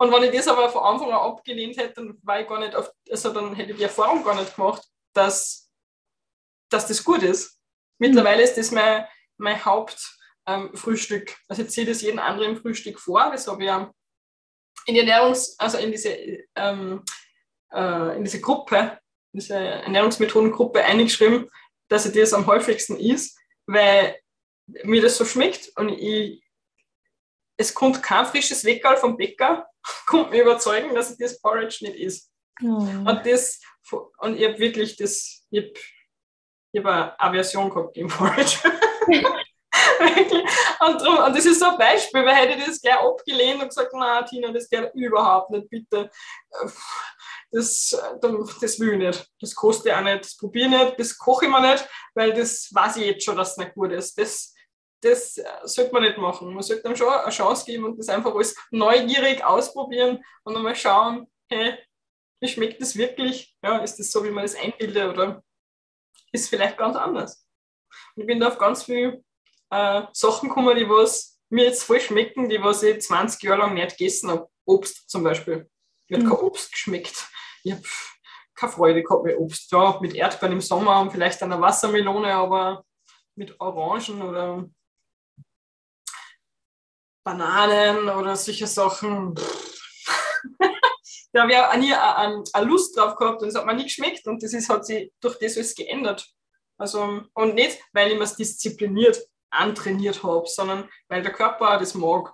[0.00, 2.74] Und wenn ich das aber von Anfang an abgelehnt hätte, dann war ich gar nicht
[2.74, 4.82] auf, also dann hätte ich die Erfahrung gar nicht gemacht,
[5.12, 5.70] dass,
[6.70, 7.60] dass das gut ist.
[7.98, 9.06] Mittlerweile ist das mein,
[9.36, 11.28] mein Hauptfrühstück.
[11.28, 13.30] Ähm, also ich ziehe das jeden anderen Frühstück vor.
[13.30, 13.70] Das habe ich
[14.86, 16.16] in die Ernährungs-, also in diese,
[16.54, 17.04] ähm,
[17.70, 18.98] äh, in diese Gruppe,
[19.32, 21.50] diese Ernährungsmethodengruppe eingeschrieben,
[21.88, 24.18] dass ich das am häufigsten ist, weil
[24.84, 26.42] mir das so schmeckt und ich,
[27.60, 29.68] es kommt kein frisches Weckerl vom Bäcker
[30.06, 32.30] kommt mir überzeugen, dass ich das Porridge nicht ist.
[32.62, 32.66] Oh.
[32.66, 33.60] Und, das,
[34.18, 35.72] und ich habe wirklich das, ich habe
[36.76, 38.56] hab eine Aversion gehabt gegen Porridge.
[40.80, 43.68] und, drum, und das ist so ein Beispiel, weil hätte ich das gleich abgelehnt und
[43.68, 46.10] gesagt, na Tina, das geht überhaupt nicht, bitte.
[47.50, 47.96] Das,
[48.60, 49.30] das will ich nicht.
[49.40, 52.32] Das kostet ich auch nicht, das probiere ich nicht, das koche ich mir nicht, weil
[52.32, 54.18] das weiß ich jetzt schon, dass es nicht gut ist.
[54.18, 54.54] Das,
[55.00, 56.52] das äh, sollte man nicht machen.
[56.52, 60.62] Man sollte dem schon eine Chance geben und das einfach alles neugierig ausprobieren und dann
[60.62, 61.78] mal schauen, hey,
[62.40, 63.56] wie schmeckt das wirklich?
[63.62, 65.42] Ja, ist das so, wie man das einbildet oder
[66.32, 67.46] ist es vielleicht ganz anders?
[68.14, 69.22] Und ich bin da auf ganz viele
[69.70, 73.74] äh, Sachen gekommen, die was mir jetzt voll schmecken, die was ich 20 Jahre lang
[73.74, 74.48] nicht gegessen habe.
[74.64, 75.68] Obst zum Beispiel.
[76.08, 76.28] Mir hat mhm.
[76.28, 77.28] kein Obst geschmeckt.
[77.64, 77.82] Ich habe
[78.54, 79.72] keine Freude gehabt mit Obst.
[79.72, 82.84] Ja, mit Erdbeeren im Sommer und vielleicht einer Wassermelone, aber
[83.34, 84.68] mit Orangen oder
[87.30, 89.34] Bananen oder solche Sachen.
[91.32, 94.26] da habe ich auch nie eine Lust drauf gehabt und es hat mir nie geschmeckt
[94.26, 96.28] und das ist, hat sich durch das alles geändert.
[96.76, 99.20] Also, und nicht, weil ich mir es diszipliniert
[99.50, 102.32] antrainiert habe, sondern weil der Körper auch das mag.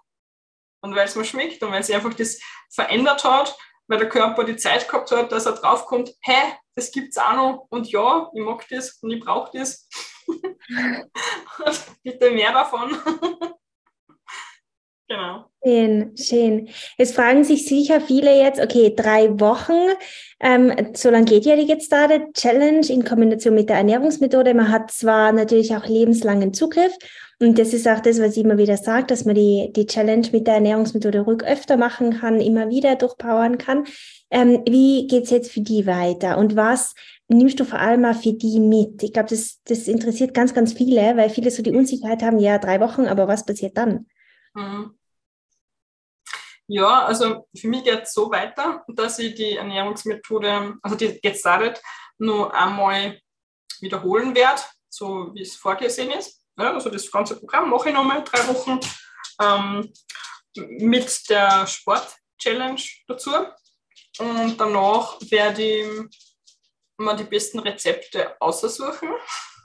[0.81, 2.39] Und weil es mir schmeckt und weil sich einfach das
[2.71, 3.57] verändert hat,
[3.89, 7.35] weil der Körper die Zeit gehabt hat, dass er draufkommt, hä, das gibt es auch
[7.35, 9.89] noch und ja, ich mag das und ich brauche das.
[12.03, 12.97] Bitte mehr davon.
[15.09, 15.45] Genau.
[15.65, 16.69] Schön, schön.
[16.99, 19.95] Jetzt fragen sich sicher viele jetzt, okay, drei Wochen,
[20.41, 24.53] ähm, so lange geht ja die Get Started Challenge in Kombination mit der Ernährungsmethode.
[24.55, 26.93] Man hat zwar natürlich auch lebenslangen Zugriff
[27.39, 30.27] und das ist auch das, was ich immer wieder sage, dass man die, die Challenge
[30.33, 33.85] mit der Ernährungsmethode ruhig öfter machen kann, immer wieder durchpowern kann.
[34.31, 36.95] Ähm, wie geht's jetzt für die weiter und was
[37.29, 39.05] nimmst du vor allem mal für die mit?
[39.05, 42.59] Ich glaube, das, das interessiert ganz, ganz viele, weil viele so die Unsicherheit haben, ja,
[42.59, 44.07] drei Wochen, aber was passiert dann?
[44.55, 44.96] Mhm.
[46.69, 51.39] Ja, also für mich geht es so weiter, dass ich die Ernährungsmethode, also die Get
[51.39, 51.81] Started,
[52.19, 53.21] nur einmal
[53.81, 56.43] wiederholen werde, so wie es vorgesehen ist.
[56.59, 58.81] Ja, also das ganze Programm mache ich nochmal drei Wochen
[59.41, 59.93] ähm,
[60.79, 63.31] mit der Sport-Challenge dazu.
[64.19, 65.87] Und danach werde ich
[66.97, 69.11] mir die besten Rezepte aussuchen.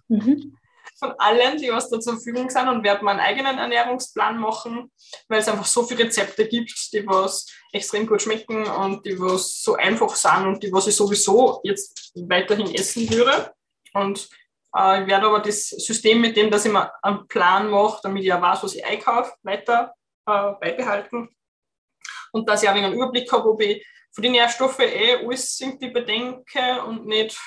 [0.10, 0.58] Mhm.
[1.02, 4.92] Von allen, die was da zur Verfügung sind und werde meinen eigenen Ernährungsplan machen,
[5.28, 9.64] weil es einfach so viele Rezepte gibt, die was extrem gut schmecken und die was
[9.64, 13.52] so einfach sind und die was ich sowieso jetzt weiterhin essen würde.
[13.94, 14.30] Und
[14.78, 18.24] äh, ich werde aber das System mit dem, dass ich mir einen Plan mache, damit
[18.24, 19.96] ich auch weiß, was ich einkaufe, weiter
[20.28, 21.36] äh, beibehalten.
[22.32, 25.90] Und dass ich auch einen Überblick habe, ob ich von den Nährstoffen eh alles irgendwie
[25.90, 27.40] bedenke und nicht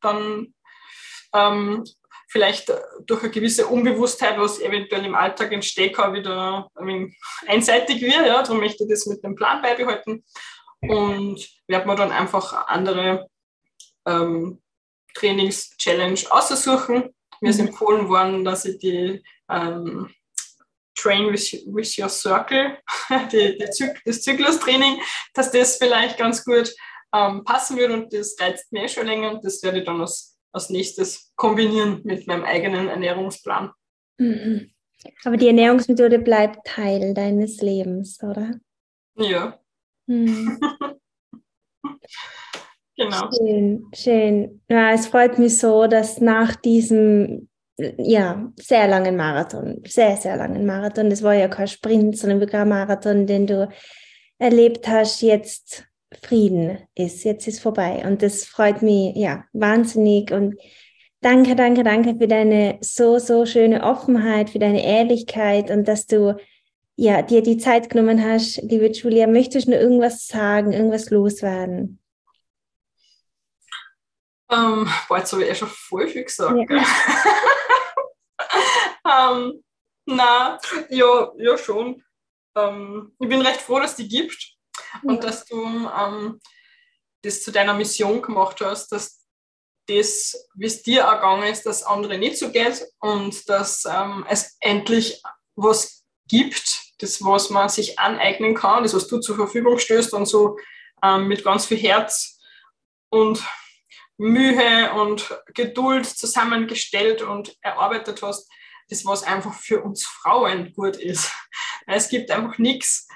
[0.00, 0.54] dann
[1.34, 1.84] ähm,
[2.30, 2.72] vielleicht
[3.06, 8.26] durch eine gewisse Unbewusstheit, was eventuell im Alltag entsteht, wieder wenig einseitig wird.
[8.26, 10.24] Ja, darum möchte ich das mit dem Plan beibehalten
[10.80, 13.28] und werde mir dann einfach andere
[14.06, 14.62] ähm,
[15.14, 17.14] Trainings-Challenge aussuchen.
[17.40, 17.68] Mir ist mhm.
[17.68, 20.14] empfohlen worden, dass ich die ähm,
[20.96, 22.78] Train with, with Your Circle,
[23.32, 25.00] die, die Zyk das Zyklustraining,
[25.34, 26.72] dass das vielleicht ganz gut
[27.14, 30.29] ähm, passen würde und das reizt mir schon länger und das werde ich dann als,
[30.52, 33.72] als nächstes kombinieren mit meinem eigenen Ernährungsplan.
[34.18, 34.70] Mhm.
[35.24, 38.52] Aber die Ernährungsmethode bleibt Teil deines Lebens, oder?
[39.16, 39.58] Ja.
[40.06, 40.60] Mhm.
[42.96, 43.30] Genau.
[43.32, 44.60] Schön, schön.
[44.68, 47.48] Ja, es freut mich so, dass nach diesem
[47.96, 52.60] ja, sehr langen Marathon, sehr, sehr langen Marathon, das war ja kein Sprint, sondern wirklich
[52.60, 53.70] ein Marathon, den du
[54.38, 55.86] erlebt hast, jetzt
[56.22, 58.02] Frieden ist, jetzt ist vorbei.
[58.04, 60.32] Und das freut mich, ja, wahnsinnig.
[60.32, 60.56] Und
[61.20, 66.36] danke, danke, danke für deine so, so schöne Offenheit, für deine Ehrlichkeit und dass du
[66.96, 68.60] ja, dir die Zeit genommen hast.
[68.62, 71.98] Liebe Julia, möchtest du noch irgendwas sagen, irgendwas loswerden?
[74.50, 76.58] Ähm, boah, jetzt habe ich eh schon voll viel gesagt.
[76.68, 76.84] Ja.
[79.32, 79.62] ähm,
[80.06, 80.58] na,
[80.90, 82.02] ja, ja schon.
[82.56, 84.59] Ähm, ich bin recht froh, dass die gibt
[85.02, 85.20] und ja.
[85.20, 86.40] dass du ähm,
[87.22, 89.20] das zu deiner Mission gemacht hast, dass
[89.86, 94.56] das, wie es dir ergangen ist, dass andere nicht so geht und dass ähm, es
[94.60, 95.22] endlich
[95.56, 100.26] was gibt, das, was man sich aneignen kann, das, was du zur Verfügung stößt und
[100.26, 100.56] so
[101.02, 102.38] ähm, mit ganz viel Herz
[103.10, 103.42] und
[104.16, 108.50] Mühe und Geduld zusammengestellt und erarbeitet hast,
[108.88, 111.32] das was einfach für uns Frauen gut ist.
[111.86, 113.08] Es gibt einfach nichts,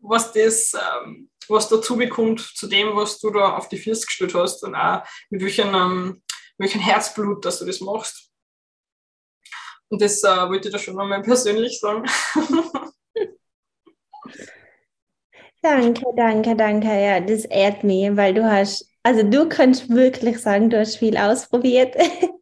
[0.00, 4.34] was das, ähm, was dazu bekommt zu dem, was du da auf die Füße gestellt
[4.34, 6.22] hast und auch mit welchem, ähm,
[6.58, 8.30] welchem Herzblut, dass du das machst.
[9.88, 12.08] Und das äh, wollte ich da schon nochmal persönlich sagen.
[15.62, 16.88] danke, danke, danke.
[16.88, 21.16] Ja, das ehrt mich, weil du hast also du kannst wirklich sagen, du hast viel
[21.16, 21.96] ausprobiert.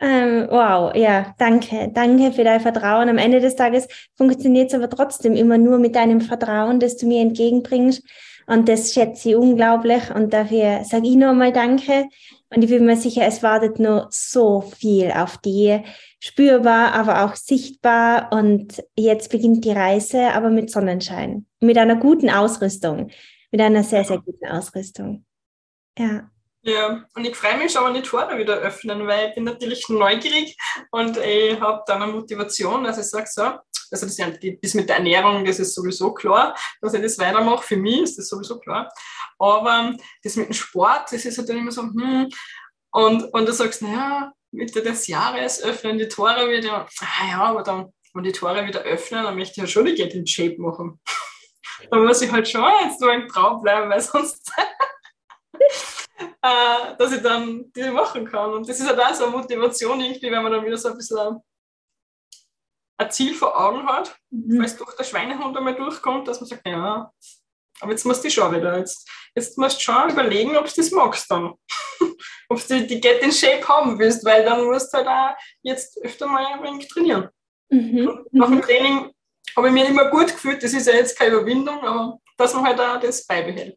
[0.00, 1.90] ähm, wow, ja, danke.
[1.92, 3.08] Danke für dein Vertrauen.
[3.08, 7.06] Am Ende des Tages funktioniert es aber trotzdem immer nur mit deinem Vertrauen, das du
[7.06, 8.02] mir entgegenbringst.
[8.46, 10.14] Und das schätze ich unglaublich.
[10.14, 12.06] Und dafür sage ich nochmal Danke.
[12.50, 15.80] Und ich bin mir sicher, es wartet nur so viel auf die,
[16.20, 18.32] spürbar, aber auch sichtbar.
[18.32, 23.10] Und jetzt beginnt die Reise, aber mit Sonnenschein, mit einer guten Ausrüstung,
[23.50, 25.24] mit einer sehr, sehr guten Ausrüstung.
[25.98, 26.30] Ja.
[26.68, 29.88] Ja, und ich freue mich schon, wenn die Tore wieder öffnen, weil ich bin natürlich
[29.88, 30.54] neugierig
[30.90, 33.42] und ich habe dann eine Motivation, dass ich sage, so,
[33.90, 37.62] also das, das mit der Ernährung, das ist sowieso klar, dass ich das weitermache.
[37.62, 38.92] Für mich ist das sowieso klar.
[39.38, 42.28] Aber das mit dem Sport, das ist halt dann immer so, hm,
[42.90, 46.86] und, und du sagst, naja, Mitte des Jahres öffnen die Tore wieder.
[47.00, 49.94] Ah ja, aber dann, wenn die Tore wieder öffnen, dann möchte ich ja schon die
[49.94, 51.00] Get in Shape machen.
[51.90, 54.52] dann muss ich halt schon jetzt nur ein Traum bleiben, weil sonst
[56.42, 58.52] äh, dass ich dann die machen kann.
[58.54, 60.96] Und das ist halt auch so eine Motivation irgendwie, wenn man dann wieder so ein
[60.96, 61.40] bisschen
[63.00, 64.58] ein Ziel vor Augen hat, mhm.
[64.58, 67.12] falls durch der Schweinehund einmal durchkommt, dass man sagt, ja,
[67.80, 70.90] aber jetzt musst du schon wieder, jetzt, jetzt musst du schon überlegen, ob du das
[70.90, 71.54] magst dann.
[72.48, 76.02] ob du die Get in Shape haben willst, weil dann musst du halt auch jetzt
[76.02, 77.28] öfter mal ein wenig trainieren.
[77.70, 78.26] Mhm.
[78.32, 78.62] Nach dem mhm.
[78.62, 79.12] Training
[79.56, 82.64] habe ich mich immer gut gefühlt, das ist ja jetzt keine Überwindung, aber dass man
[82.64, 83.76] halt auch das beibehält.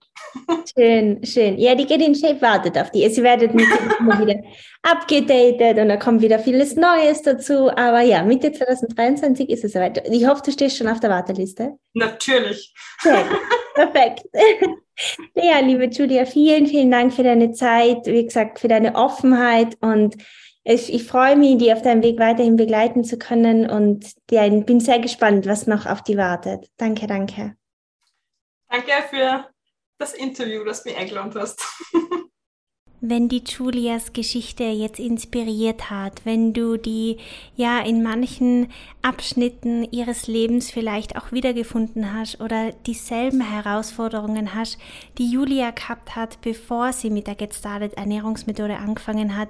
[0.78, 1.58] Schön, schön.
[1.58, 3.10] Ja, die Get in Shape wartet auf die.
[3.10, 4.40] Sie werdet immer wieder
[4.84, 7.70] abgedatet und da kommt wieder vieles Neues dazu.
[7.72, 10.08] Aber ja, Mitte 2023 ist es soweit.
[10.08, 11.74] Ich hoffe, du stehst schon auf der Warteliste.
[11.94, 12.74] Natürlich.
[13.04, 13.26] Gut.
[13.74, 14.24] Perfekt.
[15.34, 20.16] Ja, liebe Julia, vielen, vielen Dank für deine Zeit, wie gesagt, für deine Offenheit und
[20.64, 24.80] ich, ich freue mich, die auf deinem Weg weiterhin begleiten zu können und ja, bin
[24.80, 26.70] sehr gespannt, was noch auf die wartet.
[26.78, 27.56] Danke, danke.
[28.72, 29.50] Danke für
[29.98, 31.62] das Interview, das du mich eingeladen hast.
[33.02, 37.18] wenn die Julias Geschichte jetzt inspiriert hat, wenn du die
[37.56, 38.68] ja in manchen
[39.02, 44.78] Abschnitten ihres Lebens vielleicht auch wiedergefunden hast oder dieselben Herausforderungen hast,
[45.18, 49.50] die Julia gehabt hat, bevor sie mit der Get Started Ernährungsmethode angefangen hat,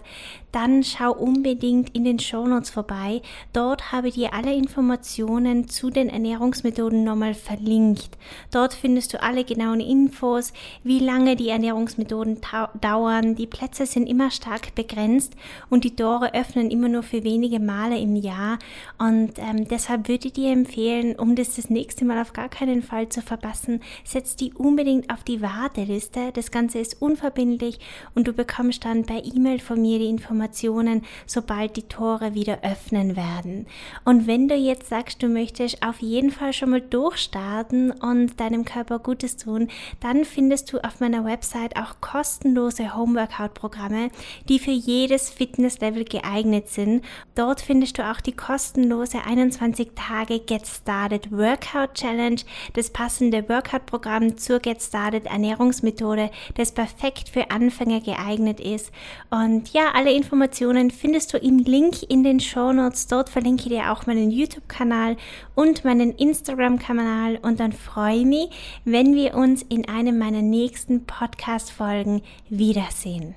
[0.54, 3.22] dann schau unbedingt in den Shownotes vorbei.
[3.52, 8.18] Dort habe ich dir alle Informationen zu den Ernährungsmethoden nochmal verlinkt.
[8.52, 10.54] Dort findest du alle genauen Infos,
[10.84, 12.40] wie lange die Ernährungsmethoden
[12.80, 15.34] dauern, die Plätze sind immer stark begrenzt
[15.72, 18.60] und die Tore öffnen immer nur für wenige Male im Jahr.
[19.00, 22.84] Und ähm, deshalb würde ich dir empfehlen, um das das nächste Mal auf gar keinen
[22.84, 26.32] Fall zu verpassen, setz die unbedingt auf die Warteliste.
[26.34, 27.80] Das Ganze ist unverbindlich
[28.14, 33.16] und du bekommst dann per E-Mail von mir die Informationen, sobald die Tore wieder öffnen
[33.16, 33.66] werden.
[34.06, 38.66] Und wenn du jetzt sagst, du möchtest auf jeden Fall schon mal durchstarten und deinem
[38.66, 39.70] Körper Gutes tun,
[40.00, 44.10] dann findest du auf meiner Website auch kostenlose Homework Workout-Programme,
[44.50, 47.04] die für jedes Fitnesslevel geeignet sind.
[47.36, 52.42] Dort findest du auch die kostenlose 21 Tage Get Started Workout Challenge,
[52.74, 58.92] das passende Workout-Programm zur Get Started Ernährungsmethode, das perfekt für Anfänger geeignet ist.
[59.30, 63.08] Und ja, alle Informationen findest du im Link in den Show Notes.
[63.08, 65.18] Dort verlinke ich dir auch meinen YouTube-Kanal
[65.62, 68.50] und meinen Instagram-Kanal und dann freue ich mich,
[68.84, 73.36] wenn wir uns in einem meiner nächsten Podcast-Folgen wiedersehen.